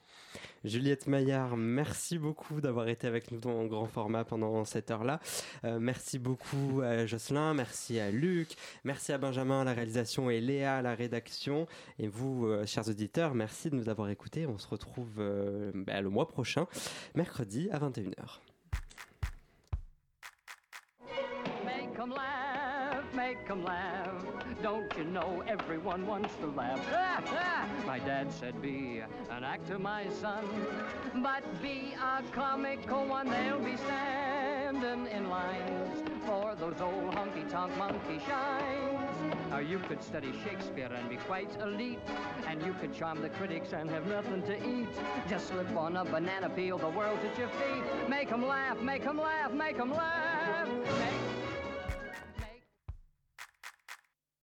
Juliette 0.65 1.07
Maillard, 1.07 1.57
merci 1.57 2.19
beaucoup 2.19 2.61
d'avoir 2.61 2.89
été 2.89 3.07
avec 3.07 3.31
nous 3.31 3.39
dans 3.39 3.65
grand 3.65 3.87
format 3.87 4.25
pendant 4.25 4.65
cette 4.65 4.91
heure-là. 4.91 5.21
Euh, 5.65 5.79
merci 5.81 6.19
beaucoup 6.19 6.83
à 6.83 7.07
Jocelyn, 7.07 7.55
merci 7.55 7.99
à 7.99 8.11
Luc, 8.11 8.57
merci 8.85 9.13
à 9.13 9.19
Benjamin 9.19 9.63
à 9.63 9.65
la 9.65 9.73
réalisation 9.73 10.29
et 10.29 10.41
Léa 10.41 10.77
à 10.77 10.83
la 10.83 10.95
rédaction. 10.95 11.67
Et 11.99 12.09
vous, 12.09 12.47
euh, 12.47 12.67
chers 12.67 12.89
auditeurs, 12.89 13.35
merci 13.35 13.71
de 13.71 13.77
nous 13.77 13.89
avoir 13.89 14.11
écoutés. 14.11 14.47
On 14.47 14.59
se 14.59 14.69
retrouve 14.69 15.17
euh, 15.19 15.73
bah, 15.75 16.01
le 16.01 16.11
mois 16.11 16.29
prochain, 16.29 16.67
mercredi 17.15 17.69
à 17.71 17.79
21h. 17.79 18.41
Make 21.65 21.99
'em 21.99 22.09
laugh, 22.09 22.60
make 23.31 23.51
'em 23.51 23.65
laugh. 23.65 24.25
Don't 24.61 24.93
you 24.99 25.05
know 25.05 25.45
everyone 25.47 26.05
wants 26.05 26.35
to 26.41 26.47
laugh? 26.47 26.81
my 27.87 28.01
dad 28.01 28.33
said, 28.33 28.61
Be 28.61 29.03
an 29.31 29.45
actor, 29.45 29.79
my 29.79 30.09
son, 30.21 30.45
but 31.23 31.45
be 31.63 31.95
a 31.95 32.23
comical 32.33 33.07
one. 33.07 33.31
They'll 33.31 33.61
be 33.61 33.77
standing 33.77 35.07
in 35.07 35.31
lines 35.31 36.03
for 36.27 36.57
those 36.57 36.81
old 36.81 37.15
honky 37.15 37.49
tonk 37.49 37.77
monkey 37.77 38.19
shines. 38.27 39.11
Now 39.51 39.59
you 39.59 39.79
could 39.79 40.03
study 40.03 40.33
Shakespeare 40.45 40.91
and 40.93 41.09
be 41.09 41.17
quite 41.17 41.51
elite, 41.61 42.01
and 42.49 42.61
you 42.67 42.73
could 42.81 42.93
charm 42.93 43.23
the 43.23 43.31
critics 43.31 43.73
and 43.73 43.89
have 43.91 44.07
nothing 44.09 44.43
to 44.43 44.57
eat. 44.57 44.95
Just 45.29 45.49
slip 45.49 45.71
on 45.77 45.97
a 45.97 46.05
banana 46.05 46.51
peel, 46.51 46.79
the 46.79 46.89
world's 46.89 47.25
at 47.25 47.39
your 47.39 47.49
feet. 47.61 48.09
Make 48.09 48.33
'em 48.33 48.45
laugh, 48.45 48.81
make 48.81 49.07
'em 49.07 49.19
laugh, 49.19 49.53
make 49.53 49.79
'em 49.79 49.93
laugh. 49.93 50.69
Make 50.69 51.40